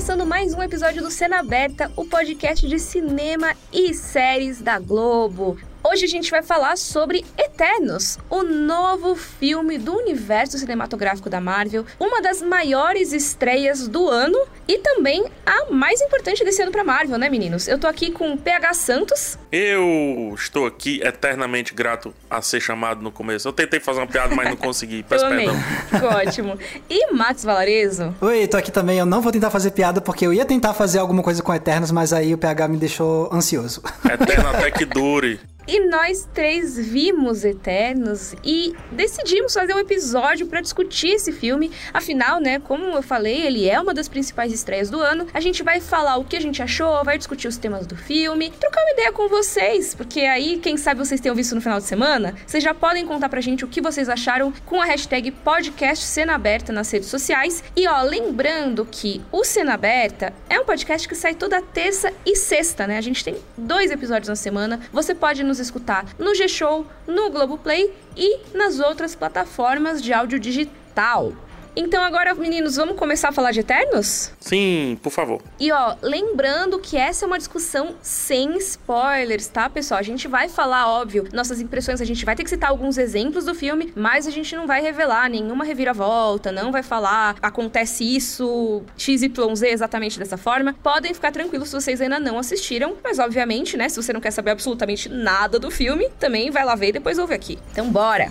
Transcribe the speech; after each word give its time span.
Começando 0.00 0.24
mais 0.24 0.54
um 0.54 0.62
episódio 0.62 1.02
do 1.02 1.10
Cena 1.10 1.40
Aberta, 1.40 1.92
o 1.94 2.06
podcast 2.06 2.66
de 2.66 2.78
cinema 2.78 3.54
e 3.70 3.92
séries 3.92 4.58
da 4.58 4.78
Globo. 4.78 5.58
Hoje 5.84 6.06
a 6.06 6.08
gente 6.08 6.30
vai 6.30 6.42
falar 6.42 6.78
sobre 6.78 7.22
Eternos, 7.60 8.18
o 8.30 8.42
novo 8.42 9.14
filme 9.14 9.76
do 9.76 9.94
universo 9.94 10.56
cinematográfico 10.56 11.28
da 11.28 11.42
Marvel, 11.42 11.84
uma 11.98 12.22
das 12.22 12.40
maiores 12.40 13.12
estreias 13.12 13.86
do 13.86 14.08
ano 14.08 14.38
e 14.66 14.78
também 14.78 15.26
a 15.44 15.70
mais 15.70 16.00
importante 16.00 16.42
desse 16.42 16.62
ano 16.62 16.72
para 16.72 16.82
Marvel, 16.82 17.18
né, 17.18 17.28
meninos? 17.28 17.68
Eu 17.68 17.78
tô 17.78 17.86
aqui 17.86 18.10
com 18.10 18.32
o 18.32 18.38
PH 18.38 18.72
Santos. 18.72 19.38
Eu 19.52 20.32
estou 20.34 20.64
aqui 20.64 21.02
eternamente 21.04 21.74
grato 21.74 22.14
a 22.30 22.40
ser 22.40 22.60
chamado 22.60 23.02
no 23.02 23.12
começo. 23.12 23.46
Eu 23.46 23.52
tentei 23.52 23.78
fazer 23.78 24.00
uma 24.00 24.06
piada, 24.06 24.34
mas 24.34 24.48
não 24.48 24.56
consegui. 24.56 25.02
Peço 25.06 25.26
eu 25.26 25.28
perdão. 25.28 25.54
Ficou 25.90 26.08
ótimo. 26.08 26.58
E 26.88 27.12
Max 27.12 27.44
Valarezo? 27.44 28.14
Oi, 28.22 28.46
tô 28.46 28.56
aqui 28.56 28.72
também. 28.72 28.98
Eu 28.98 29.06
não 29.06 29.20
vou 29.20 29.30
tentar 29.30 29.50
fazer 29.50 29.72
piada 29.72 30.00
porque 30.00 30.26
eu 30.26 30.32
ia 30.32 30.46
tentar 30.46 30.72
fazer 30.72 30.98
alguma 30.98 31.22
coisa 31.22 31.42
com 31.42 31.52
Eternos, 31.52 31.90
mas 31.90 32.14
aí 32.14 32.32
o 32.32 32.38
PH 32.38 32.68
me 32.68 32.78
deixou 32.78 33.28
ansioso. 33.30 33.82
Eterno 34.02 34.48
até 34.48 34.70
que 34.70 34.86
dure. 34.86 35.38
E 35.72 35.86
nós 35.86 36.28
três 36.34 36.76
vimos 36.76 37.44
Eternos 37.44 38.34
e 38.44 38.74
decidimos 38.90 39.54
fazer 39.54 39.72
um 39.72 39.78
episódio 39.78 40.48
para 40.48 40.60
discutir 40.60 41.10
esse 41.10 41.30
filme. 41.30 41.70
Afinal, 41.94 42.40
né, 42.40 42.58
como 42.58 42.86
eu 42.86 43.02
falei, 43.02 43.42
ele 43.42 43.68
é 43.68 43.80
uma 43.80 43.94
das 43.94 44.08
principais 44.08 44.52
estreias 44.52 44.90
do 44.90 44.98
ano. 44.98 45.28
A 45.32 45.38
gente 45.38 45.62
vai 45.62 45.80
falar 45.80 46.16
o 46.16 46.24
que 46.24 46.34
a 46.34 46.40
gente 46.40 46.60
achou, 46.60 47.04
vai 47.04 47.16
discutir 47.16 47.46
os 47.46 47.56
temas 47.56 47.86
do 47.86 47.94
filme, 47.94 48.50
trocar 48.58 48.82
uma 48.82 48.90
ideia 48.90 49.12
com 49.12 49.28
vocês, 49.28 49.94
porque 49.94 50.22
aí, 50.22 50.58
quem 50.58 50.76
sabe 50.76 50.98
vocês 50.98 51.20
tenham 51.20 51.36
visto 51.36 51.54
no 51.54 51.60
final 51.60 51.78
de 51.78 51.86
semana, 51.86 52.34
vocês 52.44 52.64
já 52.64 52.74
podem 52.74 53.06
contar 53.06 53.28
pra 53.28 53.40
gente 53.40 53.64
o 53.64 53.68
que 53.68 53.80
vocês 53.80 54.08
acharam 54.08 54.52
com 54.66 54.82
a 54.82 54.84
hashtag 54.84 55.30
podcast 55.30 56.04
Cena 56.04 56.34
Aberta 56.34 56.72
nas 56.72 56.90
redes 56.90 57.08
sociais. 57.08 57.62
E 57.76 57.86
ó, 57.86 58.02
lembrando 58.02 58.84
que 58.90 59.20
o 59.30 59.44
Cena 59.44 59.74
Aberta 59.74 60.32
é 60.48 60.58
um 60.58 60.64
podcast 60.64 61.06
que 61.06 61.14
sai 61.14 61.36
toda 61.36 61.62
terça 61.62 62.12
e 62.26 62.34
sexta, 62.34 62.88
né? 62.88 62.98
A 62.98 63.00
gente 63.00 63.22
tem 63.22 63.36
dois 63.56 63.92
episódios 63.92 64.28
na 64.28 64.34
semana. 64.34 64.80
Você 64.92 65.14
pode 65.14 65.44
nos 65.44 65.59
escutar 65.60 66.06
no 66.18 66.34
G-Show, 66.34 66.86
no 67.06 67.30
Globoplay 67.30 67.94
e 68.16 68.40
nas 68.54 68.80
outras 68.80 69.14
plataformas 69.14 70.02
de 70.02 70.12
áudio 70.12 70.38
digital. 70.38 71.32
Então 71.76 72.02
agora, 72.02 72.34
meninos, 72.34 72.76
vamos 72.76 72.96
começar 72.96 73.28
a 73.28 73.32
falar 73.32 73.52
de 73.52 73.60
Eternos? 73.60 74.32
Sim, 74.40 74.98
por 75.02 75.10
favor. 75.10 75.40
E 75.58 75.70
ó, 75.70 75.94
lembrando 76.02 76.78
que 76.78 76.96
essa 76.96 77.24
é 77.24 77.26
uma 77.26 77.38
discussão 77.38 77.94
sem 78.02 78.56
spoilers, 78.58 79.46
tá, 79.46 79.68
pessoal? 79.70 80.00
A 80.00 80.02
gente 80.02 80.26
vai 80.26 80.48
falar, 80.48 80.88
óbvio, 80.88 81.28
nossas 81.32 81.60
impressões, 81.60 82.00
a 82.00 82.04
gente 82.04 82.24
vai 82.24 82.34
ter 82.34 82.42
que 82.42 82.50
citar 82.50 82.70
alguns 82.70 82.98
exemplos 82.98 83.44
do 83.44 83.54
filme, 83.54 83.92
mas 83.94 84.26
a 84.26 84.30
gente 84.30 84.54
não 84.56 84.66
vai 84.66 84.80
revelar 84.80 85.28
nenhuma 85.28 85.64
reviravolta, 85.64 86.50
não 86.50 86.72
vai 86.72 86.82
falar 86.82 87.36
acontece 87.42 88.04
isso, 88.04 88.82
XYZ 88.96 89.30
exatamente 89.62 90.18
dessa 90.18 90.36
forma. 90.36 90.74
Podem 90.82 91.14
ficar 91.14 91.30
tranquilos 91.30 91.68
se 91.68 91.74
vocês 91.74 92.00
ainda 92.00 92.18
não 92.18 92.38
assistiram, 92.38 92.96
mas 93.02 93.18
obviamente, 93.18 93.76
né, 93.76 93.88
se 93.88 93.96
você 93.96 94.12
não 94.12 94.20
quer 94.20 94.30
saber 94.30 94.50
absolutamente 94.50 95.08
nada 95.08 95.58
do 95.58 95.70
filme, 95.70 96.08
também 96.18 96.50
vai 96.50 96.64
lá 96.64 96.74
ver 96.74 96.88
e 96.88 96.92
depois 96.92 97.18
ouve 97.18 97.34
aqui. 97.34 97.58
Então 97.72 97.88
bora! 97.90 98.30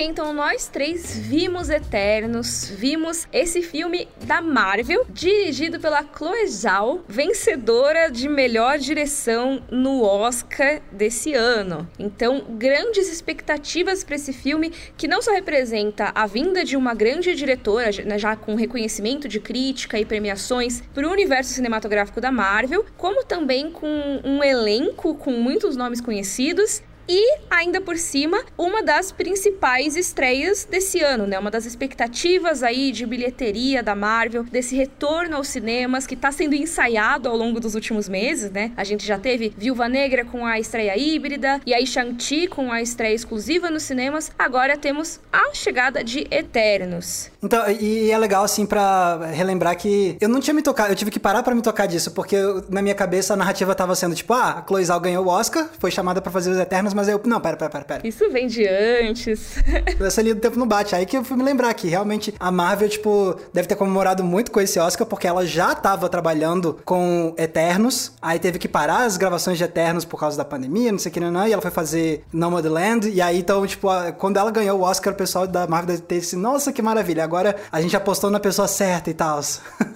Então 0.00 0.32
nós 0.32 0.68
três 0.68 1.18
vimos 1.18 1.68
Eternos, 1.68 2.68
vimos 2.68 3.26
esse 3.32 3.62
filme 3.62 4.06
da 4.24 4.40
Marvel, 4.40 5.04
dirigido 5.10 5.80
pela 5.80 6.04
Chloe 6.04 6.46
Zhao, 6.46 7.04
vencedora 7.08 8.08
de 8.08 8.28
melhor 8.28 8.78
direção 8.78 9.60
no 9.68 10.02
Oscar 10.02 10.80
desse 10.92 11.34
ano. 11.34 11.88
Então, 11.98 12.44
grandes 12.50 13.12
expectativas 13.12 14.04
para 14.04 14.14
esse 14.14 14.32
filme, 14.32 14.72
que 14.96 15.08
não 15.08 15.20
só 15.20 15.32
representa 15.32 16.12
a 16.14 16.26
vinda 16.26 16.64
de 16.64 16.76
uma 16.76 16.94
grande 16.94 17.34
diretora, 17.34 17.90
né, 18.04 18.18
já 18.18 18.36
com 18.36 18.54
reconhecimento 18.54 19.26
de 19.26 19.40
crítica 19.40 19.98
e 19.98 20.04
premiações 20.04 20.80
para 20.94 21.08
o 21.08 21.10
universo 21.10 21.52
cinematográfico 21.52 22.20
da 22.20 22.30
Marvel, 22.30 22.86
como 22.96 23.24
também 23.24 23.72
com 23.72 24.20
um 24.24 24.44
elenco 24.44 25.16
com 25.16 25.32
muitos 25.32 25.74
nomes 25.74 26.00
conhecidos 26.00 26.82
e, 27.08 27.38
ainda 27.50 27.80
por 27.80 27.96
cima, 27.96 28.42
uma 28.56 28.82
das 28.82 29.10
principais 29.10 29.96
estreias 29.96 30.64
desse 30.64 31.00
ano, 31.00 31.26
né? 31.26 31.38
Uma 31.38 31.50
das 31.50 31.64
expectativas 31.64 32.62
aí 32.62 32.92
de 32.92 33.06
bilheteria 33.06 33.82
da 33.82 33.94
Marvel, 33.94 34.44
desse 34.44 34.76
retorno 34.76 35.36
aos 35.36 35.48
cinemas 35.48 36.06
que 36.06 36.14
está 36.14 36.30
sendo 36.30 36.54
ensaiado 36.54 37.28
ao 37.28 37.36
longo 37.36 37.58
dos 37.58 37.74
últimos 37.74 38.08
meses, 38.08 38.50
né? 38.50 38.72
A 38.76 38.84
gente 38.84 39.06
já 39.06 39.18
teve 39.18 39.52
Viúva 39.56 39.88
Negra 39.88 40.24
com 40.24 40.44
a 40.44 40.58
estreia 40.58 40.96
híbrida, 40.98 41.60
e 41.64 41.72
aí 41.72 41.86
Shang-Chi 41.86 42.46
com 42.48 42.70
a 42.70 42.82
estreia 42.82 43.14
exclusiva 43.14 43.70
nos 43.70 43.84
cinemas. 43.84 44.30
Agora 44.38 44.76
temos 44.76 45.20
a 45.32 45.54
chegada 45.54 46.04
de 46.04 46.26
Eternos. 46.30 47.30
Então, 47.42 47.68
e 47.70 48.10
é 48.10 48.18
legal, 48.18 48.44
assim, 48.44 48.66
para 48.66 49.26
relembrar 49.32 49.76
que 49.76 50.16
eu 50.20 50.28
não 50.28 50.40
tinha 50.40 50.54
me 50.54 50.62
tocado, 50.62 50.92
eu 50.92 50.96
tive 50.96 51.10
que 51.10 51.20
parar 51.20 51.42
para 51.42 51.54
me 51.54 51.62
tocar 51.62 51.86
disso, 51.86 52.10
porque 52.10 52.36
eu, 52.36 52.64
na 52.68 52.82
minha 52.82 52.94
cabeça 52.94 53.34
a 53.34 53.36
narrativa 53.36 53.74
tava 53.74 53.94
sendo 53.94 54.14
tipo, 54.14 54.32
ah, 54.34 54.58
a 54.58 54.66
Chloe 54.66 54.84
Zhao 54.84 55.00
ganhou 55.00 55.24
o 55.24 55.28
Oscar, 55.28 55.68
foi 55.78 55.90
chamada 55.90 56.20
para 56.20 56.32
fazer 56.32 56.50
os 56.50 56.58
Eternos, 56.58 56.94
mas 56.98 57.06
eu, 57.06 57.20
não, 57.24 57.40
pera, 57.40 57.56
pera, 57.56 57.70
pera, 57.70 57.84
pera. 57.84 58.08
Isso 58.08 58.28
vem 58.28 58.48
de 58.48 58.66
antes. 58.66 59.54
Essa 60.04 60.20
linha 60.20 60.34
do 60.34 60.40
tempo 60.40 60.58
não 60.58 60.66
bate. 60.66 60.96
Aí 60.96 61.06
que 61.06 61.16
eu 61.16 61.22
fui 61.22 61.36
me 61.36 61.44
lembrar 61.44 61.72
que 61.74 61.86
realmente 61.86 62.34
a 62.40 62.50
Marvel, 62.50 62.88
tipo, 62.88 63.36
deve 63.52 63.68
ter 63.68 63.76
comemorado 63.76 64.24
muito 64.24 64.50
com 64.50 64.60
esse 64.60 64.80
Oscar, 64.80 65.06
porque 65.06 65.28
ela 65.28 65.46
já 65.46 65.76
tava 65.76 66.08
trabalhando 66.08 66.80
com 66.84 67.32
Eternos, 67.38 68.12
aí 68.20 68.40
teve 68.40 68.58
que 68.58 68.66
parar 68.66 69.04
as 69.04 69.16
gravações 69.16 69.58
de 69.58 69.62
Eternos 69.62 70.04
por 70.04 70.18
causa 70.18 70.36
da 70.36 70.44
pandemia, 70.44 70.90
não 70.90 70.98
sei 70.98 71.10
o 71.10 71.12
que, 71.12 71.20
não, 71.20 71.30
não, 71.30 71.46
e 71.46 71.52
ela 71.52 71.62
foi 71.62 71.70
fazer 71.70 72.24
Nomadland, 72.32 73.08
e 73.08 73.20
aí 73.20 73.38
então, 73.38 73.64
tipo, 73.64 73.88
quando 74.18 74.38
ela 74.38 74.50
ganhou 74.50 74.80
o 74.80 74.82
Oscar, 74.82 75.12
o 75.12 75.16
pessoal 75.16 75.46
da 75.46 75.68
Marvel 75.68 75.94
deve 75.94 76.02
ter 76.02 76.16
esse, 76.16 76.34
nossa, 76.34 76.72
que 76.72 76.82
maravilha, 76.82 77.22
agora 77.22 77.54
a 77.70 77.80
gente 77.80 77.96
apostou 77.96 78.28
na 78.28 78.40
pessoa 78.40 78.66
certa 78.66 79.08
e 79.08 79.14
tal. 79.14 79.28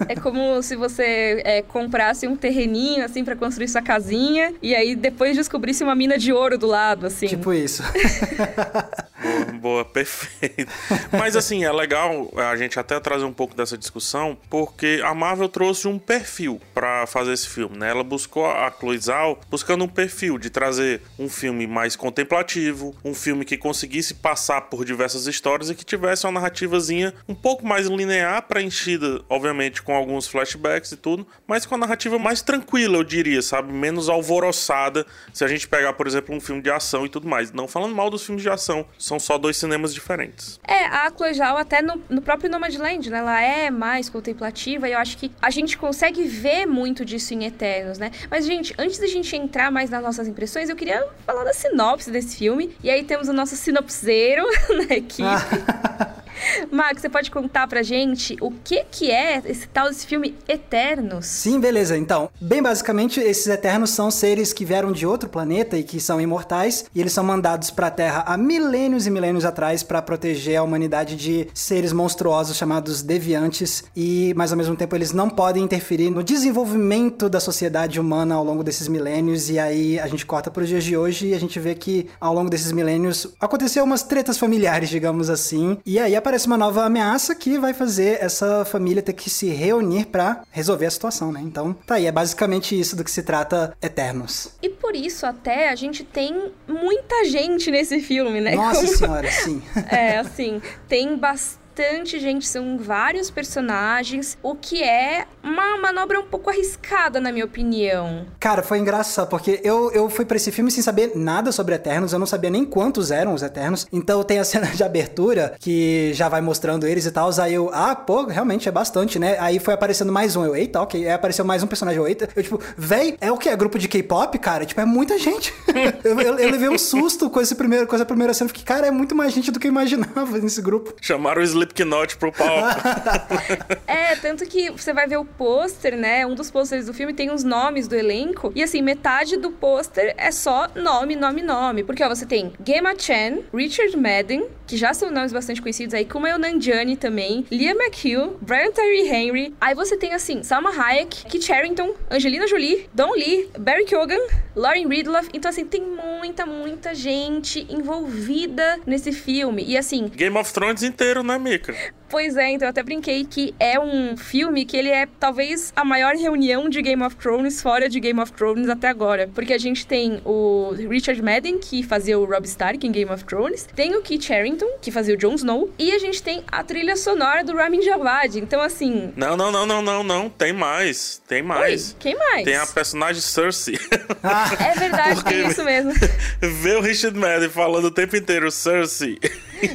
É 0.07 0.15
como 0.15 0.61
se 0.61 0.75
você 0.75 1.41
é, 1.43 1.61
comprasse 1.61 2.27
um 2.27 2.35
terreninho, 2.35 3.03
assim, 3.03 3.23
para 3.23 3.35
construir 3.35 3.67
sua 3.67 3.81
casinha, 3.81 4.53
e 4.61 4.75
aí 4.75 4.95
depois 4.95 5.35
descobrisse 5.35 5.83
uma 5.83 5.95
mina 5.95 6.17
de 6.17 6.31
ouro 6.31 6.57
do 6.57 6.67
lado, 6.67 6.92
assim. 7.01 7.27
Tipo 7.27 7.53
isso. 7.53 7.83
Boa, 9.59 9.85
perfeito. 9.85 10.71
Mas 11.11 11.35
assim, 11.35 11.63
é 11.63 11.71
legal 11.71 12.31
a 12.35 12.55
gente 12.55 12.79
até 12.79 12.99
trazer 12.99 13.25
um 13.25 13.33
pouco 13.33 13.55
dessa 13.55 13.77
discussão, 13.77 14.37
porque 14.49 15.01
a 15.03 15.13
Marvel 15.13 15.49
trouxe 15.49 15.87
um 15.87 15.97
perfil 15.97 16.59
para 16.73 17.05
fazer 17.07 17.33
esse 17.33 17.47
filme, 17.47 17.77
né? 17.77 17.89
Ela 17.89 18.03
buscou 18.03 18.45
a 18.45 18.71
Chloe 18.71 18.97
Zhao 18.97 19.39
buscando 19.49 19.83
um 19.83 19.87
perfil 19.87 20.37
de 20.37 20.49
trazer 20.49 21.01
um 21.17 21.29
filme 21.29 21.65
mais 21.67 21.95
contemplativo, 21.95 22.95
um 23.03 23.13
filme 23.13 23.45
que 23.45 23.57
conseguisse 23.57 24.13
passar 24.13 24.61
por 24.61 24.85
diversas 24.85 25.27
histórias 25.27 25.69
e 25.69 25.75
que 25.75 25.85
tivesse 25.85 26.25
uma 26.25 26.33
narrativazinha 26.33 27.13
um 27.27 27.35
pouco 27.35 27.65
mais 27.65 27.87
linear, 27.87 28.41
preenchida, 28.43 29.21
obviamente, 29.29 29.81
com 29.81 29.95
alguns 29.95 30.27
flashbacks 30.27 30.91
e 30.91 30.97
tudo, 30.97 31.25
mas 31.47 31.65
com 31.65 31.75
a 31.75 31.77
narrativa 31.77 32.17
mais 32.19 32.41
tranquila, 32.41 32.97
eu 32.97 33.03
diria, 33.03 33.41
sabe? 33.41 33.71
Menos 33.71 34.09
alvoroçada. 34.09 35.05
Se 35.33 35.43
a 35.43 35.47
gente 35.47 35.67
pegar, 35.67 35.93
por 35.93 36.07
exemplo, 36.07 36.35
um 36.35 36.39
filme 36.39 36.61
de 36.61 36.69
ação 36.69 37.05
e 37.05 37.09
tudo 37.09 37.27
mais. 37.27 37.51
Não 37.51 37.67
falando 37.67 37.95
mal 37.95 38.09
dos 38.09 38.25
filmes 38.25 38.43
de 38.43 38.49
ação, 38.49 38.85
são 38.97 39.12
só 39.19 39.37
dois 39.37 39.57
cinemas 39.57 39.93
diferentes. 39.93 40.59
É, 40.67 40.85
a 40.85 41.11
Zhao 41.33 41.57
até 41.57 41.81
no, 41.81 42.01
no 42.09 42.21
próprio 42.21 42.49
Nomadland, 42.49 43.09
né? 43.09 43.17
Ela 43.17 43.41
é 43.41 43.69
mais 43.69 44.09
contemplativa 44.09 44.87
e 44.87 44.93
eu 44.93 44.99
acho 44.99 45.17
que 45.17 45.31
a 45.41 45.49
gente 45.49 45.77
consegue 45.77 46.23
ver 46.23 46.65
muito 46.65 47.05
disso 47.05 47.33
em 47.33 47.45
Eternos, 47.45 47.97
né? 47.97 48.11
Mas, 48.29 48.45
gente, 48.45 48.73
antes 48.77 48.99
da 48.99 49.07
gente 49.07 49.35
entrar 49.35 49.71
mais 49.71 49.89
nas 49.89 50.01
nossas 50.01 50.27
impressões, 50.27 50.69
eu 50.69 50.75
queria 50.75 51.07
falar 51.25 51.43
da 51.43 51.53
sinopse 51.53 52.11
desse 52.11 52.37
filme. 52.37 52.75
E 52.83 52.89
aí 52.89 53.03
temos 53.03 53.27
o 53.27 53.33
nosso 53.33 53.55
sinopseiro 53.55 54.43
na 54.87 54.95
equipe. 54.95 55.23
Max, 56.71 57.01
você 57.01 57.09
pode 57.09 57.31
contar 57.31 57.67
pra 57.67 57.81
gente 57.83 58.35
o 58.41 58.51
que 58.51 58.83
que 58.89 59.11
é 59.11 59.41
esse 59.45 59.67
tal 59.67 59.87
desse 59.87 60.05
filme 60.05 60.35
Eternos? 60.47 61.25
Sim, 61.25 61.59
beleza. 61.59 61.97
Então, 61.97 62.29
bem 62.39 62.61
basicamente, 62.61 63.19
esses 63.19 63.47
Eternos 63.47 63.91
são 63.91 64.11
seres 64.11 64.53
que 64.53 64.65
vieram 64.65 64.91
de 64.91 65.05
outro 65.05 65.29
planeta 65.29 65.77
e 65.77 65.83
que 65.83 65.99
são 65.99 66.19
imortais, 66.19 66.85
e 66.93 66.99
eles 66.99 67.13
são 67.13 67.23
mandados 67.23 67.71
pra 67.71 67.91
Terra 67.91 68.23
há 68.27 68.37
milênios 68.37 69.02
e 69.05 69.11
milênios 69.11 69.45
atrás 69.45 69.83
para 69.83 70.01
proteger 70.01 70.57
a 70.57 70.63
humanidade 70.63 71.15
de 71.15 71.47
seres 71.53 71.93
monstruosos 71.93 72.57
chamados 72.57 73.01
deviantes, 73.01 73.83
e 73.95 74.33
mas 74.35 74.51
ao 74.51 74.57
mesmo 74.57 74.75
tempo 74.75 74.95
eles 74.95 75.11
não 75.11 75.29
podem 75.29 75.63
interferir 75.63 76.09
no 76.09 76.23
desenvolvimento 76.23 77.29
da 77.29 77.39
sociedade 77.39 77.99
humana 77.99 78.35
ao 78.35 78.43
longo 78.43 78.63
desses 78.63 78.87
milênios, 78.87 79.49
e 79.49 79.59
aí 79.59 79.99
a 79.99 80.07
gente 80.07 80.25
corta 80.25 80.49
para 80.51 80.63
os 80.63 80.69
dias 80.69 80.83
de 80.83 80.95
hoje 80.95 81.27
e 81.27 81.33
a 81.33 81.39
gente 81.39 81.59
vê 81.59 81.75
que 81.75 82.07
ao 82.19 82.33
longo 82.33 82.49
desses 82.49 82.71
milênios 82.71 83.27
aconteceu 83.39 83.83
umas 83.83 84.03
tretas 84.03 84.37
familiares, 84.37 84.89
digamos 84.89 85.29
assim, 85.29 85.77
e 85.85 85.99
aí 85.99 86.15
aparece 86.15 86.47
uma 86.47 86.57
nova 86.57 86.83
ameaça 86.83 87.35
que 87.35 87.57
vai 87.57 87.73
fazer 87.73 88.17
essa 88.21 88.65
família 88.65 89.01
ter 89.01 89.13
que 89.13 89.29
se 89.29 89.47
reunir 89.47 90.05
para 90.05 90.43
resolver 90.51 90.85
a 90.85 90.91
situação, 90.91 91.31
né? 91.31 91.41
Então, 91.43 91.73
tá 91.85 91.95
aí, 91.95 92.05
é 92.05 92.11
basicamente 92.11 92.79
isso 92.79 92.95
do 92.95 93.03
que 93.03 93.11
se 93.11 93.23
trata 93.23 93.75
Eternos. 93.81 94.49
E 94.61 94.69
por 94.69 94.95
isso 94.95 95.25
até 95.25 95.69
a 95.69 95.75
gente 95.75 96.03
tem 96.03 96.51
muita 96.67 97.25
gente 97.25 97.69
nesse 97.71 97.99
filme, 97.99 98.41
né? 98.41 98.55
Nossa 98.55 98.85
Como... 98.85 98.92
senhora, 98.97 99.31
sim. 99.31 99.61
é, 99.89 100.17
assim, 100.17 100.61
tem 100.87 101.17
bastante 101.17 101.62
bastante 101.73 102.19
gente, 102.19 102.47
são 102.47 102.77
vários 102.77 103.31
personagens, 103.31 104.37
o 104.43 104.53
que 104.53 104.83
é 104.83 105.25
uma 105.41 105.75
manobra 105.77 106.19
um 106.19 106.23
pouco 106.23 106.51
arriscada, 106.51 107.19
na 107.19 107.31
minha 107.31 107.45
opinião. 107.45 108.27
Cara, 108.39 108.61
foi 108.61 108.77
engraçado, 108.77 109.27
porque 109.27 109.59
eu, 109.63 109.91
eu 109.91 110.07
fui 110.07 110.23
pra 110.23 110.37
esse 110.37 110.51
filme 110.51 110.69
sem 110.69 110.83
saber 110.83 111.13
nada 111.15 111.51
sobre 111.51 111.73
Eternos, 111.73 112.13
eu 112.13 112.19
não 112.19 112.27
sabia 112.27 112.51
nem 112.51 112.63
quantos 112.63 113.09
eram 113.09 113.33
os 113.33 113.41
Eternos. 113.41 113.87
Então 113.91 114.23
tem 114.23 114.37
a 114.37 114.43
cena 114.45 114.67
de 114.67 114.83
abertura 114.83 115.55
que 115.59 116.13
já 116.13 116.29
vai 116.29 116.41
mostrando 116.41 116.85
eles 116.85 117.07
e 117.07 117.11
tal. 117.11 117.31
Aí 117.41 117.55
eu, 117.55 117.71
ah, 117.73 117.95
pô, 117.95 118.25
realmente 118.25 118.69
é 118.69 118.71
bastante, 118.71 119.17
né? 119.17 119.35
Aí 119.39 119.57
foi 119.57 119.73
aparecendo 119.73 120.11
mais 120.11 120.35
um. 120.35 120.45
Eu, 120.45 120.55
eita, 120.55 120.79
ok. 120.79 121.03
Aí 121.03 121.11
apareceu 121.11 121.43
mais 121.43 121.63
um 121.63 121.67
personagem, 121.67 121.99
eu, 121.99 122.07
eita. 122.07 122.29
Eu, 122.35 122.43
tipo, 122.43 122.61
véi, 122.77 123.17
é 123.19 123.31
o 123.31 123.37
que? 123.37 123.49
É 123.49 123.55
grupo 123.55 123.79
de 123.79 123.87
K-pop, 123.87 124.37
cara? 124.37 124.63
Tipo, 124.63 124.79
é 124.81 124.85
muita 124.85 125.17
gente. 125.17 125.51
eu, 126.03 126.19
eu, 126.19 126.37
eu, 126.37 126.51
levei 126.51 126.69
um 126.69 126.77
susto 126.77 127.31
com, 127.31 127.41
esse 127.41 127.55
primeiro, 127.55 127.87
com 127.87 127.95
essa 127.95 128.05
primeira 128.05 128.33
cena. 128.33 128.47
Fiquei, 128.49 128.63
cara, 128.63 128.85
é 128.85 128.91
muito 128.91 129.15
mais 129.15 129.33
gente 129.33 129.51
do 129.51 129.59
que 129.59 129.65
eu 129.65 129.71
imaginava 129.71 130.37
nesse 130.37 130.61
grupo. 130.61 130.93
Chamaram 131.01 131.41
o 131.41 131.43
Slipknot 131.63 132.17
pro 132.17 132.31
palco. 132.31 132.81
é, 133.87 134.15
tanto 134.17 134.45
que 134.45 134.69
você 134.69 134.93
vai 134.93 135.07
ver 135.07 135.17
o 135.17 135.25
pôster, 135.25 135.95
né? 135.95 136.25
Um 136.25 136.35
dos 136.35 136.51
pôsteres 136.51 136.85
do 136.85 136.93
filme 136.93 137.13
tem 137.13 137.31
os 137.31 137.43
nomes 137.43 137.87
do 137.87 137.95
elenco. 137.95 138.51
E 138.55 138.61
assim, 138.61 138.81
metade 138.81 139.37
do 139.37 139.51
pôster 139.51 140.13
é 140.17 140.31
só 140.31 140.67
nome, 140.75 141.15
nome, 141.15 141.41
nome. 141.41 141.83
Porque 141.83 142.03
ó, 142.03 142.09
você 142.09 142.25
tem 142.25 142.53
Gemma 142.65 142.93
Chan, 142.97 143.39
Richard 143.53 143.95
Madden, 143.95 144.47
que 144.67 144.75
já 144.77 144.93
são 144.93 145.09
nomes 145.09 145.31
bastante 145.31 145.61
conhecidos 145.61 145.93
aí, 145.93 146.05
Kumail 146.05 146.37
Nanjiani 146.37 146.97
também, 146.97 147.45
Liam 147.51 147.75
McHugh, 147.75 148.37
Brian 148.41 148.71
Tyree 148.71 149.07
Henry. 149.07 149.55
Aí 149.59 149.73
você 149.73 149.97
tem 149.97 150.13
assim, 150.13 150.43
Salma 150.43 150.69
Hayek, 150.69 151.25
Kit 151.25 151.51
Harington, 151.51 151.93
Angelina 152.09 152.47
Jolie, 152.47 152.89
Don 152.93 153.11
Lee, 153.11 153.49
Barry 153.57 153.85
Keoghan, 153.85 154.19
Lauren 154.55 154.87
Ridloff. 154.87 155.29
Então 155.33 155.49
assim, 155.49 155.65
tem 155.65 155.81
muita, 155.81 156.45
muita 156.45 156.93
gente 156.93 157.65
envolvida 157.69 158.79
nesse 158.85 159.11
filme. 159.11 159.63
E 159.65 159.77
assim, 159.77 160.07
Game 160.07 160.37
of 160.37 160.51
Thrones 160.51 160.83
inteiro, 160.83 161.23
né, 161.23 161.37
Mika? 161.53 161.75
Pois 162.09 162.37
é, 162.37 162.51
então 162.51 162.67
eu 162.67 162.69
até 162.69 162.83
brinquei 162.83 163.25
que 163.25 163.55
é 163.59 163.79
um 163.79 164.15
filme 164.15 164.65
que 164.65 164.77
ele 164.77 164.89
é 164.89 165.07
talvez 165.19 165.73
a 165.75 165.83
maior 165.83 166.13
reunião 166.15 166.69
de 166.69 166.79
Game 166.79 167.01
of 167.01 167.15
Thrones 167.15 167.59
fora 167.59 167.89
de 167.89 167.99
Game 167.99 168.19
of 168.19 168.31
Thrones 168.31 168.69
até 168.69 168.87
agora. 168.87 169.27
Porque 169.33 169.51
a 169.51 169.57
gente 169.57 169.87
tem 169.87 170.21
o 170.23 170.75
Richard 170.87 171.19
Madden, 171.23 171.57
que 171.57 171.81
fazia 171.81 172.19
o 172.19 172.25
Rob 172.25 172.45
Stark 172.45 172.85
em 172.85 172.91
Game 172.91 173.11
of 173.11 173.23
Thrones, 173.23 173.67
tem 173.75 173.95
o 173.95 174.01
Kit 174.03 174.31
Harington, 174.31 174.77
que 174.79 174.91
fazia 174.91 175.15
o 175.15 175.17
Jon 175.17 175.33
Snow, 175.33 175.73
e 175.79 175.91
a 175.91 175.97
gente 175.97 176.21
tem 176.21 176.43
a 176.51 176.63
trilha 176.63 176.95
sonora 176.95 177.43
do 177.43 177.55
Ramin 177.55 177.79
Djawadi. 177.79 178.39
Então, 178.39 178.61
assim... 178.61 179.11
Não, 179.15 179.35
não, 179.35 179.51
não, 179.51 179.65
não, 179.65 179.81
não, 179.81 180.03
não. 180.03 180.29
Tem 180.29 180.53
mais. 180.53 181.19
Tem 181.27 181.41
mais. 181.41 181.89
Oi, 181.93 181.95
quem 181.99 182.15
mais? 182.15 182.43
Tem 182.43 182.57
a 182.57 182.67
personagem 182.67 183.23
Cersei. 183.23 183.79
é 183.83 184.79
verdade, 184.79 185.15
Porque 185.15 185.33
tem 185.33 185.47
isso 185.47 185.63
mesmo. 185.63 185.91
Ver 186.61 186.77
o 186.77 186.81
Richard 186.81 187.17
Madden 187.17 187.49
falando 187.49 187.85
o 187.85 187.91
tempo 187.91 188.15
inteiro 188.15 188.51
Cersei... 188.51 189.17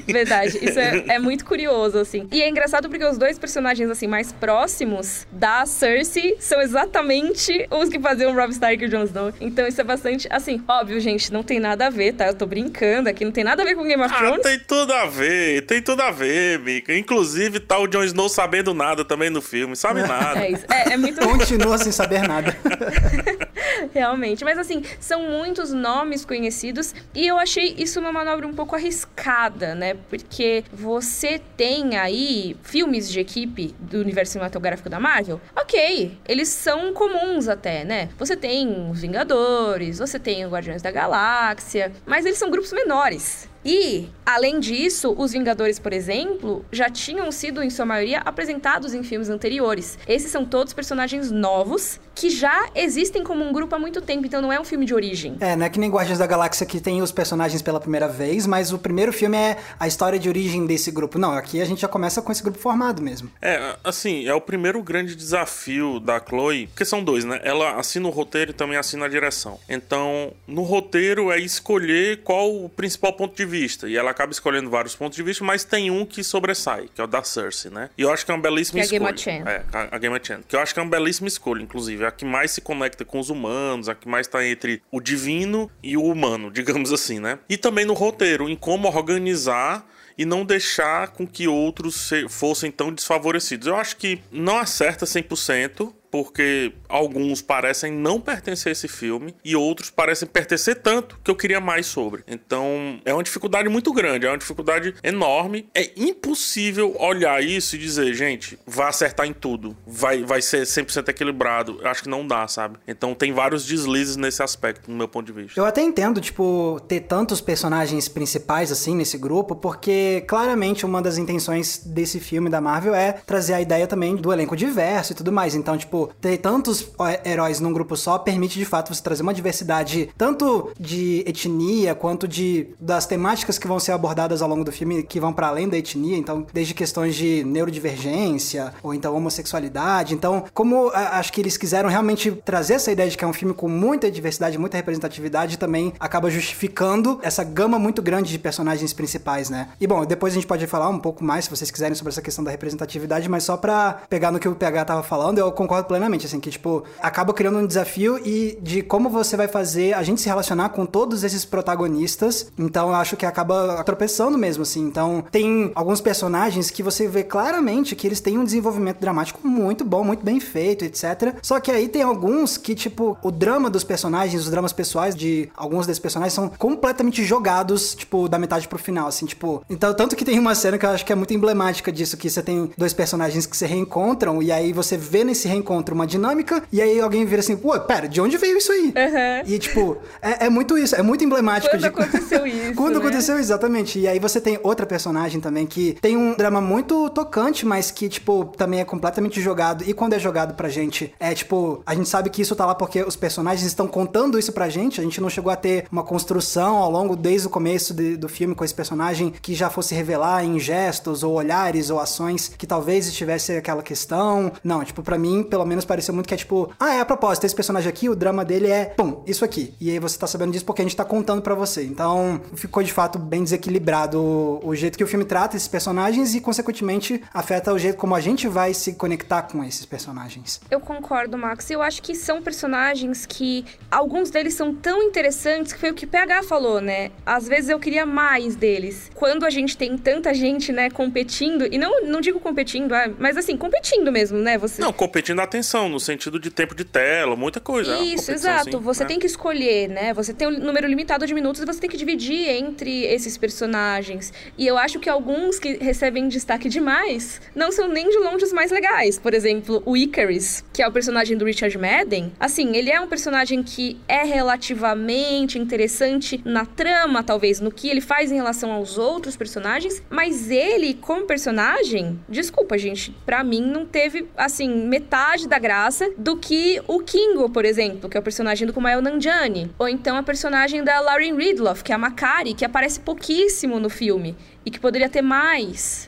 Verdade, 0.06 0.58
isso 0.60 0.78
é, 0.78 1.04
é, 1.08 1.18
muito 1.18 1.44
curioso, 1.44 1.67
assim. 2.00 2.28
E 2.30 2.42
é 2.42 2.48
engraçado 2.48 2.88
porque 2.88 3.04
os 3.04 3.18
dois 3.18 3.38
personagens, 3.38 3.90
assim, 3.90 4.06
mais 4.06 4.32
próximos 4.32 5.26
da 5.30 5.66
Cersei 5.66 6.36
são 6.40 6.60
exatamente 6.60 7.66
os 7.70 7.88
que 7.88 7.98
faziam 7.98 8.32
o 8.32 8.34
Rob 8.34 8.50
Stark 8.50 8.82
e 8.82 8.86
o 8.86 8.90
Jon 8.90 9.04
Snow. 9.04 9.32
Então 9.40 9.66
isso 9.66 9.80
é 9.80 9.84
bastante, 9.84 10.28
assim, 10.30 10.62
óbvio, 10.68 11.00
gente, 11.00 11.32
não 11.32 11.42
tem 11.42 11.60
nada 11.60 11.86
a 11.86 11.90
ver, 11.90 12.14
tá? 12.14 12.26
Eu 12.26 12.34
tô 12.34 12.46
brincando 12.46 13.08
aqui, 13.08 13.24
não 13.24 13.32
tem 13.32 13.44
nada 13.44 13.62
a 13.62 13.64
ver 13.64 13.74
com 13.74 13.84
Game 13.84 14.02
of 14.02 14.12
ah, 14.14 14.18
Thrones. 14.18 14.42
tem 14.42 14.58
tudo 14.58 14.92
a 14.92 15.06
ver, 15.06 15.62
tem 15.66 15.82
tudo 15.82 16.02
a 16.02 16.10
ver, 16.10 16.58
Mika. 16.58 16.94
Inclusive, 16.94 17.60
tá 17.60 17.78
o 17.78 17.86
Jon 17.86 18.04
Snow 18.04 18.28
sabendo 18.28 18.74
nada 18.74 19.04
também 19.04 19.30
no 19.30 19.40
filme, 19.40 19.76
sabe 19.76 20.02
nada. 20.06 20.40
É 20.40 20.50
isso, 20.50 20.64
é, 20.68 20.92
é 20.92 20.96
muito... 20.96 21.20
Continua 21.20 21.78
sem 21.78 21.92
saber 21.92 22.26
nada. 22.26 22.56
Realmente, 23.94 24.44
mas 24.44 24.58
assim, 24.58 24.82
são 25.00 25.22
muitos 25.22 25.72
nomes 25.72 26.24
conhecidos 26.24 26.94
e 27.14 27.26
eu 27.26 27.38
achei 27.38 27.74
isso 27.78 28.00
uma 28.00 28.12
manobra 28.12 28.46
um 28.46 28.54
pouco 28.54 28.74
arriscada, 28.74 29.74
né? 29.74 29.94
Porque 30.08 30.64
você 30.72 31.40
tem 31.58 31.96
aí 31.96 32.56
filmes 32.62 33.10
de 33.10 33.18
equipe 33.18 33.74
do 33.80 33.98
universo 33.98 34.32
cinematográfico 34.32 34.88
da 34.88 35.00
Marvel, 35.00 35.40
ok, 35.56 36.16
eles 36.26 36.48
são 36.48 36.94
comuns 36.94 37.48
até, 37.48 37.84
né? 37.84 38.10
Você 38.16 38.36
tem 38.36 38.88
os 38.88 39.00
Vingadores, 39.00 39.98
você 39.98 40.20
tem 40.20 40.46
os 40.46 40.52
Guardiões 40.52 40.80
da 40.80 40.92
Galáxia, 40.92 41.90
mas 42.06 42.24
eles 42.24 42.38
são 42.38 42.48
grupos 42.48 42.72
menores. 42.72 43.48
E, 43.68 44.08
além 44.24 44.58
disso, 44.60 45.14
os 45.18 45.32
Vingadores, 45.32 45.78
por 45.78 45.92
exemplo, 45.92 46.64
já 46.72 46.88
tinham 46.88 47.30
sido, 47.30 47.62
em 47.62 47.68
sua 47.68 47.84
maioria, 47.84 48.20
apresentados 48.20 48.94
em 48.94 49.02
filmes 49.02 49.28
anteriores. 49.28 49.98
Esses 50.08 50.32
são 50.32 50.42
todos 50.42 50.72
personagens 50.72 51.30
novos 51.30 52.00
que 52.14 52.30
já 52.30 52.70
existem 52.74 53.22
como 53.22 53.44
um 53.44 53.52
grupo 53.52 53.74
há 53.74 53.78
muito 53.78 54.00
tempo, 54.00 54.24
então 54.24 54.40
não 54.40 54.50
é 54.50 54.58
um 54.58 54.64
filme 54.64 54.86
de 54.86 54.94
origem. 54.94 55.36
É, 55.38 55.54
não 55.54 55.66
é 55.66 55.68
que 55.68 55.78
nem 55.78 55.90
Guardiões 55.90 56.18
da 56.18 56.26
Galáxia 56.26 56.64
que 56.64 56.80
tem 56.80 57.02
os 57.02 57.12
personagens 57.12 57.60
pela 57.60 57.78
primeira 57.78 58.08
vez, 58.08 58.46
mas 58.46 58.72
o 58.72 58.78
primeiro 58.78 59.12
filme 59.12 59.36
é 59.36 59.58
a 59.78 59.86
história 59.86 60.18
de 60.18 60.30
origem 60.30 60.64
desse 60.64 60.90
grupo. 60.90 61.18
Não, 61.18 61.32
aqui 61.32 61.60
a 61.60 61.64
gente 61.66 61.82
já 61.82 61.88
começa 61.88 62.22
com 62.22 62.32
esse 62.32 62.42
grupo 62.42 62.58
formado 62.58 63.02
mesmo. 63.02 63.30
É, 63.42 63.76
assim, 63.84 64.26
é 64.26 64.32
o 64.32 64.40
primeiro 64.40 64.82
grande 64.82 65.14
desafio 65.14 66.00
da 66.00 66.18
Chloe, 66.18 66.68
porque 66.68 66.86
são 66.86 67.04
dois, 67.04 67.26
né? 67.26 67.38
Ela 67.44 67.78
assina 67.78 68.08
o 68.08 68.10
roteiro 68.10 68.50
e 68.50 68.54
também 68.54 68.78
assina 68.78 69.04
a 69.04 69.08
direção. 69.08 69.60
Então, 69.68 70.32
no 70.46 70.62
roteiro 70.62 71.30
é 71.30 71.38
escolher 71.38 72.22
qual 72.22 72.64
o 72.64 72.70
principal 72.70 73.12
ponto 73.12 73.36
de 73.36 73.44
vista. 73.44 73.57
E 73.88 73.96
ela 73.96 74.10
acaba 74.10 74.32
escolhendo 74.32 74.70
vários 74.70 74.94
pontos 74.94 75.16
de 75.16 75.22
vista, 75.22 75.44
mas 75.44 75.64
tem 75.64 75.90
um 75.90 76.04
que 76.04 76.22
sobressai, 76.22 76.88
que 76.94 77.00
é 77.00 77.04
o 77.04 77.06
da 77.06 77.22
Cersei, 77.22 77.70
né? 77.70 77.90
E 77.96 78.02
eu 78.02 78.12
acho 78.12 78.24
que 78.24 78.30
é 78.30 78.34
uma 78.34 78.40
belíssima 78.40 78.80
que 78.80 78.94
escolha. 78.94 79.04
É 79.04 79.08
a 79.08 79.12
Game 79.12 79.14
of 79.14 79.22
Chan. 79.22 79.50
É, 79.50 79.88
a 79.90 79.98
Game 79.98 80.16
of 80.16 80.26
Chan. 80.26 80.40
Que 80.46 80.56
eu 80.56 80.60
acho 80.60 80.74
que 80.74 80.80
é 80.80 80.82
uma 80.82 80.90
belíssima 80.90 81.28
escolha, 81.28 81.62
inclusive. 81.62 82.04
É 82.04 82.06
a 82.06 82.10
que 82.10 82.24
mais 82.24 82.50
se 82.50 82.60
conecta 82.60 83.04
com 83.04 83.18
os 83.18 83.30
humanos, 83.30 83.88
a 83.88 83.94
que 83.94 84.08
mais 84.08 84.26
tá 84.26 84.46
entre 84.46 84.82
o 84.90 85.00
divino 85.00 85.70
e 85.82 85.96
o 85.96 86.04
humano, 86.04 86.50
digamos 86.52 86.92
assim, 86.92 87.18
né? 87.18 87.38
E 87.48 87.56
também 87.56 87.84
no 87.84 87.94
roteiro, 87.94 88.48
em 88.48 88.56
como 88.56 88.88
organizar 88.88 89.86
e 90.16 90.24
não 90.24 90.44
deixar 90.44 91.08
com 91.08 91.24
que 91.24 91.46
outros 91.46 92.10
fossem 92.28 92.72
tão 92.72 92.92
desfavorecidos. 92.92 93.68
Eu 93.68 93.76
acho 93.76 93.96
que 93.96 94.20
não 94.32 94.58
acerta 94.58 95.06
100%, 95.06 95.94
porque 96.10 96.72
alguns 96.88 97.42
parecem 97.42 97.92
não 97.92 98.20
pertencer 98.20 98.70
a 98.70 98.72
esse 98.72 98.88
filme 98.88 99.34
e 99.44 99.54
outros 99.56 99.90
parecem 99.90 100.28
pertencer 100.28 100.76
tanto 100.76 101.18
que 101.22 101.30
eu 101.30 101.36
queria 101.36 101.60
mais 101.60 101.86
sobre. 101.86 102.22
Então, 102.26 103.00
é 103.04 103.12
uma 103.12 103.22
dificuldade 103.22 103.68
muito 103.68 103.92
grande, 103.92 104.26
é 104.26 104.30
uma 104.30 104.38
dificuldade 104.38 104.94
enorme. 105.02 105.68
É 105.74 105.90
impossível 105.96 106.96
olhar 106.98 107.42
isso 107.42 107.76
e 107.76 107.78
dizer, 107.78 108.12
gente, 108.14 108.58
vai 108.66 108.88
acertar 108.88 109.26
em 109.26 109.32
tudo, 109.32 109.76
vai, 109.86 110.22
vai 110.22 110.42
ser 110.42 110.62
100% 110.62 111.08
equilibrado. 111.08 111.78
Eu 111.80 111.88
acho 111.88 112.02
que 112.02 112.08
não 112.08 112.26
dá, 112.26 112.46
sabe? 112.48 112.78
Então, 112.86 113.14
tem 113.14 113.32
vários 113.32 113.64
deslizes 113.64 114.16
nesse 114.16 114.42
aspecto, 114.42 114.90
no 114.90 114.96
meu 114.96 115.08
ponto 115.08 115.26
de 115.26 115.32
vista. 115.32 115.58
Eu 115.58 115.64
até 115.64 115.82
entendo, 115.82 116.20
tipo, 116.20 116.80
ter 116.86 117.00
tantos 117.00 117.40
personagens 117.40 118.08
principais 118.08 118.70
assim 118.70 118.94
nesse 118.94 119.18
grupo, 119.18 119.54
porque 119.56 120.24
claramente 120.26 120.86
uma 120.86 121.02
das 121.02 121.18
intenções 121.18 121.78
desse 121.84 122.20
filme 122.20 122.48
da 122.50 122.60
Marvel 122.60 122.94
é 122.94 123.12
trazer 123.12 123.54
a 123.54 123.60
ideia 123.60 123.86
também 123.86 124.16
do 124.16 124.32
elenco 124.32 124.56
diverso 124.56 125.12
e 125.12 125.16
tudo 125.16 125.32
mais. 125.32 125.54
Então, 125.54 125.76
tipo, 125.76 125.97
tipo, 125.98 126.10
ter 126.20 126.38
tantos 126.38 126.90
heróis 127.24 127.60
num 127.60 127.72
grupo 127.72 127.96
só 127.96 128.18
permite 128.18 128.58
de 128.58 128.64
fato 128.64 128.94
você 128.94 129.02
trazer 129.02 129.22
uma 129.22 129.34
diversidade 129.34 130.10
tanto 130.16 130.70
de 130.78 131.24
etnia 131.26 131.94
quanto 131.94 132.28
de 132.28 132.68
das 132.80 133.06
temáticas 133.06 133.58
que 133.58 133.66
vão 133.66 133.80
ser 133.80 133.92
abordadas 133.92 134.42
ao 134.42 134.48
longo 134.48 134.64
do 134.64 134.70
filme 134.70 135.02
que 135.02 135.18
vão 135.18 135.32
para 135.32 135.48
além 135.48 135.68
da 135.68 135.76
etnia, 135.76 136.16
então 136.16 136.46
desde 136.52 136.74
questões 136.74 137.14
de 137.14 137.42
neurodivergência 137.44 138.72
ou 138.82 138.94
então 138.94 139.16
homossexualidade. 139.16 140.14
Então, 140.14 140.44
como 140.54 140.90
a, 140.90 141.18
acho 141.18 141.32
que 141.32 141.40
eles 141.40 141.56
quiseram 141.56 141.88
realmente 141.88 142.30
trazer 142.30 142.74
essa 142.74 142.92
ideia 142.92 143.10
de 143.10 143.16
que 143.16 143.24
é 143.24 143.26
um 143.26 143.32
filme 143.32 143.54
com 143.54 143.68
muita 143.68 144.10
diversidade, 144.10 144.58
muita 144.58 144.76
representatividade, 144.76 145.58
também 145.58 145.92
acaba 145.98 146.30
justificando 146.30 147.18
essa 147.22 147.42
gama 147.42 147.78
muito 147.78 148.02
grande 148.02 148.30
de 148.30 148.38
personagens 148.38 148.92
principais, 148.92 149.50
né? 149.50 149.68
E 149.80 149.86
bom, 149.86 150.04
depois 150.04 150.32
a 150.32 150.36
gente 150.36 150.46
pode 150.46 150.66
falar 150.66 150.88
um 150.88 150.98
pouco 150.98 151.24
mais 151.24 151.46
se 151.46 151.50
vocês 151.50 151.70
quiserem 151.70 151.94
sobre 151.94 152.10
essa 152.10 152.22
questão 152.22 152.44
da 152.44 152.50
representatividade, 152.50 153.28
mas 153.28 153.44
só 153.44 153.56
para 153.56 154.02
pegar 154.08 154.30
no 154.30 154.38
que 154.38 154.48
o 154.48 154.54
PH 154.54 154.84
tava 154.84 155.02
falando, 155.02 155.38
eu 155.38 155.50
concordo 155.52 155.87
plenamente, 155.88 156.26
assim, 156.26 156.38
que, 156.38 156.50
tipo, 156.50 156.84
acaba 157.00 157.32
criando 157.32 157.58
um 157.58 157.66
desafio 157.66 158.20
e 158.24 158.58
de 158.62 158.82
como 158.82 159.08
você 159.08 159.36
vai 159.36 159.48
fazer 159.48 159.94
a 159.94 160.02
gente 160.02 160.20
se 160.20 160.28
relacionar 160.28 160.68
com 160.70 160.86
todos 160.86 161.24
esses 161.24 161.44
protagonistas. 161.44 162.52
Então, 162.58 162.88
eu 162.88 162.94
acho 162.94 163.16
que 163.16 163.26
acaba 163.26 163.82
tropeçando 163.84 164.38
mesmo, 164.38 164.62
assim. 164.62 164.82
Então, 164.82 165.24
tem 165.30 165.72
alguns 165.74 166.00
personagens 166.00 166.70
que 166.70 166.82
você 166.82 167.08
vê 167.08 167.24
claramente 167.24 167.96
que 167.96 168.06
eles 168.06 168.20
têm 168.20 168.38
um 168.38 168.44
desenvolvimento 168.44 169.00
dramático 169.00 169.46
muito 169.46 169.84
bom, 169.84 170.04
muito 170.04 170.24
bem 170.24 170.38
feito, 170.38 170.84
etc. 170.84 171.36
Só 171.42 171.58
que 171.58 171.70
aí 171.70 171.88
tem 171.88 172.02
alguns 172.02 172.56
que, 172.56 172.74
tipo, 172.74 173.16
o 173.22 173.30
drama 173.30 173.70
dos 173.70 173.84
personagens, 173.84 174.42
os 174.42 174.50
dramas 174.50 174.72
pessoais 174.72 175.14
de 175.14 175.48
alguns 175.56 175.86
desses 175.86 176.00
personagens 176.00 176.34
são 176.34 176.48
completamente 176.48 177.24
jogados, 177.24 177.94
tipo, 177.94 178.28
da 178.28 178.38
metade 178.38 178.68
pro 178.68 178.78
final, 178.78 179.08
assim, 179.08 179.26
tipo. 179.26 179.62
Então, 179.68 179.94
tanto 179.94 180.14
que 180.14 180.24
tem 180.24 180.38
uma 180.38 180.54
cena 180.54 180.78
que 180.78 180.86
eu 180.86 180.90
acho 180.90 181.04
que 181.04 181.12
é 181.12 181.16
muito 181.16 181.34
emblemática 181.34 181.90
disso, 181.90 182.16
que 182.16 182.28
você 182.28 182.42
tem 182.42 182.70
dois 182.76 182.92
personagens 182.92 183.46
que 183.46 183.56
se 183.56 183.66
reencontram 183.66 184.42
e 184.42 184.52
aí 184.52 184.72
você 184.72 184.96
vê 184.96 185.24
nesse 185.24 185.48
reencontro 185.48 185.77
encontra 185.78 185.94
uma 185.94 186.06
dinâmica, 186.06 186.62
e 186.72 186.82
aí 186.82 187.00
alguém 187.00 187.24
vira 187.24 187.40
assim, 187.40 187.56
pô, 187.56 187.78
pera, 187.80 188.08
de 188.08 188.20
onde 188.20 188.36
veio 188.36 188.58
isso 188.58 188.72
aí? 188.72 188.86
Uhum. 188.86 189.54
E, 189.54 189.58
tipo, 189.58 189.96
é, 190.20 190.46
é, 190.46 190.50
muito 190.50 190.76
isso, 190.76 190.96
é 190.96 191.02
muito 191.02 191.24
emblemático. 191.24 191.70
Quando 191.70 191.80
de... 191.80 191.86
aconteceu 191.86 192.46
isso, 192.46 192.74
Quando 192.74 192.94
né? 192.94 193.00
aconteceu, 193.00 193.38
exatamente. 193.38 193.98
E 193.98 194.08
aí 194.08 194.18
você 194.18 194.40
tem 194.40 194.58
outra 194.62 194.84
personagem 194.84 195.40
também 195.40 195.66
que 195.66 195.96
tem 196.00 196.16
um 196.16 196.34
drama 196.34 196.60
muito 196.60 197.08
tocante, 197.10 197.64
mas 197.64 197.90
que, 197.90 198.08
tipo, 198.08 198.52
também 198.56 198.80
é 198.80 198.84
completamente 198.84 199.40
jogado. 199.40 199.84
E 199.86 199.94
quando 199.94 200.14
é 200.14 200.18
jogado 200.18 200.54
pra 200.54 200.68
gente, 200.68 201.14
é, 201.20 201.34
tipo, 201.34 201.82
a 201.86 201.94
gente 201.94 202.08
sabe 202.08 202.30
que 202.30 202.42
isso 202.42 202.56
tá 202.56 202.66
lá 202.66 202.74
porque 202.74 203.02
os 203.02 203.16
personagens 203.16 203.66
estão 203.66 203.86
contando 203.86 204.38
isso 204.38 204.52
pra 204.52 204.68
gente, 204.68 205.00
a 205.00 205.04
gente 205.04 205.20
não 205.20 205.30
chegou 205.30 205.52
a 205.52 205.56
ter 205.56 205.86
uma 205.92 206.02
construção 206.02 206.76
ao 206.76 206.90
longo, 206.90 207.14
desde 207.14 207.46
o 207.46 207.50
começo 207.50 207.94
de, 207.94 208.16
do 208.16 208.28
filme 208.28 208.54
com 208.54 208.64
esse 208.64 208.74
personagem 208.74 209.32
que 209.40 209.54
já 209.54 209.70
fosse 209.70 209.94
revelar 209.94 210.44
em 210.44 210.58
gestos 210.58 211.22
ou 211.22 211.34
olhares 211.34 211.90
ou 211.90 212.00
ações 212.00 212.52
que 212.56 212.66
talvez 212.66 213.06
estivesse 213.06 213.52
aquela 213.52 213.82
questão. 213.82 214.52
Não, 214.64 214.84
tipo, 214.84 215.02
para 215.02 215.18
mim, 215.18 215.42
pelo 215.42 215.64
menos 215.68 215.84
pareceu 215.84 216.14
muito 216.14 216.26
que 216.26 216.34
é 216.34 216.36
tipo, 216.36 216.72
ah, 216.78 216.94
é 216.94 217.00
a 217.00 217.04
propósito, 217.04 217.44
esse 217.44 217.54
personagem 217.54 217.88
aqui, 217.88 218.08
o 218.08 218.16
drama 218.16 218.44
dele 218.44 218.68
é, 218.68 218.86
pum, 218.86 219.22
isso 219.26 219.44
aqui. 219.44 219.74
E 219.80 219.90
aí 219.90 219.98
você 219.98 220.18
tá 220.18 220.26
sabendo 220.26 220.52
disso 220.52 220.64
porque 220.64 220.82
a 220.82 220.84
gente 220.84 220.96
tá 220.96 221.04
contando 221.04 221.42
para 221.42 221.54
você. 221.54 221.84
Então, 221.84 222.40
ficou 222.54 222.82
de 222.82 222.92
fato 222.92 223.18
bem 223.18 223.44
desequilibrado 223.44 224.20
o, 224.20 224.60
o 224.68 224.74
jeito 224.74 224.98
que 224.98 225.04
o 225.04 225.06
filme 225.06 225.24
trata 225.24 225.56
esses 225.56 225.68
personagens 225.68 226.34
e, 226.34 226.40
consequentemente, 226.40 227.22
afeta 227.32 227.72
o 227.72 227.78
jeito 227.78 227.96
como 227.96 228.14
a 228.14 228.20
gente 228.20 228.48
vai 228.48 228.74
se 228.74 228.94
conectar 228.94 229.42
com 229.42 229.62
esses 229.62 229.84
personagens. 229.84 230.60
Eu 230.70 230.80
concordo, 230.80 231.36
Max. 231.36 231.70
Eu 231.70 231.82
acho 231.82 232.02
que 232.02 232.14
são 232.14 232.42
personagens 232.42 233.26
que 233.26 233.64
alguns 233.90 234.30
deles 234.30 234.54
são 234.54 234.74
tão 234.74 235.02
interessantes 235.02 235.72
que 235.72 235.78
foi 235.78 235.90
o 235.90 235.94
que 235.94 236.06
PH 236.06 236.42
falou, 236.44 236.80
né? 236.80 237.10
Às 237.24 237.46
vezes 237.46 237.70
eu 237.70 237.78
queria 237.78 238.06
mais 238.06 238.56
deles. 238.56 239.10
Quando 239.14 239.44
a 239.44 239.50
gente 239.50 239.76
tem 239.76 239.96
tanta 239.96 240.32
gente, 240.32 240.72
né, 240.72 240.90
competindo, 240.90 241.66
e 241.72 241.78
não, 241.78 242.04
não 242.04 242.20
digo 242.20 242.40
competindo, 242.40 242.92
ah, 242.94 243.10
mas 243.18 243.36
assim, 243.36 243.56
competindo 243.56 244.10
mesmo, 244.10 244.38
né? 244.38 244.58
Você... 244.58 244.80
Não, 244.80 244.92
competindo 244.92 245.40
a 245.40 245.46
atenção, 245.58 245.88
no 245.88 245.98
sentido 245.98 246.38
de 246.38 246.50
tempo 246.50 246.74
de 246.74 246.84
tela, 246.84 247.34
muita 247.34 247.60
coisa. 247.60 247.96
é 247.96 248.02
Isso, 248.02 248.30
exato. 248.30 248.68
Assim, 248.68 248.78
você 248.78 249.02
né? 249.02 249.08
tem 249.08 249.18
que 249.18 249.26
escolher, 249.26 249.88
né? 249.88 250.14
Você 250.14 250.32
tem 250.32 250.46
um 250.48 250.58
número 250.58 250.86
limitado 250.86 251.26
de 251.26 251.34
minutos 251.34 251.60
e 251.60 251.66
você 251.66 251.80
tem 251.80 251.90
que 251.90 251.96
dividir 251.96 252.48
entre 252.48 253.04
esses 253.04 253.36
personagens. 253.36 254.32
E 254.56 254.66
eu 254.66 254.78
acho 254.78 254.98
que 255.00 255.08
alguns 255.08 255.58
que 255.58 255.76
recebem 255.78 256.28
destaque 256.28 256.68
demais 256.68 257.40
não 257.54 257.72
são 257.72 257.88
nem 257.88 258.08
de 258.08 258.18
longe 258.18 258.44
os 258.44 258.52
mais 258.52 258.70
legais. 258.70 259.18
Por 259.18 259.34
exemplo, 259.34 259.82
o 259.84 259.96
Icarus, 259.96 260.64
que 260.72 260.82
é 260.82 260.86
o 260.88 260.92
personagem 260.92 261.36
do 261.36 261.44
Richard 261.44 261.76
Madden. 261.76 262.32
Assim, 262.38 262.76
ele 262.76 262.90
é 262.90 263.00
um 263.00 263.08
personagem 263.08 263.62
que 263.62 263.98
é 264.06 264.22
relativamente 264.22 265.58
interessante 265.58 266.40
na 266.44 266.64
trama, 266.64 267.22
talvez, 267.22 267.60
no 267.60 267.72
que 267.72 267.88
ele 267.88 268.00
faz 268.00 268.30
em 268.30 268.36
relação 268.36 268.70
aos 268.70 268.96
outros 268.96 269.36
personagens, 269.36 270.02
mas 270.08 270.50
ele, 270.50 270.94
como 270.94 271.26
personagem, 271.26 272.18
desculpa, 272.28 272.78
gente, 272.78 273.10
para 273.26 273.42
mim 273.42 273.60
não 273.60 273.84
teve, 273.84 274.28
assim, 274.36 274.68
metade 274.86 275.47
da 275.48 275.58
graça 275.58 276.10
do 276.16 276.36
que 276.36 276.80
o 276.86 277.00
Kingo, 277.00 277.50
por 277.50 277.64
exemplo, 277.64 278.08
que 278.08 278.16
é 278.16 278.20
o 278.20 278.22
personagem 278.22 278.66
do 278.66 278.72
Kumail 278.72 279.02
Nanjiani, 279.02 279.70
ou 279.78 279.88
então 279.88 280.16
a 280.16 280.22
personagem 280.22 280.84
da 280.84 281.00
Lauren 281.00 281.34
Ridloff, 281.34 281.82
que 281.82 281.90
é 281.90 281.94
a 281.94 281.98
Makari, 281.98 282.54
que 282.54 282.64
aparece 282.64 283.00
pouquíssimo 283.00 283.80
no 283.80 283.90
filme 283.90 284.36
e 284.64 284.70
que 284.70 284.78
poderia 284.78 285.08
ter 285.08 285.22
mais 285.22 286.07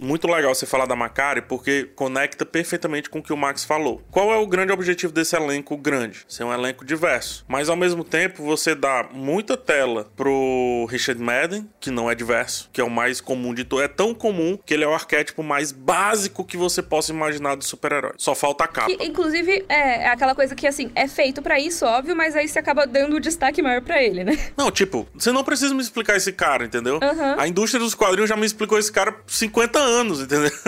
muito 0.00 0.26
legal 0.26 0.54
você 0.54 0.66
falar 0.66 0.86
da 0.86 0.96
Macari 0.96 1.42
porque 1.42 1.84
conecta 1.94 2.46
perfeitamente 2.46 3.10
com 3.10 3.18
o 3.18 3.22
que 3.22 3.32
o 3.32 3.36
Max 3.36 3.64
falou. 3.64 4.02
Qual 4.10 4.32
é 4.32 4.38
o 4.38 4.46
grande 4.46 4.72
objetivo 4.72 5.12
desse 5.12 5.36
elenco 5.36 5.76
grande? 5.76 6.24
Ser 6.26 6.44
um 6.44 6.52
elenco 6.52 6.84
diverso. 6.84 7.44
Mas 7.46 7.68
ao 7.68 7.76
mesmo 7.76 8.02
tempo 8.02 8.42
você 8.42 8.74
dá 8.74 9.08
muita 9.12 9.56
tela 9.56 10.10
pro 10.16 10.86
Richard 10.90 11.22
Madden, 11.22 11.68
que 11.78 11.90
não 11.90 12.10
é 12.10 12.14
diverso, 12.14 12.70
que 12.72 12.80
é 12.80 12.84
o 12.84 12.90
mais 12.90 13.20
comum 13.20 13.54
de 13.54 13.64
tudo. 13.64 13.82
É 13.82 13.88
tão 13.88 14.14
comum 14.14 14.58
que 14.64 14.72
ele 14.72 14.84
é 14.84 14.88
o 14.88 14.94
arquétipo 14.94 15.42
mais 15.42 15.72
básico 15.72 16.44
que 16.44 16.56
você 16.56 16.82
possa 16.82 17.12
imaginar 17.12 17.54
do 17.54 17.64
super-herói. 17.64 18.12
Só 18.16 18.34
falta 18.34 18.64
a 18.64 18.68
capa. 18.68 18.88
Que, 18.88 19.04
inclusive, 19.04 19.64
é, 19.68 20.04
é, 20.04 20.08
aquela 20.08 20.34
coisa 20.34 20.54
que, 20.54 20.66
assim, 20.66 20.90
é 20.94 21.06
feito 21.06 21.42
para 21.42 21.58
isso, 21.58 21.84
óbvio, 21.84 22.16
mas 22.16 22.34
aí 22.34 22.48
você 22.48 22.58
acaba 22.58 22.86
dando 22.86 23.16
o 23.16 23.20
destaque 23.20 23.60
maior 23.60 23.82
para 23.82 24.02
ele, 24.02 24.24
né? 24.24 24.38
Não, 24.56 24.70
tipo, 24.70 25.06
você 25.14 25.30
não 25.30 25.44
precisa 25.44 25.74
me 25.74 25.82
explicar 25.82 26.16
esse 26.16 26.32
cara, 26.32 26.64
entendeu? 26.64 26.94
Uhum. 26.94 27.40
A 27.40 27.46
indústria 27.46 27.82
dos 27.82 27.94
quadrinhos 27.94 28.28
já 28.28 28.36
me 28.36 28.46
explicou 28.46 28.78
esse 28.78 28.90
cara 28.90 29.14
50 29.26 29.78
anos 29.78 29.89
anos, 29.90 30.20
entendeu? 30.20 30.50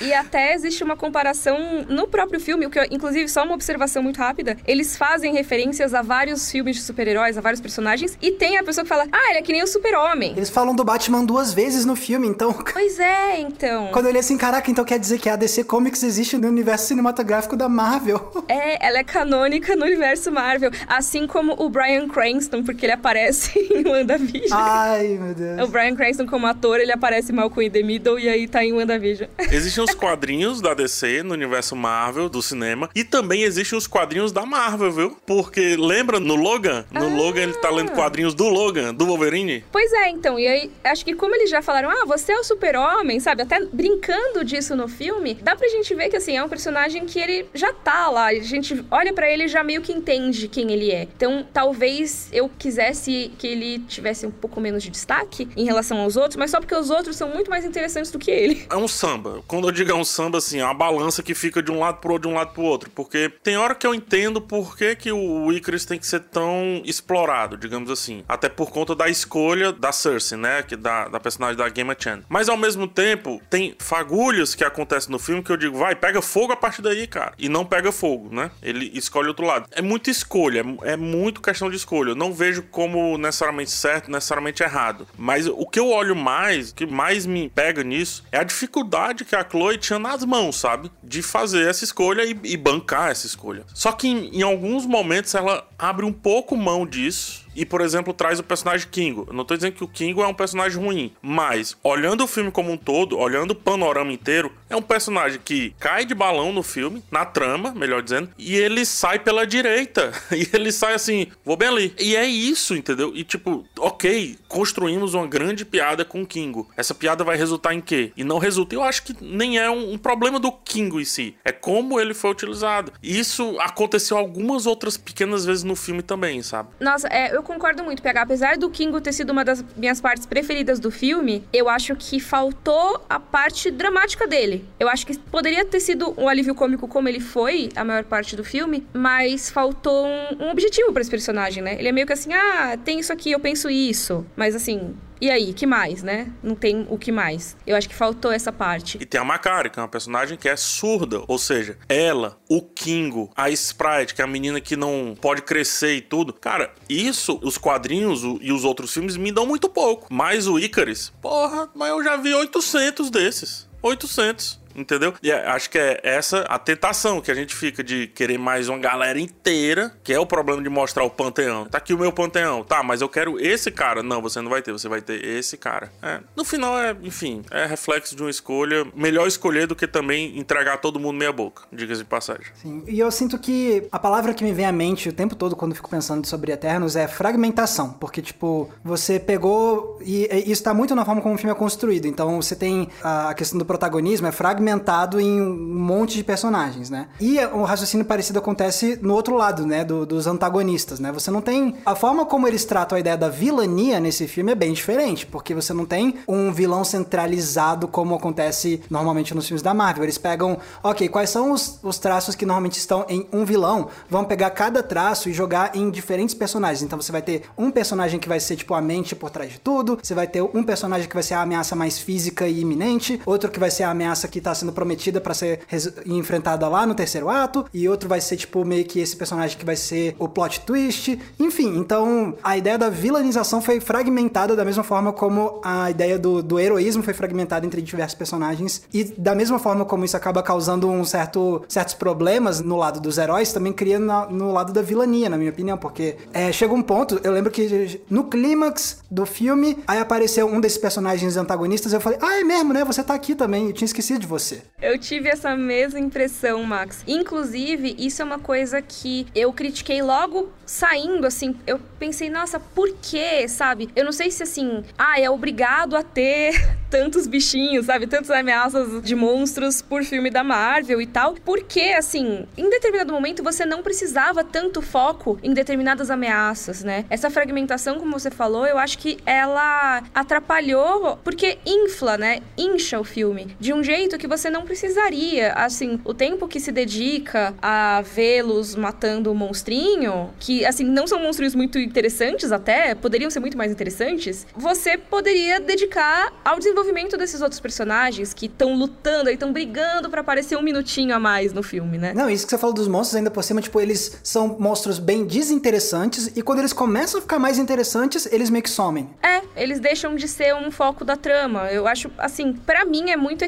E 0.00 0.12
até 0.14 0.54
existe 0.54 0.84
uma 0.84 0.96
comparação 0.96 1.84
no 1.88 2.06
próprio 2.06 2.38
filme, 2.38 2.64
o 2.64 2.70
que 2.70 2.78
inclusive 2.88 3.28
só 3.28 3.42
uma 3.42 3.54
observação 3.54 4.00
muito 4.00 4.18
rápida, 4.18 4.56
eles 4.64 4.96
fazem 4.96 5.32
referências 5.32 5.92
a 5.92 6.02
vários 6.02 6.48
filmes 6.48 6.76
de 6.76 6.82
super-heróis, 6.82 7.36
a 7.36 7.40
vários 7.40 7.60
personagens, 7.60 8.16
e 8.22 8.30
tem 8.30 8.58
a 8.58 8.62
pessoa 8.62 8.84
que 8.84 8.88
fala: 8.88 9.06
"Ah, 9.10 9.30
ele 9.30 9.38
é 9.40 9.42
que 9.42 9.52
nem 9.52 9.60
o 9.60 9.66
Super-Homem". 9.66 10.34
Eles 10.36 10.50
falam 10.50 10.72
do 10.72 10.84
Batman 10.84 11.24
duas 11.24 11.52
vezes 11.52 11.84
no 11.84 11.96
filme, 11.96 12.28
então. 12.28 12.52
Pois 12.78 13.00
é, 13.00 13.40
então. 13.40 13.88
Quando 13.92 14.06
eu 14.06 14.12
li 14.12 14.18
assim, 14.18 14.38
caraca, 14.38 14.70
então 14.70 14.84
quer 14.84 15.00
dizer 15.00 15.18
que 15.18 15.28
a 15.28 15.34
DC 15.34 15.64
Comics 15.64 16.04
existe 16.04 16.36
no 16.36 16.46
universo 16.46 16.86
cinematográfico 16.86 17.56
da 17.56 17.68
Marvel. 17.68 18.32
É, 18.48 18.86
ela 18.86 18.98
é 18.98 19.04
canônica 19.04 19.76
no 19.76 19.84
universo 19.84 20.32
Marvel, 20.32 20.70
assim 20.86 21.26
como 21.26 21.54
o 21.58 21.68
Brian 21.68 22.08
Cranston, 22.08 22.62
porque 22.62 22.86
ele 22.86 22.92
aparece 22.92 23.58
em 23.58 23.86
WandaVision. 23.86 24.58
Ai, 24.58 25.18
meu 25.20 25.34
Deus. 25.34 25.68
O 25.68 25.70
Brian 25.70 25.94
Cranston 25.94 26.26
como 26.26 26.46
ator, 26.46 26.80
ele 26.80 26.92
aparece 26.92 27.30
mal 27.30 27.50
com 27.50 27.68
The 27.68 27.82
Middle 27.82 28.18
e 28.18 28.28
aí 28.28 28.48
tá 28.48 28.64
em 28.64 28.67
WandaVision. 28.72 29.28
Existem 29.50 29.84
os 29.84 29.94
quadrinhos 29.94 30.60
da 30.60 30.74
DC 30.74 31.22
no 31.22 31.34
universo 31.34 31.74
Marvel, 31.74 32.28
do 32.28 32.42
cinema, 32.42 32.88
e 32.94 33.04
também 33.04 33.42
existem 33.42 33.76
os 33.78 33.86
quadrinhos 33.86 34.32
da 34.32 34.44
Marvel, 34.44 34.92
viu? 34.92 35.16
Porque 35.26 35.76
lembra 35.76 36.20
no 36.20 36.34
Logan? 36.34 36.84
No 36.90 37.06
ah. 37.06 37.16
Logan 37.16 37.42
ele 37.42 37.54
tá 37.54 37.70
lendo 37.70 37.92
quadrinhos 37.92 38.34
do 38.34 38.48
Logan, 38.48 38.94
do 38.94 39.06
Wolverine. 39.06 39.64
Pois 39.70 39.92
é, 39.92 40.08
então. 40.10 40.38
E 40.38 40.46
aí, 40.46 40.70
acho 40.84 41.04
que 41.04 41.14
como 41.14 41.34
eles 41.34 41.50
já 41.50 41.62
falaram, 41.62 41.90
ah, 41.90 42.04
você 42.06 42.32
é 42.32 42.38
o 42.38 42.44
super-homem, 42.44 43.20
sabe? 43.20 43.42
Até 43.42 43.64
brincando 43.64 44.44
disso 44.44 44.74
no 44.76 44.88
filme, 44.88 45.34
dá 45.34 45.56
pra 45.56 45.68
gente 45.68 45.94
ver 45.94 46.08
que, 46.08 46.16
assim, 46.16 46.36
é 46.36 46.42
um 46.42 46.48
personagem 46.48 47.06
que 47.06 47.18
ele 47.18 47.46
já 47.54 47.72
tá 47.72 48.08
lá. 48.08 48.26
A 48.26 48.34
gente 48.34 48.84
olha 48.90 49.12
para 49.12 49.30
ele 49.30 49.44
e 49.44 49.48
já 49.48 49.62
meio 49.62 49.82
que 49.82 49.92
entende 49.92 50.48
quem 50.48 50.72
ele 50.72 50.90
é. 50.90 51.02
Então, 51.02 51.46
talvez 51.52 52.28
eu 52.32 52.50
quisesse 52.58 53.32
que 53.38 53.46
ele 53.46 53.78
tivesse 53.80 54.26
um 54.26 54.30
pouco 54.30 54.60
menos 54.60 54.82
de 54.82 54.90
destaque 54.90 55.48
em 55.56 55.64
relação 55.64 55.98
aos 55.98 56.16
outros, 56.16 56.36
mas 56.36 56.50
só 56.50 56.60
porque 56.60 56.74
os 56.74 56.90
outros 56.90 57.16
são 57.16 57.28
muito 57.28 57.50
mais 57.50 57.64
interessantes 57.64 58.10
do 58.10 58.18
que 58.18 58.30
ele. 58.30 58.47
É 58.70 58.76
um 58.76 58.88
samba. 58.88 59.42
Quando 59.46 59.68
eu 59.68 59.72
digo 59.72 59.90
é 59.90 59.94
um 59.94 60.04
samba, 60.04 60.38
assim, 60.38 60.60
é 60.60 60.64
uma 60.64 60.74
balança 60.74 61.22
que 61.22 61.34
fica 61.34 61.62
de 61.62 61.70
um 61.70 61.78
lado 61.78 61.98
pro 61.98 62.12
outro, 62.12 62.28
de 62.28 62.34
um 62.34 62.36
lado 62.38 62.52
pro 62.52 62.62
outro. 62.62 62.90
Porque 62.90 63.30
tem 63.42 63.56
hora 63.56 63.74
que 63.74 63.86
eu 63.86 63.94
entendo 63.94 64.40
por 64.40 64.76
que, 64.76 64.94
que 64.94 65.12
o 65.12 65.52
Icarus 65.52 65.84
tem 65.84 65.98
que 65.98 66.06
ser 66.06 66.20
tão 66.20 66.82
explorado, 66.84 67.56
digamos 67.56 67.90
assim. 67.90 68.24
Até 68.28 68.48
por 68.48 68.70
conta 68.70 68.94
da 68.94 69.08
escolha 69.08 69.72
da 69.72 69.92
Cersei, 69.92 70.38
né? 70.38 70.62
Que 70.62 70.76
da, 70.76 71.08
da 71.08 71.20
personagem 71.20 71.56
da 71.56 71.68
Game 71.68 71.94
Chan. 71.98 72.22
Mas 72.28 72.48
ao 72.48 72.56
mesmo 72.56 72.86
tempo, 72.86 73.40
tem 73.50 73.74
fagulhas 73.78 74.54
que 74.54 74.64
acontecem 74.64 75.10
no 75.10 75.18
filme 75.18 75.42
que 75.42 75.50
eu 75.50 75.56
digo, 75.56 75.76
vai, 75.78 75.94
pega 75.94 76.20
fogo 76.22 76.52
a 76.52 76.56
partir 76.56 76.82
daí, 76.82 77.06
cara. 77.06 77.32
E 77.38 77.48
não 77.48 77.64
pega 77.64 77.90
fogo, 77.92 78.34
né? 78.34 78.50
Ele 78.62 78.90
escolhe 78.94 79.28
outro 79.28 79.46
lado. 79.46 79.68
É 79.72 79.82
muita 79.82 80.10
escolha, 80.10 80.64
é 80.82 80.96
muito 80.96 81.40
questão 81.40 81.70
de 81.70 81.76
escolha. 81.76 82.10
Eu 82.10 82.16
não 82.16 82.32
vejo 82.32 82.62
como 82.62 83.16
necessariamente 83.18 83.70
certo, 83.70 84.10
necessariamente 84.10 84.62
errado. 84.62 85.06
Mas 85.16 85.46
o 85.46 85.66
que 85.66 85.78
eu 85.78 85.88
olho 85.88 86.16
mais, 86.16 86.70
o 86.70 86.74
que 86.74 86.86
mais 86.86 87.26
me 87.26 87.48
pega 87.48 87.82
nisso, 87.82 88.24
é 88.30 88.37
a 88.38 88.44
dificuldade 88.44 89.24
que 89.24 89.34
a 89.34 89.44
Chloe 89.48 89.78
tinha 89.78 89.98
nas 89.98 90.24
mãos, 90.24 90.56
sabe? 90.56 90.90
De 91.02 91.22
fazer 91.22 91.68
essa 91.68 91.84
escolha 91.84 92.24
e, 92.24 92.38
e 92.44 92.56
bancar 92.56 93.10
essa 93.10 93.26
escolha. 93.26 93.64
Só 93.74 93.92
que 93.92 94.08
em, 94.08 94.38
em 94.38 94.42
alguns 94.42 94.86
momentos 94.86 95.34
ela 95.34 95.66
abre 95.78 96.04
um 96.04 96.12
pouco 96.12 96.56
mão 96.56 96.86
disso 96.86 97.47
e, 97.58 97.66
por 97.66 97.80
exemplo, 97.80 98.14
traz 98.14 98.38
o 98.38 98.44
personagem 98.44 98.88
Kingo. 98.88 99.26
Eu 99.28 99.34
não 99.34 99.44
tô 99.44 99.56
dizendo 99.56 99.72
que 99.72 99.82
o 99.82 99.88
Kingo 99.88 100.22
é 100.22 100.26
um 100.26 100.34
personagem 100.34 100.80
ruim, 100.80 101.12
mas 101.20 101.76
olhando 101.82 102.22
o 102.22 102.26
filme 102.28 102.52
como 102.52 102.70
um 102.70 102.76
todo, 102.76 103.18
olhando 103.18 103.50
o 103.50 103.54
panorama 103.56 104.12
inteiro, 104.12 104.52
é 104.70 104.76
um 104.76 104.82
personagem 104.82 105.40
que 105.44 105.74
cai 105.80 106.04
de 106.04 106.14
balão 106.14 106.52
no 106.52 106.62
filme, 106.62 107.02
na 107.10 107.24
trama, 107.24 107.72
melhor 107.72 108.00
dizendo, 108.00 108.30
e 108.38 108.54
ele 108.54 108.84
sai 108.84 109.18
pela 109.18 109.46
direita. 109.46 110.12
E 110.38 110.48
ele 110.52 110.70
sai 110.70 110.94
assim, 110.94 111.26
vou 111.44 111.56
bem 111.56 111.68
ali. 111.68 111.94
E 111.98 112.14
é 112.14 112.24
isso, 112.24 112.76
entendeu? 112.76 113.10
E 113.12 113.24
tipo, 113.24 113.66
ok, 113.76 114.38
construímos 114.46 115.14
uma 115.14 115.26
grande 115.26 115.64
piada 115.64 116.04
com 116.04 116.22
o 116.22 116.26
Kingo. 116.26 116.68
Essa 116.76 116.94
piada 116.94 117.24
vai 117.24 117.36
resultar 117.36 117.74
em 117.74 117.80
quê? 117.80 118.12
E 118.16 118.22
não 118.22 118.38
resulta. 118.38 118.76
Eu 118.76 118.84
acho 118.84 119.02
que 119.02 119.16
nem 119.20 119.58
é 119.58 119.68
um, 119.68 119.94
um 119.94 119.98
problema 119.98 120.38
do 120.38 120.52
Kingo 120.52 121.00
em 121.00 121.04
si. 121.04 121.34
É 121.44 121.50
como 121.50 121.98
ele 121.98 122.14
foi 122.14 122.30
utilizado. 122.30 122.92
Isso 123.02 123.58
aconteceu 123.58 124.16
algumas 124.16 124.64
outras 124.64 124.96
pequenas 124.96 125.44
vezes 125.44 125.64
no 125.64 125.74
filme 125.74 126.02
também, 126.02 126.40
sabe? 126.40 126.68
Nossa, 126.78 127.08
é, 127.08 127.34
eu 127.34 127.42
concordo 127.48 127.82
muito, 127.82 128.02
PH. 128.02 128.22
Apesar 128.22 128.58
do 128.58 128.68
Kingo 128.68 129.00
ter 129.00 129.12
sido 129.12 129.30
uma 129.30 129.44
das 129.44 129.64
minhas 129.76 130.00
partes 130.00 130.26
preferidas 130.26 130.78
do 130.78 130.90
filme, 130.90 131.42
eu 131.52 131.68
acho 131.68 131.96
que 131.96 132.20
faltou 132.20 133.02
a 133.08 133.18
parte 133.18 133.70
dramática 133.70 134.26
dele. 134.26 134.64
Eu 134.78 134.88
acho 134.88 135.06
que 135.06 135.18
poderia 135.18 135.64
ter 135.64 135.80
sido 135.80 136.14
um 136.16 136.28
alívio 136.28 136.54
cômico 136.54 136.86
como 136.86 137.08
ele 137.08 137.20
foi 137.20 137.70
a 137.74 137.82
maior 137.82 138.04
parte 138.04 138.36
do 138.36 138.44
filme, 138.44 138.86
mas 138.92 139.50
faltou 139.50 140.06
um, 140.06 140.44
um 140.44 140.50
objetivo 140.50 140.92
para 140.92 141.00
esse 141.00 141.10
personagem, 141.10 141.62
né? 141.62 141.76
Ele 141.78 141.88
é 141.88 141.92
meio 141.92 142.06
que 142.06 142.12
assim, 142.12 142.32
ah, 142.34 142.78
tem 142.84 143.00
isso 143.00 143.12
aqui, 143.12 143.32
eu 143.32 143.40
penso 143.40 143.70
isso. 143.70 144.26
Mas 144.36 144.54
assim, 144.54 144.94
e 145.20 145.30
aí, 145.30 145.52
que 145.52 145.66
mais, 145.66 146.02
né? 146.02 146.32
Não 146.42 146.54
tem 146.54 146.86
o 146.88 146.98
que 146.98 147.10
mais. 147.10 147.56
Eu 147.66 147.76
acho 147.76 147.88
que 147.88 147.94
faltou 147.94 148.30
essa 148.30 148.52
parte. 148.52 148.98
E 149.00 149.06
tem 149.06 149.20
a 149.20 149.24
Macari, 149.24 149.70
que 149.70 149.78
é 149.78 149.82
uma 149.82 149.88
personagem 149.88 150.36
que 150.36 150.48
é 150.48 150.56
surda. 150.56 151.22
Ou 151.26 151.38
seja, 151.38 151.76
ela, 151.88 152.38
o 152.48 152.62
Kingo, 152.62 153.30
a 153.36 153.50
Sprite, 153.50 154.14
que 154.14 154.22
é 154.22 154.24
a 154.24 154.28
menina 154.28 154.60
que 154.60 154.76
não 154.76 155.16
pode 155.20 155.42
crescer 155.42 155.96
e 155.96 156.00
tudo. 156.00 156.32
Cara, 156.32 156.72
isso, 156.88 157.38
os 157.42 157.58
quadrinhos 157.58 158.22
e 158.40 158.52
os 158.52 158.64
outros 158.64 158.92
filmes 158.92 159.16
me 159.16 159.32
dão 159.32 159.46
muito 159.46 159.68
pouco. 159.68 160.06
Mas 160.10 160.46
o 160.46 160.58
Icarus, 160.58 161.12
porra, 161.20 161.68
mas 161.74 161.90
eu 161.90 162.02
já 162.02 162.16
vi 162.16 162.34
800 162.34 163.10
desses. 163.10 163.68
800 163.82 164.60
entendeu? 164.80 165.14
E 165.22 165.30
é, 165.30 165.46
acho 165.48 165.70
que 165.70 165.78
é 165.78 166.00
essa 166.02 166.40
a 166.42 166.58
tentação 166.58 167.20
que 167.20 167.30
a 167.30 167.34
gente 167.34 167.54
fica 167.54 167.82
de 167.82 168.06
querer 168.08 168.38
mais 168.38 168.68
uma 168.68 168.78
galera 168.78 169.18
inteira, 169.20 169.92
que 170.02 170.12
é 170.12 170.18
o 170.18 170.26
problema 170.26 170.62
de 170.62 170.68
mostrar 170.68 171.04
o 171.04 171.10
panteão. 171.10 171.66
Tá 171.66 171.78
aqui 171.78 171.92
o 171.92 171.98
meu 171.98 172.12
panteão. 172.12 172.62
Tá, 172.64 172.82
mas 172.82 173.00
eu 173.00 173.08
quero 173.08 173.40
esse 173.40 173.70
cara. 173.70 174.02
Não, 174.02 174.22
você 174.22 174.40
não 174.40 174.50
vai 174.50 174.62
ter, 174.62 174.72
você 174.72 174.88
vai 174.88 175.00
ter 175.00 175.24
esse 175.24 175.56
cara. 175.56 175.92
É. 176.02 176.20
No 176.36 176.44
final 176.44 176.78
é, 176.78 176.96
enfim, 177.02 177.42
é 177.50 177.66
reflexo 177.66 178.14
de 178.14 178.22
uma 178.22 178.30
escolha. 178.30 178.86
Melhor 178.94 179.26
escolher 179.26 179.66
do 179.66 179.74
que 179.74 179.86
também 179.86 180.38
entregar 180.38 180.78
todo 180.78 180.98
mundo 180.98 181.16
meia 181.16 181.32
boca, 181.32 181.62
diga-se 181.72 182.02
de 182.02 182.08
passagem. 182.08 182.46
Sim, 182.54 182.82
e 182.86 182.98
eu 182.98 183.10
sinto 183.10 183.38
que 183.38 183.86
a 183.90 183.98
palavra 183.98 184.34
que 184.34 184.44
me 184.44 184.52
vem 184.52 184.66
à 184.66 184.72
mente 184.72 185.08
o 185.08 185.12
tempo 185.12 185.34
todo 185.34 185.56
quando 185.56 185.74
fico 185.74 185.88
pensando 185.88 186.26
sobre 186.26 186.52
Eternos 186.52 186.96
é 186.96 187.06
fragmentação, 187.08 187.92
porque, 187.92 188.22
tipo, 188.22 188.70
você 188.84 189.18
pegou, 189.18 189.98
e, 190.02 190.28
e 190.32 190.50
isso 190.50 190.62
tá 190.62 190.72
muito 190.72 190.94
na 190.94 191.04
forma 191.04 191.20
como 191.20 191.34
o 191.34 191.38
filme 191.38 191.52
é 191.52 191.54
construído, 191.54 192.06
então 192.06 192.40
você 192.40 192.54
tem 192.54 192.88
a 193.02 193.34
questão 193.34 193.58
do 193.58 193.64
protagonismo, 193.64 194.26
é 194.26 194.32
fragmentado 194.68 195.20
em 195.20 195.40
um 195.40 195.78
monte 195.78 196.16
de 196.16 196.24
personagens, 196.24 196.90
né? 196.90 197.08
E 197.20 197.38
o 197.46 197.62
raciocínio 197.64 198.04
parecido 198.04 198.38
acontece 198.38 198.98
no 199.00 199.14
outro 199.14 199.34
lado, 199.34 199.66
né, 199.66 199.84
do, 199.84 200.04
dos 200.04 200.26
antagonistas, 200.26 201.00
né? 201.00 201.10
Você 201.12 201.30
não 201.30 201.40
tem... 201.40 201.76
A 201.86 201.94
forma 201.94 202.26
como 202.26 202.46
eles 202.46 202.64
tratam 202.64 202.96
a 202.96 203.00
ideia 203.00 203.16
da 203.16 203.28
vilania 203.28 203.98
nesse 203.98 204.28
filme 204.28 204.52
é 204.52 204.54
bem 204.54 204.72
diferente, 204.72 205.26
porque 205.26 205.54
você 205.54 205.72
não 205.72 205.86
tem 205.86 206.16
um 206.28 206.52
vilão 206.52 206.84
centralizado 206.84 207.88
como 207.88 208.14
acontece 208.14 208.82
normalmente 208.90 209.34
nos 209.34 209.46
filmes 209.46 209.62
da 209.62 209.72
Marvel. 209.72 210.04
Eles 210.04 210.18
pegam, 210.18 210.58
ok, 210.82 211.08
quais 211.08 211.30
são 211.30 211.52
os, 211.52 211.78
os 211.82 211.98
traços 211.98 212.34
que 212.34 212.44
normalmente 212.44 212.78
estão 212.78 213.06
em 213.08 213.26
um 213.32 213.44
vilão, 213.44 213.88
vão 214.10 214.24
pegar 214.24 214.50
cada 214.50 214.82
traço 214.82 215.28
e 215.28 215.32
jogar 215.32 215.74
em 215.74 215.90
diferentes 215.90 216.34
personagens. 216.34 216.82
Então 216.82 217.00
você 217.00 217.12
vai 217.12 217.22
ter 217.22 217.42
um 217.56 217.70
personagem 217.70 218.20
que 218.20 218.28
vai 218.28 218.40
ser 218.40 218.56
tipo 218.56 218.74
a 218.74 218.80
mente 218.80 219.14
por 219.14 219.30
trás 219.30 219.52
de 219.52 219.58
tudo, 219.58 219.98
você 220.02 220.14
vai 220.14 220.26
ter 220.26 220.42
um 220.42 220.62
personagem 220.62 221.08
que 221.08 221.14
vai 221.14 221.22
ser 221.22 221.34
a 221.34 221.42
ameaça 221.42 221.74
mais 221.74 221.98
física 221.98 222.46
e 222.46 222.60
iminente, 222.60 223.20
outro 223.24 223.50
que 223.50 223.58
vai 223.58 223.70
ser 223.70 223.84
a 223.84 223.90
ameaça 223.90 224.28
que 224.28 224.40
tá 224.40 224.54
sendo 224.58 224.72
prometida 224.72 225.20
para 225.20 225.34
ser 225.34 225.60
enfrentada 226.06 226.68
lá 226.68 226.86
no 226.86 226.94
terceiro 226.94 227.28
ato, 227.28 227.64
e 227.72 227.88
outro 227.88 228.08
vai 228.08 228.20
ser 228.20 228.36
tipo 228.36 228.64
meio 228.64 228.84
que 228.84 229.00
esse 229.00 229.16
personagem 229.16 229.56
que 229.56 229.64
vai 229.64 229.76
ser 229.76 230.14
o 230.18 230.28
plot 230.28 230.60
twist. 230.60 231.18
Enfim, 231.38 231.78
então 231.78 232.34
a 232.42 232.56
ideia 232.56 232.78
da 232.78 232.88
vilanização 232.88 233.60
foi 233.60 233.80
fragmentada 233.80 234.54
da 234.56 234.64
mesma 234.64 234.82
forma 234.82 235.12
como 235.12 235.60
a 235.64 235.90
ideia 235.90 236.18
do, 236.18 236.42
do 236.42 236.58
heroísmo 236.58 237.02
foi 237.02 237.14
fragmentada 237.14 237.66
entre 237.66 237.80
diversos 237.82 238.16
personagens, 238.16 238.82
e 238.92 239.04
da 239.04 239.34
mesma 239.34 239.58
forma 239.58 239.84
como 239.84 240.04
isso 240.04 240.16
acaba 240.16 240.42
causando 240.42 240.88
um 240.88 241.04
certo, 241.04 241.62
certos 241.68 241.94
problemas 241.94 242.60
no 242.60 242.76
lado 242.76 243.00
dos 243.00 243.18
heróis, 243.18 243.52
também 243.52 243.72
cria 243.72 243.98
na, 243.98 244.26
no 244.26 244.52
lado 244.52 244.72
da 244.72 244.82
vilania, 244.82 245.28
na 245.28 245.36
minha 245.36 245.50
opinião, 245.50 245.76
porque 245.76 246.16
é, 246.32 246.50
chega 246.52 246.74
um 246.74 246.82
ponto, 246.82 247.20
eu 247.22 247.32
lembro 247.32 247.50
que 247.50 248.00
no 248.08 248.24
clímax 248.24 248.98
do 249.10 249.24
filme, 249.26 249.78
aí 249.86 249.98
apareceu 249.98 250.46
um 250.46 250.60
desses 250.60 250.78
personagens 250.78 251.36
antagonistas, 251.36 251.92
eu 251.92 252.00
falei, 252.00 252.18
ah, 252.22 252.40
é 252.40 252.44
mesmo, 252.44 252.72
né? 252.72 252.84
Você 252.84 253.02
tá 253.02 253.14
aqui 253.14 253.34
também, 253.34 253.66
eu 253.66 253.72
tinha 253.72 253.86
esquecido 253.86 254.20
de 254.20 254.26
você. 254.26 254.47
Eu 254.80 254.96
tive 254.96 255.28
essa 255.28 255.56
mesma 255.56 255.98
impressão, 255.98 256.62
Max. 256.62 257.02
Inclusive, 257.06 257.96
isso 257.98 258.22
é 258.22 258.24
uma 258.24 258.38
coisa 258.38 258.80
que 258.80 259.26
eu 259.34 259.52
critiquei 259.52 260.00
logo 260.00 260.52
saindo, 260.64 261.26
assim, 261.26 261.56
eu 261.66 261.80
pensei, 261.98 262.30
nossa, 262.30 262.60
por 262.60 262.94
quê, 263.02 263.48
sabe? 263.48 263.88
Eu 263.96 264.04
não 264.04 264.12
sei 264.12 264.30
se, 264.30 264.42
assim, 264.42 264.84
ah, 264.96 265.18
é 265.18 265.28
obrigado 265.28 265.96
a 265.96 266.02
ter 266.02 266.52
tantos 266.88 267.26
bichinhos, 267.26 267.86
sabe? 267.86 268.06
Tantas 268.06 268.30
ameaças 268.30 269.02
de 269.02 269.16
monstros 269.16 269.82
por 269.82 270.04
filme 270.04 270.30
da 270.30 270.44
Marvel 270.44 271.00
e 271.00 271.06
tal. 271.06 271.34
Porque, 271.44 271.80
assim, 271.98 272.46
em 272.56 272.70
determinado 272.70 273.12
momento 273.12 273.42
você 273.42 273.66
não 273.66 273.82
precisava 273.82 274.44
tanto 274.44 274.80
foco 274.80 275.38
em 275.42 275.52
determinadas 275.52 276.10
ameaças, 276.10 276.84
né? 276.84 277.04
Essa 277.10 277.30
fragmentação, 277.30 277.98
como 277.98 278.18
você 278.18 278.30
falou, 278.30 278.64
eu 278.64 278.78
acho 278.78 278.98
que 278.98 279.18
ela 279.26 280.02
atrapalhou 280.14 281.16
porque 281.24 281.58
infla, 281.66 282.16
né? 282.16 282.40
Incha 282.56 283.00
o 283.00 283.04
filme 283.04 283.56
de 283.58 283.72
um 283.72 283.82
jeito 283.82 284.18
que 284.18 284.27
você 284.28 284.50
não 284.50 284.62
precisaria. 284.62 285.52
Assim, 285.54 286.00
o 286.04 286.14
tempo 286.14 286.46
que 286.46 286.60
se 286.60 286.70
dedica 286.70 287.54
a 287.60 288.02
vê-los 288.02 288.74
matando 288.74 289.32
o 289.32 289.34
monstrinho, 289.34 290.30
que, 290.38 290.64
assim, 290.64 290.84
não 290.84 291.06
são 291.06 291.20
monstrinhos 291.20 291.54
muito 291.54 291.78
interessantes 291.78 292.52
até, 292.52 292.94
poderiam 292.94 293.30
ser 293.30 293.40
muito 293.40 293.56
mais 293.56 293.72
interessantes, 293.72 294.46
você 294.54 294.96
poderia 294.96 295.60
dedicar 295.60 296.32
ao 296.44 296.58
desenvolvimento 296.58 297.16
desses 297.16 297.40
outros 297.40 297.60
personagens 297.60 298.32
que 298.32 298.46
estão 298.46 298.74
lutando 298.74 299.30
e 299.30 299.34
estão 299.34 299.52
brigando 299.52 300.10
para 300.10 300.20
aparecer 300.20 300.56
um 300.56 300.62
minutinho 300.62 301.14
a 301.14 301.18
mais 301.18 301.52
no 301.52 301.62
filme, 301.62 301.98
né? 301.98 302.12
Não, 302.14 302.28
isso 302.28 302.44
que 302.44 302.50
você 302.50 302.58
falou 302.58 302.74
dos 302.74 302.88
monstros 302.88 303.16
ainda 303.16 303.30
por 303.30 303.42
cima, 303.42 303.60
tipo, 303.60 303.80
eles 303.80 304.20
são 304.22 304.56
monstros 304.58 304.98
bem 304.98 305.24
desinteressantes 305.24 306.30
e 306.36 306.42
quando 306.42 306.60
eles 306.60 306.72
começam 306.72 307.18
a 307.18 307.22
ficar 307.22 307.38
mais 307.38 307.58
interessantes, 307.58 308.26
eles 308.30 308.50
meio 308.50 308.62
que 308.62 308.70
somem. 308.70 309.08
É, 309.22 309.42
eles 309.56 309.80
deixam 309.80 310.14
de 310.14 310.28
ser 310.28 310.54
um 310.54 310.70
foco 310.70 311.04
da 311.04 311.16
trama. 311.16 311.70
Eu 311.70 311.86
acho, 311.86 312.10
assim, 312.18 312.52
para 312.52 312.84
mim 312.84 313.10
é 313.10 313.16
muito 313.16 313.44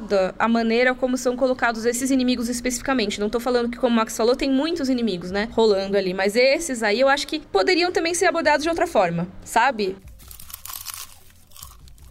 equivocada 0.00 0.34
a 0.38 0.48
maneira 0.48 0.94
como 0.94 1.16
são 1.16 1.36
colocados 1.36 1.84
esses 1.84 2.10
inimigos 2.10 2.48
especificamente. 2.48 3.20
Não 3.20 3.28
tô 3.28 3.38
falando 3.38 3.68
que, 3.68 3.78
como 3.78 3.94
o 3.94 3.96
Max 3.96 4.16
falou, 4.16 4.34
tem 4.34 4.50
muitos 4.50 4.88
inimigos, 4.88 5.30
né? 5.30 5.48
Rolando 5.52 5.96
ali. 5.96 6.14
Mas 6.14 6.36
esses 6.36 6.82
aí 6.82 7.00
eu 7.00 7.08
acho 7.08 7.26
que 7.26 7.40
poderiam 7.40 7.92
também 7.92 8.14
ser 8.14 8.26
abordados 8.26 8.62
de 8.62 8.68
outra 8.68 8.86
forma, 8.86 9.28
sabe? 9.44 9.96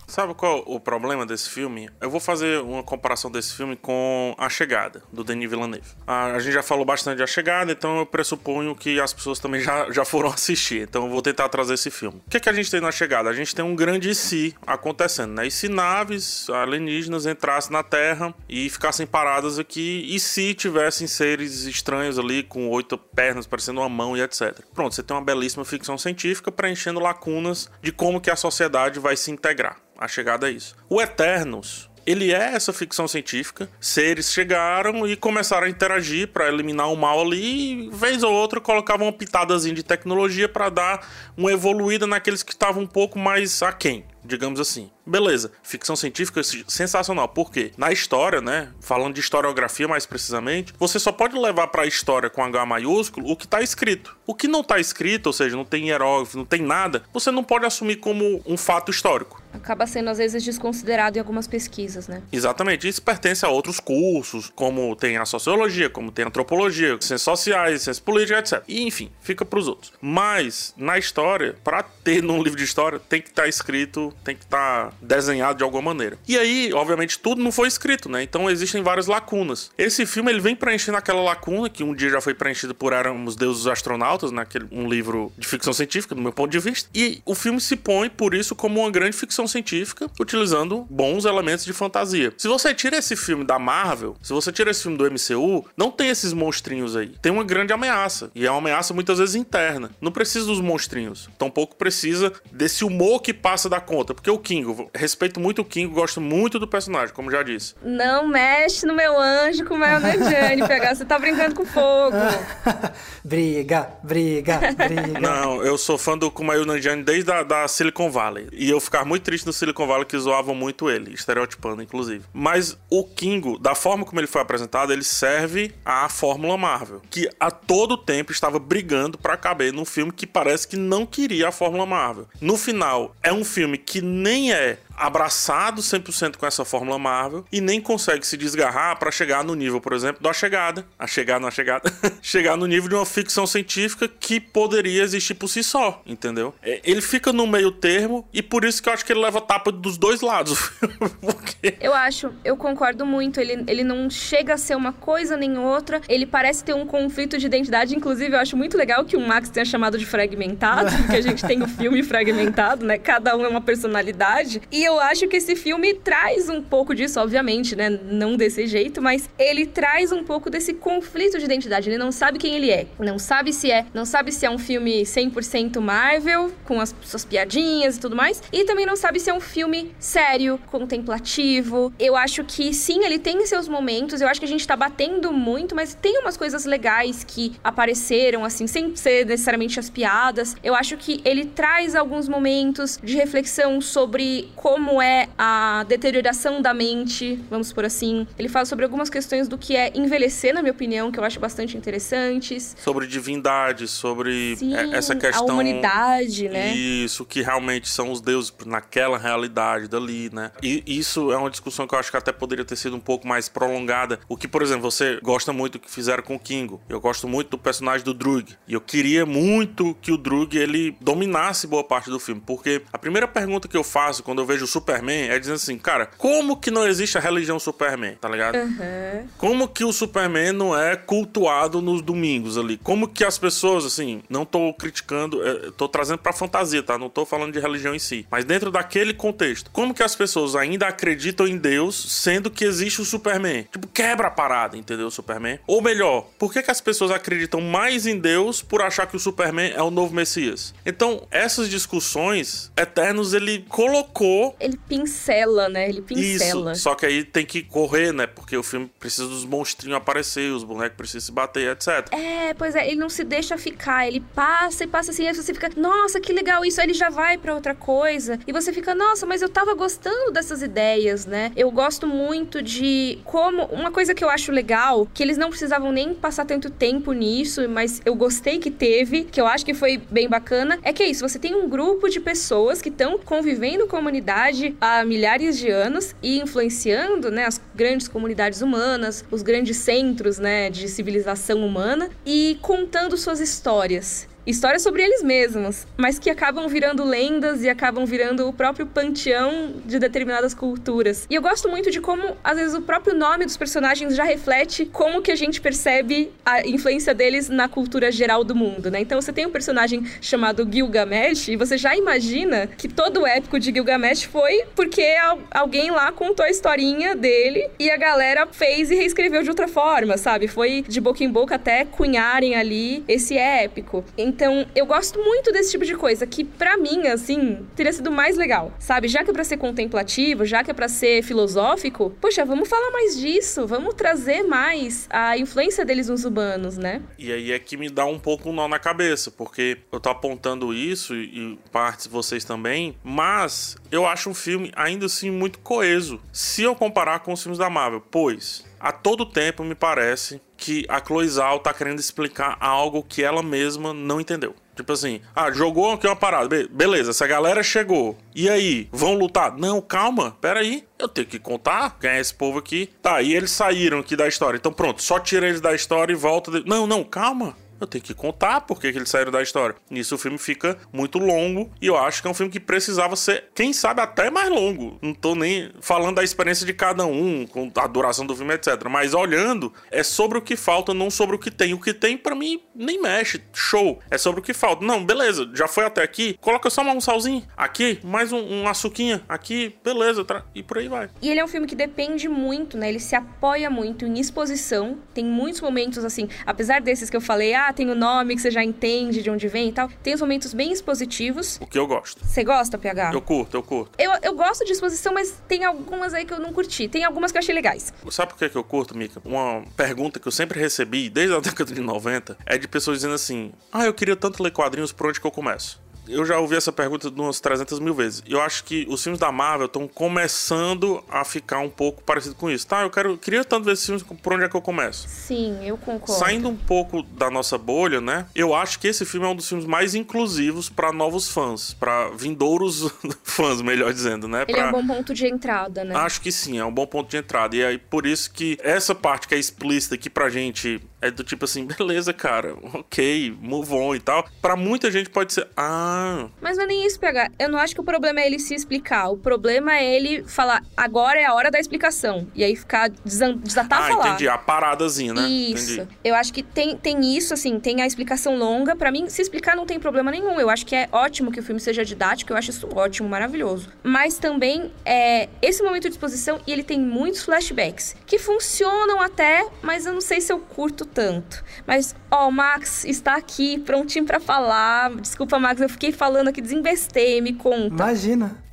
Sabe 0.10 0.34
qual 0.34 0.64
o 0.66 0.80
problema 0.80 1.24
desse 1.24 1.48
filme? 1.48 1.88
Eu 2.02 2.10
vou 2.10 2.20
fazer 2.20 2.60
uma 2.62 2.82
comparação 2.82 3.30
desse 3.30 3.54
filme 3.54 3.76
com 3.76 4.34
A 4.40 4.50
Chegada, 4.50 5.04
do 5.14 5.24
Denis 5.24 5.48
Villeneuve. 5.48 5.86
A, 6.08 6.34
a 6.34 6.40
gente 6.40 6.52
já 6.52 6.64
falou 6.64 6.84
bastante 6.84 7.18
de 7.18 7.24
A 7.24 7.28
Chegada, 7.28 7.72
então 7.72 8.00
eu 8.00 8.08
pressuponho 8.08 8.76
que 8.76 9.00
as 9.00 9.14
pessoas 9.14 9.38
também 9.38 9.62
já, 9.62 9.92
já 9.92 10.04
foram 10.04 10.30
assistir. 10.34 10.82
Então 10.82 11.06
eu 11.06 11.12
vou 11.12 11.22
tentar 11.22 11.48
trazer 11.50 11.76
esse 11.76 11.92
filme. 11.92 12.24
O 12.26 12.30
que, 12.30 12.38
é 12.38 12.40
que 12.40 12.50
a 12.50 12.54
gente 12.54 12.72
tem 12.72 12.82
na 12.82 12.92
Chegada? 12.92 13.30
A 13.30 13.34
gente 13.34 13.54
tem 13.54 13.64
um 13.64 13.76
grande 13.76 14.16
si 14.16 14.56
acontecendo, 14.66 15.34
né? 15.34 15.46
E 15.46 15.52
se 15.52 15.70
naves 15.70 16.50
alienígenas 16.50 17.28
entrassem 17.28 17.72
na 17.72 17.84
Terra 17.84 18.34
e 18.50 18.68
ficassem 18.68 19.06
paradas 19.06 19.60
aqui, 19.60 20.08
e 20.10 20.20
se 20.20 20.56
tivessem 20.56 21.06
seres 21.06 21.66
estranhos 21.66 22.18
ali 22.18 22.42
com 22.42 22.68
oito 22.70 22.98
pernas, 22.98 23.46
parecendo 23.46 23.80
uma 23.80 23.90
mão 23.90 24.18
e 24.18 24.22
etc. 24.22 24.60
Pronto, 24.74 24.96
você 24.96 25.04
tem 25.04 25.16
uma 25.16 25.24
belíssima 25.24 25.64
ficção 25.64 26.00
científica 26.00 26.52
preenchendo 26.52 27.00
lacunas 27.00 27.70
de 27.80 27.92
como 27.92 28.20
que 28.20 28.32
a 28.32 28.36
sociedade 28.36 29.00
vai 29.00 29.16
se 29.16 29.30
integrar 29.30 29.78
a 30.00 30.08
chegada 30.08 30.48
a 30.48 30.50
isso. 30.50 30.76
O 30.88 31.02
Eternos, 31.02 31.90
ele 32.06 32.32
é 32.34 32.54
essa 32.56 32.72
ficção 32.72 33.08
científica. 33.08 33.70
Seres 33.80 34.32
chegaram 34.32 35.06
e 35.06 35.16
começaram 35.16 35.68
a 35.68 35.70
interagir 35.70 36.30
para 36.30 36.48
eliminar 36.48 36.92
o 36.92 36.96
mal 36.96 37.22
ali, 37.22 37.88
e 37.88 37.90
vez 37.92 38.24
ou 38.24 38.34
outra 38.34 38.62
colocavam 38.62 39.08
uma 39.08 39.14
pitadazinha 39.14 39.76
de 39.76 39.84
tecnologia 39.84 40.48
para 40.48 40.70
dar 40.70 41.08
uma 41.36 41.52
evoluída 41.52 42.08
naqueles 42.08 42.42
que 42.42 42.52
estavam 42.52 42.84
um 42.84 42.88
pouco 42.88 43.20
mais 43.20 43.62
aquém, 43.62 44.06
digamos 44.24 44.60
assim. 44.60 44.90
Beleza, 45.10 45.52
ficção 45.64 45.96
científica 45.96 46.42
sensacional. 46.68 47.28
Por 47.28 47.52
quê? 47.52 47.72
Na 47.76 47.92
história, 47.92 48.42
né? 48.42 48.70
Falando 48.80 49.16
de 49.16 49.20
historiografia 49.20 49.88
mais 49.88 50.06
precisamente, 50.06 50.72
você 50.78 51.00
só 51.00 51.12
pode 51.12 51.36
levar 51.36 51.68
para 51.68 51.82
a 51.82 51.88
história 51.88 52.30
com 52.30 52.44
H 52.44 52.64
maiúsculo 52.66 53.28
o 53.28 53.36
que 53.36 53.46
está 53.46 53.60
escrito. 53.60 54.16
O 54.28 54.36
que 54.36 54.48
não 54.48 54.62
está 54.62 54.80
escrito, 54.80 55.28
ou 55.28 55.34
seja, 55.34 55.56
não 55.56 55.66
tem 55.66 55.90
hierógrafo, 55.90 56.38
não 56.38 56.46
tem 56.46 56.62
nada, 56.62 57.02
você 57.12 57.32
não 57.32 57.44
pode 57.44 57.66
assumir 57.66 57.96
como 57.96 58.40
um 58.46 58.56
fato 58.56 58.92
histórico. 58.92 59.42
Acaba 59.52 59.88
sendo 59.88 60.12
às 60.12 60.20
vezes 60.20 60.44
desconsiderado 60.44 61.18
em 61.18 61.20
algumas 61.20 61.48
pesquisas, 61.48 62.08
né? 62.08 62.22
Exatamente. 62.32 62.88
Isso 62.88 63.02
pertence 63.02 63.44
a 63.44 63.50
outros 63.50 63.80
cursos, 63.80 64.52
como 64.56 64.96
tem 64.96 65.18
a 65.18 65.26
sociologia, 65.26 65.90
como 65.90 66.12
tem 66.12 66.26
a 66.26 66.28
antropologia, 66.28 66.90
ciências 67.02 67.24
sociais, 67.24 67.82
ciências 67.82 68.00
políticas, 68.00 68.52
etc. 68.52 68.64
E 68.68 68.84
enfim, 68.84 69.12
fica 69.20 69.44
para 69.44 69.58
os 69.58 69.68
outros. 69.68 69.92
Mas 70.00 70.74
na 70.78 71.00
história, 71.00 71.56
para 71.64 71.82
ter 71.82 72.22
num 72.22 72.44
livro 72.44 72.58
de 72.58 72.64
história, 72.64 73.00
tem 73.00 73.22
que 73.22 73.30
estar 73.30 73.44
tá 73.44 73.48
escrito, 73.48 74.14
tem 74.24 74.36
que 74.36 74.44
estar 74.44 74.92
tá 74.92 74.94
desenhado 75.02 75.58
de 75.58 75.64
alguma 75.64 75.82
maneira. 75.82 76.18
E 76.28 76.38
aí, 76.38 76.72
obviamente, 76.74 77.20
tudo 77.20 77.42
não 77.42 77.52
foi 77.52 77.68
escrito, 77.68 78.10
né? 78.10 78.24
Então 78.24 78.50
existem 78.50 78.82
várias 78.82 79.08
lacunas. 79.08 79.72
Esse 79.78 80.06
filme 80.06 80.32
ele 80.32 80.40
vem 80.40 80.56
preenchendo 80.56 80.98
aquela 80.98 81.22
lacuna 81.22 81.70
que 81.70 81.84
um 81.84 81.94
dia 81.94 82.10
já 82.10 82.22
foi 82.22 82.34
preenchida 82.34 82.74
por 82.74 82.94
Éramos 82.94 83.36
Deuses 83.36 83.68
Astronautas, 83.68 84.32
né? 84.32 84.46
um 84.72 84.88
livro 84.88 85.32
de 85.38 85.48
ficção 85.48 85.74
científica, 85.74 86.16
do 86.16 86.22
meu 86.22 86.32
ponto 86.32 86.52
de 86.52 86.60
vista. 86.60 86.90
E 86.94 87.22
o 87.26 87.36
filme 87.36 87.62
se 87.62 87.76
põe 87.76 88.10
por 88.10 88.34
isso 88.34 88.56
como 88.56 88.82
uma 88.82 88.92
grande 88.92 89.16
ficção 89.16 89.48
científica, 89.48 90.10
utilizando 90.20 90.86
bons 90.90 91.26
elementos 91.26 91.66
de 91.66 91.74
fantasia. 91.74 92.34
Se 92.38 92.48
você 92.48 92.74
tira 92.74 92.98
esse 92.98 93.16
filme 93.16 93.44
da 93.44 93.60
Marvel, 93.60 94.16
se 94.22 94.34
você 94.34 94.52
tira 94.52 94.72
esse 94.72 94.84
filme 94.84 94.98
do 94.98 95.06
MCU, 95.06 95.66
não 95.78 95.92
tem 95.92 96.10
esses 96.10 96.34
monstrinhos 96.34 96.96
aí. 96.96 97.10
Tem 97.22 97.32
uma 97.32 97.44
grande 97.44 97.74
ameaça. 97.74 98.32
E 98.34 98.46
é 98.46 98.52
uma 98.52 98.60
ameaça 98.60 98.94
muitas 98.94 99.20
vezes 99.20 99.36
interna. 99.36 99.92
Não 100.02 100.12
precisa 100.12 100.46
dos 100.46 100.62
monstrinhos. 100.62 101.30
Tampouco 101.38 101.76
precisa 101.76 102.32
desse 102.52 102.84
humor 102.84 103.22
que 103.22 103.34
passa 103.34 103.70
da 103.70 103.80
conta. 103.80 104.14
Porque 104.14 104.30
o 104.30 104.38
King, 104.38 104.89
respeito 104.94 105.40
muito 105.40 105.62
o 105.62 105.66
King, 105.66 105.94
gosto 105.94 106.22
muito 106.22 106.60
do 106.60 106.68
personagem, 106.68 107.14
como 107.14 107.32
já 107.32 107.44
disse. 107.44 107.76
Não 107.84 108.28
mexe 108.28 108.86
no 108.86 108.94
meu 108.94 109.20
anjo 109.20 109.66
com 109.66 109.76
o 109.76 109.78
meu 109.78 110.00
Nandiane, 110.00 110.68
pegar. 110.68 110.96
Você 110.96 111.06
tá 111.06 111.18
brincando 111.18 111.56
com 111.56 111.66
fogo. 111.66 112.18
briga, 113.24 113.90
briga, 114.04 114.60
briga. 114.76 115.20
Não, 115.20 115.64
eu 115.64 115.78
sou 115.78 115.98
fã 115.98 116.18
do 116.18 116.32
Kumail 116.32 116.66
Nanjiani 116.66 117.04
desde 117.04 117.32
a 117.32 117.44
da 117.44 117.68
Silicon 117.68 118.10
Valley. 118.10 118.48
E 118.52 118.70
eu 118.70 118.80
ficar 118.80 119.06
muito 119.06 119.24
triste 119.24 119.46
no 119.46 119.54
Silicon 119.54 119.88
Valley 119.88 120.06
que 120.06 120.18
zoavam 120.18 120.56
muito 120.56 120.90
ele, 120.90 121.14
estereotipando, 121.14 121.82
inclusive. 121.82 122.24
Mas 122.34 122.78
o 122.90 123.04
Kingo, 123.04 123.58
da 123.58 123.76
forma 123.76 124.06
como 124.06 124.20
ele 124.20 124.28
foi 124.28 124.42
apresentado, 124.42 124.92
ele 124.94 125.04
serve 125.04 125.74
à 125.86 126.10
Fórmula 126.10 126.58
Marvel, 126.58 127.02
que 127.10 127.30
a 127.40 127.52
todo 127.52 127.98
tempo 127.98 128.32
estava 128.32 128.60
brigando 128.60 129.18
para 129.18 129.38
caber 129.38 129.74
num 129.74 129.86
filme 129.86 130.12
que 130.12 130.28
parece 130.28 130.68
que 130.68 130.78
não 130.78 131.06
queria 131.06 131.50
a 131.50 131.52
Fórmula 131.52 131.86
Marvel. 131.86 132.28
No 132.40 132.58
final, 132.58 133.16
é 133.22 133.34
um 133.34 133.44
filme 133.44 133.78
que 133.78 134.02
nem 134.02 134.54
é 134.54 134.69
de 134.70 134.89
abraçado 135.00 135.82
100% 135.82 136.38
com 136.38 136.46
essa 136.46 136.66
fórmula 136.66 137.00
Marvel 137.00 137.46
e 137.52 137.62
nem 137.62 137.80
consegue 137.80 138.28
se 138.28 138.38
desgarrar 138.38 138.98
para 139.00 139.12
chegar 139.12 139.44
no 139.44 139.56
nível, 139.56 139.80
por 139.80 139.94
exemplo, 139.94 140.22
da 140.22 140.34
chegada. 140.34 140.86
A 140.98 141.08
chegada 141.08 141.40
na 141.40 141.52
chegada. 141.52 141.92
chegar 142.22 142.58
no 142.58 142.66
nível 142.66 142.90
de 142.90 142.96
uma 142.96 143.06
ficção 143.06 143.48
científica 143.48 144.08
que 144.08 144.40
poderia 144.40 145.02
existir 145.02 145.34
por 145.34 145.48
si 145.48 145.64
só, 145.64 146.02
entendeu? 146.06 146.54
É, 146.62 146.82
ele 146.84 147.02
fica 147.02 147.32
no 147.32 147.48
meio 147.48 147.72
termo 147.72 148.28
e 148.34 148.42
por 148.42 148.66
isso 148.66 148.84
que 148.84 148.90
eu 148.90 148.94
acho 148.94 149.06
que 149.06 149.14
ele 149.14 149.22
leva 149.22 149.40
tapa 149.40 149.72
dos 149.72 149.98
dois 149.98 150.22
lados. 150.22 150.72
Porque... 151.22 151.78
Eu 151.80 151.94
acho, 151.94 152.34
eu 152.44 152.58
concordo 152.58 153.06
muito. 153.06 153.40
Ele, 153.40 153.64
ele 153.68 153.84
não 153.84 154.10
chega 154.10 154.56
a 154.56 154.58
ser 154.58 154.76
uma 154.76 154.92
coisa 154.92 155.38
nem 155.38 155.58
outra. 155.58 156.02
Ele 156.10 156.26
parece 156.26 156.64
ter 156.64 156.74
um 156.74 156.86
conflito 156.86 157.38
de 157.38 157.46
identidade. 157.46 157.96
Inclusive, 157.96 158.36
eu 158.36 158.40
acho 158.40 158.58
muito 158.58 158.78
legal 158.78 159.06
que 159.06 159.16
o 159.16 159.20
Max 159.20 159.50
tenha 159.50 159.66
chamado 159.66 159.98
de 159.98 160.06
fragmentado, 160.06 160.92
porque 160.98 161.16
a 161.16 161.22
gente 161.22 161.46
tem 161.46 161.62
o 161.62 161.68
filme 161.68 162.02
fragmentado, 162.04 162.86
né? 162.86 162.98
Cada 162.98 163.36
um 163.36 163.46
é 163.46 163.48
uma 163.48 163.62
personalidade. 163.62 164.62
E 164.72 164.89
eu 164.90 165.00
acho 165.00 165.28
que 165.28 165.38
esse 165.38 165.56
filme 165.56 165.94
traz 165.94 166.50
um 166.50 166.62
pouco 166.62 166.96
disso, 166.96 167.20
obviamente, 167.20 167.76
né? 167.76 167.90
Não 167.90 168.36
desse 168.36 168.66
jeito, 168.66 169.02
mas 169.02 169.30
ele 169.38 169.66
traz 169.66 170.12
um 170.12 170.24
pouco 170.24 170.50
desse 170.50 170.74
conflito 170.74 171.38
de 171.38 171.46
identidade. 171.46 171.90
Ele 171.90 171.98
não 171.98 172.12
sabe 172.12 172.40
quem 172.40 172.56
ele 172.56 172.72
é. 172.72 172.88
Não 173.00 173.20
sabe 173.20 173.54
se 173.54 173.72
é, 173.72 173.86
não 173.94 174.06
sabe 174.06 174.32
se 174.32 174.46
é 174.46 174.50
um 174.50 174.58
filme 174.58 175.04
100% 175.04 175.80
Marvel, 175.80 176.52
com 176.66 176.82
as 176.82 176.96
suas 177.04 177.24
piadinhas 177.24 177.98
e 177.98 178.00
tudo 178.00 178.16
mais, 178.16 178.42
e 178.52 178.64
também 178.64 178.86
não 178.86 178.96
sabe 178.96 179.20
se 179.20 179.30
é 179.30 179.34
um 179.34 179.40
filme 179.40 179.94
sério, 180.00 180.60
contemplativo. 180.68 181.94
Eu 182.00 182.16
acho 182.16 182.44
que 182.44 182.74
sim, 182.74 183.04
ele 183.04 183.20
tem 183.20 183.46
seus 183.46 183.68
momentos. 183.68 184.22
Eu 184.22 184.28
acho 184.28 184.40
que 184.40 184.46
a 184.46 184.50
gente 184.50 184.66
tá 184.68 184.76
batendo 184.76 185.32
muito, 185.32 185.76
mas 185.76 185.94
tem 185.94 186.20
umas 186.20 186.36
coisas 186.36 186.66
legais 186.66 187.24
que 187.24 187.54
apareceram 187.64 188.44
assim, 188.44 188.66
sem 188.66 188.96
ser 188.96 189.26
necessariamente 189.26 189.80
as 189.80 189.90
piadas. 189.90 190.56
Eu 190.64 190.74
acho 190.74 190.98
que 190.98 191.22
ele 191.24 191.46
traz 191.46 191.96
alguns 191.96 192.28
momentos 192.28 193.00
de 193.04 193.16
reflexão 193.16 193.80
sobre 193.82 194.50
como 194.56 194.79
é 195.02 195.28
a 195.38 195.86
deterioração 195.88 196.62
da 196.62 196.74
mente, 196.74 197.40
vamos 197.50 197.74
por 197.74 197.86
assim. 197.86 198.28
Ele 198.38 198.50
fala 198.50 198.66
sobre 198.66 198.86
algumas 198.86 199.10
questões 199.10 199.48
do 199.48 199.58
que 199.58 199.76
é 199.76 199.92
envelhecer, 199.96 200.54
na 200.54 200.62
minha 200.62 200.72
opinião, 200.72 201.12
que 201.12 201.20
eu 201.20 201.24
acho 201.24 201.40
bastante 201.40 201.78
interessantes. 201.78 202.76
Sobre 202.80 203.08
divindade, 203.08 203.88
sobre 203.88 204.56
Sim, 204.56 204.76
essa 204.94 205.16
questão. 205.16 205.50
A 205.50 205.54
humanidade, 205.54 206.50
né? 206.50 206.74
Isso, 206.74 207.26
que 207.26 207.42
realmente 207.42 207.88
são 207.90 208.12
os 208.12 208.22
deuses 208.22 208.54
naquela 208.66 209.18
realidade 209.18 209.88
dali, 209.88 210.30
né? 210.34 210.52
E 210.62 210.84
isso 210.86 211.32
é 211.32 211.38
uma 211.38 211.50
discussão 211.50 211.88
que 211.88 211.96
eu 211.96 212.00
acho 212.00 212.12
que 212.12 212.18
até 212.18 212.32
poderia 212.32 212.66
ter 212.66 212.76
sido 212.76 212.96
um 212.96 213.00
pouco 213.00 213.28
mais 213.28 213.50
prolongada. 213.50 214.20
O 214.28 214.38
que, 214.38 214.48
por 214.48 214.62
exemplo, 214.62 214.90
você 214.90 215.20
gosta 215.22 215.52
muito 215.54 215.74
do 215.74 215.80
que 215.80 215.92
fizeram 215.92 216.24
com 216.24 216.36
o 216.36 216.40
Kingo. 216.40 216.82
Eu 216.90 217.00
gosto 217.00 217.28
muito 217.28 217.50
do 217.50 217.58
personagem 217.58 218.04
do 218.04 218.14
Drug. 218.14 218.56
E 218.68 218.74
eu 218.74 218.82
queria 218.82 219.26
muito 219.26 219.96
que 220.02 220.12
o 220.12 220.18
Drug 220.18 220.58
ele 220.58 220.96
dominasse 221.02 221.68
boa 221.68 221.84
parte 221.84 222.10
do 222.10 222.20
filme. 222.20 222.42
Porque 222.46 222.82
a 222.92 222.98
primeira 222.98 223.28
pergunta 223.28 223.68
que 223.68 223.78
eu 223.78 223.84
faço 223.84 224.24
quando 224.24 224.40
eu 224.40 224.46
vejo 224.46 224.68
Superman 224.70 225.30
é 225.30 225.40
dizendo 225.40 225.56
assim, 225.56 225.78
cara, 225.78 226.06
como 226.06 226.58
que 226.58 226.72
não 226.72 226.88
existe 226.88 227.18
a 227.18 227.22
religião 227.22 227.60
Superman, 227.60 228.16
tá 228.16 228.30
ligado? 228.30 228.56
Uhum. 228.56 229.28
Como 229.38 229.68
que 229.68 229.84
o 229.84 229.92
Superman 229.92 230.54
não 230.54 230.78
é 230.78 230.96
cultuado 230.96 231.82
nos 231.82 232.02
domingos 232.02 232.58
ali? 232.58 232.78
Como 232.78 233.08
que 233.08 233.24
as 233.24 233.38
pessoas, 233.38 233.86
assim, 233.86 234.22
não 234.30 234.46
tô 234.46 234.74
criticando, 234.74 235.46
é, 235.46 235.72
tô 235.72 235.88
trazendo 235.88 236.20
pra 236.20 236.32
fantasia, 236.32 236.82
tá? 236.82 236.98
Não 236.98 237.10
tô 237.10 237.26
falando 237.26 237.54
de 237.54 237.60
religião 237.60 237.94
em 237.94 238.00
si. 238.00 238.26
Mas 238.32 238.46
dentro 238.46 238.72
daquele 238.72 239.14
contexto, 239.14 239.70
como 239.72 239.94
que 239.94 240.04
as 240.04 240.16
pessoas 240.16 240.56
ainda 240.56 240.88
acreditam 240.88 241.48
em 241.48 241.58
Deus, 241.58 241.96
sendo 241.96 242.50
que 242.50 242.64
existe 242.64 243.02
o 243.02 243.06
Superman? 243.06 243.64
Tipo, 243.72 243.88
quebra 243.88 244.28
a 244.28 244.32
parada, 244.32 244.78
entendeu? 244.78 245.10
Superman. 245.10 245.60
Ou 245.68 245.82
melhor, 245.82 246.28
por 246.38 246.52
que, 246.54 246.62
que 246.62 246.72
as 246.72 246.82
pessoas 246.82 247.12
acreditam 247.12 247.62
mais 247.62 248.06
em 248.06 248.18
Deus 248.18 248.62
por 248.62 248.82
achar 248.82 249.08
que 249.08 249.16
o 249.16 249.20
Superman 249.20 249.74
é 249.76 249.82
o 249.82 249.92
novo 249.92 250.14
Messias? 250.14 250.74
Então, 250.86 251.28
essas 251.32 251.70
discussões, 251.70 252.72
Eternos, 252.78 253.34
ele 253.34 253.66
colocou. 253.68 254.56
Ele 254.60 254.78
pincela, 254.88 255.70
né? 255.70 255.88
Ele 255.88 256.02
pincela. 256.02 256.74
Isso. 256.74 256.82
Só 256.82 256.96
que 256.96 257.06
aí 257.06 257.24
tem 257.24 257.46
que 257.46 257.64
correr, 257.64 258.12
né? 258.12 258.28
Porque 258.28 258.56
o 258.56 258.64
filme 258.64 258.90
precisa 259.00 259.28
dos 259.28 259.46
monstrinhos 259.46 259.98
aparecer, 259.98 260.52
os 260.52 260.64
bonecos 260.64 260.98
precisam 260.98 261.22
se 261.22 261.32
bater, 261.32 261.72
etc. 261.72 262.12
É, 262.12 262.54
pois 262.54 262.76
é, 262.76 262.88
ele 262.88 262.98
não 262.98 263.10
se 263.10 263.24
deixa 263.24 263.58
ficar, 263.58 264.08
ele 264.08 264.20
passa 264.20 264.84
e 264.84 264.88
passa 264.88 265.12
assim, 265.12 265.28
aí 265.28 265.34
você 265.34 265.54
fica, 265.54 265.70
nossa, 265.76 266.20
que 266.20 266.34
legal 266.34 266.66
isso, 266.66 266.80
aí 266.80 266.88
ele 266.88 266.94
já 266.94 267.10
vai 267.10 267.38
para 267.38 267.54
outra 267.54 267.76
coisa. 267.76 268.40
E 268.46 268.52
você 268.52 268.74
fica, 268.74 268.94
nossa, 268.96 269.26
mas 269.26 269.42
eu 269.42 269.50
tava 269.50 269.74
gostando 269.74 270.32
dessas 270.32 270.62
ideias, 270.62 271.26
né? 271.26 271.52
Eu 271.56 271.72
gosto 271.72 272.08
muito 272.08 272.62
de 272.62 273.20
como. 273.24 273.66
Uma 273.66 273.92
coisa 273.92 274.14
que 274.14 274.24
eu 274.24 274.30
acho 274.30 274.52
legal, 274.52 275.08
que 275.14 275.24
eles 275.24 275.38
não 275.38 275.50
precisavam 275.50 275.92
nem 275.92 276.14
passar 276.14 276.46
tanto 276.46 276.70
tempo 276.70 277.14
nisso, 277.14 277.68
mas 277.70 278.02
eu 278.06 278.16
gostei 278.16 278.60
que 278.60 278.72
teve, 278.72 279.24
que 279.24 279.40
eu 279.40 279.48
acho 279.48 279.66
que 279.66 279.74
foi 279.74 279.98
bem 279.98 280.28
bacana, 280.28 280.80
é 280.84 280.92
que 280.92 281.04
é 281.04 281.08
isso, 281.08 281.28
você 281.28 281.40
tem 281.40 281.56
um 281.56 281.70
grupo 281.70 282.10
de 282.10 282.20
pessoas 282.20 282.82
que 282.82 282.90
estão 282.90 283.18
convivendo 283.20 283.88
com 283.88 283.96
a 283.96 284.00
humanidade 284.00 284.39
há 284.80 285.04
milhares 285.04 285.58
de 285.58 285.70
anos 285.70 286.16
e 286.24 286.40
influenciando, 286.40 287.30
né, 287.30 287.46
as 287.46 287.60
grandes 287.76 288.08
comunidades 288.08 288.62
humanas, 288.62 289.26
os 289.30 289.42
grandes 289.42 289.78
centros, 289.78 290.40
né, 290.40 290.70
de 290.70 290.88
civilização 290.88 291.66
humana 291.66 292.10
e 292.26 292.58
contando 292.62 293.18
suas 293.18 293.40
histórias 293.40 294.29
histórias 294.46 294.82
sobre 294.82 295.04
eles 295.04 295.24
mesmos, 295.24 295.86
mas 295.98 296.18
que 296.18 296.30
acabam 296.30 296.68
virando 296.68 297.04
lendas 297.04 297.64
e 297.64 297.70
acabam 297.70 298.06
virando 298.06 298.48
o 298.48 298.54
próprio 298.54 298.86
panteão 298.86 299.74
de 299.86 300.00
determinadas 300.00 300.54
culturas. 300.54 301.28
E 301.30 301.36
eu 301.36 301.42
gosto 301.42 301.70
muito 301.70 301.92
de 301.92 302.02
como, 302.02 302.36
às 302.44 302.58
vezes, 302.58 302.76
o 302.76 302.82
próprio 302.82 303.16
nome 303.16 303.46
dos 303.46 303.58
personagens 303.58 304.16
já 304.16 304.24
reflete 304.24 304.86
como 304.86 305.22
que 305.22 305.32
a 305.32 305.36
gente 305.36 305.62
percebe 305.62 306.32
a 306.46 306.66
influência 306.68 307.14
deles 307.14 307.50
na 307.50 307.68
cultura 307.68 308.12
geral 308.12 308.44
do 308.44 308.56
mundo, 308.56 308.90
né? 308.90 309.00
Então 309.00 309.22
você 309.22 309.32
tem 309.32 309.46
um 309.46 309.52
personagem 309.52 310.04
chamado 310.22 310.68
Gilgamesh 310.70 311.50
e 311.50 311.56
você 311.56 311.78
já 311.78 311.96
imagina 311.96 312.68
que 312.68 312.88
todo 312.88 313.22
o 313.22 313.28
épico 313.28 313.60
de 313.60 313.72
Gilgamesh 313.72 314.24
foi 314.24 314.64
porque 314.76 315.16
alguém 315.52 315.92
lá 315.92 316.12
contou 316.12 316.46
a 316.46 316.50
historinha 316.50 317.16
dele 317.16 317.70
e 317.80 317.90
a 317.90 317.98
galera 317.98 318.48
fez 318.52 318.90
e 318.92 318.96
reescreveu 318.96 319.44
de 319.44 319.50
outra 319.50 319.68
forma, 319.68 320.18
sabe? 320.18 320.48
Foi 320.48 320.84
de 320.88 321.00
boca 321.00 321.24
em 321.24 321.30
boca 321.30 321.56
até 321.56 321.86
cunharem 321.86 322.56
ali 322.56 323.04
esse 323.08 323.38
épico. 323.38 324.04
Então, 324.30 324.68
eu 324.76 324.86
gosto 324.86 325.18
muito 325.20 325.52
desse 325.52 325.72
tipo 325.72 325.84
de 325.84 325.96
coisa, 325.96 326.28
que 326.28 326.44
para 326.44 326.78
mim, 326.78 327.08
assim, 327.08 327.66
teria 327.76 327.92
sido 327.92 328.12
mais 328.12 328.38
legal, 328.38 328.72
sabe? 328.78 329.08
Já 329.08 329.24
que 329.24 329.32
é 329.32 329.34
pra 329.34 329.44
ser 329.44 329.58
contemplativo, 329.58 330.46
já 330.46 330.64
que 330.64 330.70
é 330.70 330.74
pra 330.74 330.88
ser 330.88 331.24
filosófico, 331.24 332.16
poxa, 332.22 332.46
vamos 332.46 332.70
falar 332.70 332.92
mais 332.92 333.18
disso, 333.18 333.66
vamos 333.66 333.96
trazer 333.96 334.44
mais 334.44 335.08
a 335.10 335.36
influência 335.36 335.84
deles 335.84 336.10
nos 336.10 336.26
humanos, 336.26 336.78
né? 336.78 337.02
E 337.18 337.32
aí 337.32 337.52
é 337.52 337.58
que 337.58 337.76
me 337.76 337.90
dá 337.90 338.06
um 338.06 338.20
pouco 338.20 338.50
um 338.50 338.54
nó 338.54 338.68
na 338.68 338.78
cabeça, 338.78 339.32
porque 339.32 339.80
eu 339.92 340.00
tô 340.00 340.10
apontando 340.10 340.72
isso 340.72 341.16
e 341.16 341.58
partes 341.72 342.06
vocês 342.06 342.44
também, 342.44 342.96
mas 343.04 343.76
eu 343.92 344.06
acho 344.06 344.30
um 344.30 344.36
filme 344.36 344.72
ainda 344.76 345.08
assim 345.08 345.32
muito 345.32 345.58
coeso, 345.58 346.22
se 346.32 346.62
eu 346.62 346.76
comparar 346.76 347.22
com 347.22 347.34
os 347.34 347.42
filmes 347.42 347.58
da 347.58 347.68
Marvel, 347.68 348.04
pois 348.12 348.64
a 348.80 348.92
todo 348.92 349.26
tempo 349.26 349.64
me 349.64 349.74
parece 349.74 350.40
que 350.60 350.86
a 350.90 351.04
Chloe 351.04 351.28
Zhao 351.28 351.60
tá 351.60 351.74
querendo 351.74 352.00
explicar 352.00 352.58
algo 352.60 353.02
que 353.02 353.24
ela 353.24 353.42
mesma 353.42 353.94
não 353.94 354.20
entendeu. 354.20 354.54
Tipo 354.76 354.94
assim, 354.94 355.22
ah, 355.36 355.52
jogou 355.52 355.92
aqui 355.92 356.06
uma 356.08 356.16
parada. 356.16 356.48
Be 356.48 356.68
beleza, 356.68 357.12
essa 357.12 357.26
galera 357.26 357.64
chegou. 357.64 358.18
E 358.36 358.50
aí, 358.50 358.88
vão 358.92 359.14
lutar? 359.14 359.58
Não, 359.58 359.82
calma, 359.82 360.38
peraí. 360.40 360.86
Eu 360.98 361.08
tenho 361.08 361.28
que 361.28 361.40
contar 361.40 361.98
quem 362.00 362.12
é 362.12 362.20
esse 362.20 362.34
povo 362.34 362.60
aqui. 362.60 362.90
Tá, 363.02 363.22
e 363.22 363.34
eles 363.34 363.52
saíram 363.52 364.00
aqui 364.00 364.16
da 364.16 364.28
história. 364.28 364.58
Então 364.58 364.72
pronto, 364.72 365.02
só 365.02 365.20
tira 365.20 365.48
eles 365.48 365.62
da 365.62 365.74
história 365.74 366.14
e 366.14 366.16
volta. 366.16 366.52
De... 366.52 366.68
Não, 366.68 366.86
não, 366.86 367.04
calma 367.04 367.56
eu 367.80 367.88
tenho 367.88 368.04
que 368.04 368.14
contar 368.14 368.62
porque 368.62 368.92
que 368.92 368.98
eles 368.98 369.10
saíram 369.10 369.32
da 369.32 369.42
história. 369.42 369.76
Nisso 369.90 370.16
o 370.16 370.18
filme 370.18 370.38
fica 370.38 370.78
muito 370.92 371.18
longo 371.18 371.72
e 371.82 371.88
eu 371.88 371.98
acho 371.98 372.22
que 372.22 372.28
é 372.28 372.32
um 372.32 372.34
filme 372.34 372.52
que 372.52 372.60
precisava 372.60 373.16
ser, 373.16 373.46
quem 373.54 373.74
sabe, 373.74 374.02
até 374.02 374.30
mais 374.30 374.50
longo. 374.50 374.98
Não 375.02 375.14
tô 375.14 375.36
nem 375.36 375.72
falando 375.82 376.16
da 376.16 376.24
experiência 376.24 376.66
de 376.66 376.74
cada 376.74 377.06
um, 377.06 377.46
com 377.48 377.72
a 377.76 377.88
duração 377.88 378.26
do 378.26 378.36
filme, 378.36 378.54
etc. 378.54 378.84
Mas 378.90 379.14
olhando, 379.14 379.74
é 379.92 380.04
sobre 380.04 380.38
o 380.38 380.42
que 380.42 380.56
falta, 380.56 380.94
não 380.94 381.10
sobre 381.10 381.36
o 381.36 381.40
que 381.40 381.52
tem. 381.52 381.74
O 381.74 381.80
que 381.80 381.94
tem, 381.94 382.18
para 382.18 382.36
mim, 382.36 382.62
nem 382.76 383.02
mexe. 383.02 383.42
Show. 383.54 384.00
É 384.10 384.18
sobre 384.18 384.40
o 384.40 384.44
que 384.44 384.54
falta. 384.54 384.86
Não, 384.86 385.06
beleza, 385.06 385.50
já 385.54 385.68
foi 385.68 385.86
até 385.86 386.04
aqui. 386.04 386.38
Coloca 386.40 386.70
só 386.70 386.82
um 386.90 387.02
salzinho 387.02 387.44
aqui, 387.56 388.00
mais 388.04 388.32
um, 388.32 388.40
um 388.40 388.68
açuquinha 388.68 389.22
aqui, 389.28 389.76
beleza, 389.84 390.26
e 390.56 390.64
por 390.64 390.78
aí 390.78 390.88
vai. 390.88 391.10
E 391.22 391.30
ele 391.30 391.40
é 391.40 391.46
um 391.46 391.48
filme 391.48 391.68
que 391.68 391.76
depende 391.76 392.28
muito, 392.28 392.78
né? 392.78 392.90
Ele 392.90 393.00
se 393.00 393.16
apoia 393.16 393.70
muito 393.70 394.06
em 394.06 394.20
exposição. 394.20 394.98
Tem 395.14 395.24
muitos 395.24 395.62
momentos 395.62 396.04
assim, 396.04 396.28
apesar 396.46 396.82
desses 396.82 397.10
que 397.10 397.18
eu 397.18 397.22
falei, 397.22 397.54
ah, 397.54 397.69
tem 397.74 397.90
o 397.90 397.96
nome 397.96 398.36
que 398.36 398.42
você 398.42 398.52
já 398.52 398.64
entende 398.64 399.22
de 399.22 399.30
onde 399.30 399.48
vem 399.48 399.70
e 399.70 399.72
tal. 399.72 399.90
Tem 400.04 400.14
os 400.14 400.22
momentos 400.22 400.54
bem 400.54 400.72
expositivos. 400.72 401.58
O 401.62 401.68
que 401.68 401.78
eu 401.78 401.88
gosto. 401.88 402.26
Você 402.26 402.44
gosta, 402.44 402.78
PH? 402.78 403.12
Eu 403.14 403.22
curto, 403.22 403.58
eu 403.58 403.64
curto. 403.64 403.92
Eu, 403.98 404.12
eu 404.22 404.36
gosto 404.36 404.66
de 404.66 404.72
exposição, 404.72 405.14
mas 405.14 405.42
tem 405.48 405.64
algumas 405.64 406.14
aí 406.14 406.26
que 406.26 406.34
eu 406.34 406.40
não 406.40 406.54
curti. 406.54 406.88
Tem 406.88 407.04
algumas 407.04 407.32
que 407.32 407.38
eu 407.38 407.40
achei 407.40 407.54
legais. 407.54 407.94
Sabe 408.10 408.34
por 408.34 408.50
que 408.50 408.58
eu 408.58 408.64
curto, 408.64 408.98
Mika? 408.98 409.22
Uma 409.24 409.64
pergunta 409.76 410.20
que 410.20 410.28
eu 410.28 410.32
sempre 410.32 410.60
recebi, 410.60 411.10
desde 411.10 411.36
a 411.36 411.40
década 411.40 411.74
de 411.74 411.82
90, 411.82 412.38
é 412.46 412.58
de 412.58 412.68
pessoas 412.68 412.98
dizendo 412.98 413.14
assim: 413.16 413.52
Ah, 413.72 413.86
eu 413.86 413.94
queria 413.94 414.16
tanto 414.16 414.42
ler 414.42 414.52
quadrinhos, 414.52 414.92
por 414.92 415.08
onde 415.08 415.20
que 415.20 415.28
eu 415.28 415.32
começo? 415.32 415.80
Eu 416.10 416.26
já 416.26 416.40
ouvi 416.40 416.56
essa 416.56 416.72
pergunta 416.72 417.10
umas 417.10 417.40
300 417.40 417.80
mil 417.80 417.94
vezes. 417.94 418.24
Eu 418.28 418.42
acho 418.42 418.64
que 418.64 418.86
os 418.90 419.02
filmes 419.02 419.20
da 419.20 419.32
Marvel 419.32 419.68
estão 419.68 419.88
começando 419.88 421.04
a 421.10 421.24
ficar 421.24 421.60
um 421.60 421.70
pouco 421.70 422.04
parecido 422.04 422.36
com 422.36 422.50
isso. 422.50 422.68
Tá, 422.68 422.82
eu 422.82 422.90
quero, 422.90 423.18
queria 423.18 423.44
tanto 423.46 423.66
ver 423.66 423.74
esses 423.74 423.86
filmes, 423.86 424.04
por 424.04 424.34
onde 424.34 424.44
é 424.44 424.50
que 424.50 424.56
eu 424.56 424.62
começo? 424.62 425.08
Sim, 425.08 425.60
eu 425.64 425.78
concordo. 425.78 426.20
Saindo 426.20 426.50
um 426.50 426.56
pouco 426.56 427.04
da 427.04 427.30
nossa 427.30 427.58
bolha, 427.58 428.02
né? 428.02 428.26
Eu 428.34 428.54
acho 428.54 428.80
que 428.80 428.88
esse 428.88 429.06
filme 429.06 429.26
é 429.26 429.30
um 429.30 429.36
dos 429.36 429.48
filmes 429.48 429.66
mais 429.66 429.94
inclusivos 429.94 430.70
para 430.70 430.92
novos 430.92 431.30
fãs, 431.30 431.74
para 431.74 432.10
vindouros 432.10 432.92
fãs, 433.24 433.62
melhor 433.62 433.94
dizendo, 433.94 434.28
né? 434.28 434.44
Ele 434.48 434.58
pra... 434.58 434.68
é 434.68 434.70
um 434.70 434.72
bom 434.72 434.88
ponto 434.96 435.14
de 435.14 435.28
entrada, 435.28 435.84
né? 435.84 435.96
Acho 435.96 436.22
que 436.22 436.32
sim, 436.32 436.58
é 436.58 436.66
um 436.66 436.74
bom 436.74 436.88
ponto 436.88 437.10
de 437.10 437.18
entrada. 437.18 437.56
E 437.56 437.64
aí 437.64 437.78
por 437.78 438.06
isso 438.06 438.32
que 438.32 438.58
essa 438.62 438.96
parte 438.96 439.28
que 439.28 439.36
é 439.36 439.38
explícita 439.38 439.96
aqui 439.96 440.10
pra 440.10 440.30
gente 440.30 440.82
é 441.02 441.10
do 441.12 441.24
tipo 441.24 441.46
assim, 441.46 441.66
beleza, 441.78 442.14
cara, 442.14 442.56
ok, 442.74 443.38
move 443.40 443.74
on 443.74 443.96
e 443.96 444.00
tal. 444.00 444.28
Para 444.42 444.56
muita 444.56 444.92
gente 444.92 445.10
pode 445.10 445.34
ser, 445.34 445.48
ah. 445.56 445.99
Mas 446.42 446.58
não 446.58 446.64
é 446.64 446.68
nem 446.68 446.86
isso, 446.86 447.00
PH. 447.00 447.32
Eu 447.40 447.50
não 447.50 447.60
acho 447.60 447.74
que 447.74 447.82
o 447.82 447.84
problema 447.84 448.20
é 448.20 448.28
ele 448.28 448.40
se 448.40 448.54
explicar. 448.54 449.10
O 449.10 449.18
problema 449.18 449.76
é 449.76 449.96
ele 449.96 450.24
falar, 450.24 450.64
agora 450.76 451.20
é 451.20 451.26
a 451.26 451.34
hora 451.34 451.52
da 451.52 451.60
explicação. 451.60 452.28
E 452.36 452.44
aí 452.44 452.56
ficar 452.56 452.90
desatar 452.90 453.82
ah, 453.82 453.86
a 453.86 453.88
falar. 453.88 454.08
entendi. 454.10 454.28
A 454.28 454.38
paradazinha, 454.38 455.14
né? 455.14 455.28
Isso. 455.28 455.82
Entendi. 455.82 455.98
Eu 456.04 456.16
acho 456.16 456.34
que 456.34 456.44
tem, 456.44 456.78
tem 456.78 457.16
isso, 457.16 457.34
assim, 457.34 457.60
tem 457.60 457.82
a 457.82 457.88
explicação 457.88 458.38
longa. 458.38 458.76
para 458.76 458.92
mim, 458.92 459.10
se 459.10 459.22
explicar 459.22 459.56
não 459.56 459.66
tem 459.66 459.80
problema 459.80 460.12
nenhum. 460.12 460.40
Eu 460.40 460.50
acho 460.50 460.66
que 460.66 460.76
é 460.76 460.88
ótimo 460.92 461.32
que 461.32 461.40
o 461.40 461.44
filme 461.44 461.60
seja 461.60 461.84
didático. 461.84 462.34
Eu 462.34 462.38
acho 462.38 462.52
isso 462.52 462.68
ótimo, 462.76 463.08
maravilhoso. 463.10 463.70
Mas 463.84 464.18
também 464.18 464.72
é 464.86 465.30
esse 465.42 465.64
momento 465.64 465.84
de 465.84 465.96
exposição 465.96 466.40
e 466.46 466.52
ele 466.52 466.64
tem 466.64 466.80
muitos 466.80 467.24
flashbacks 467.24 467.96
que 468.06 468.18
funcionam 468.18 469.02
até, 469.02 469.48
mas 469.62 469.86
eu 469.86 469.94
não 469.94 470.02
sei 470.02 470.22
se 470.22 470.32
eu 470.32 470.40
curto 470.40 470.86
tanto. 470.86 471.44
Mas, 471.66 471.96
ó, 472.10 472.28
o 472.28 472.32
Max 472.32 472.86
está 472.86 473.16
aqui, 473.16 473.60
prontinho 473.60 474.06
para 474.06 474.20
falar. 474.20 474.92
Desculpa, 474.96 475.40
Max, 475.40 475.62
eu 475.62 475.70
fiquei 475.70 475.89
falando 475.92 476.30
aqui, 476.30 476.42
desinvestei, 476.42 477.22
me 477.22 477.34
conta. 477.34 477.76
Imagina. 477.76 478.49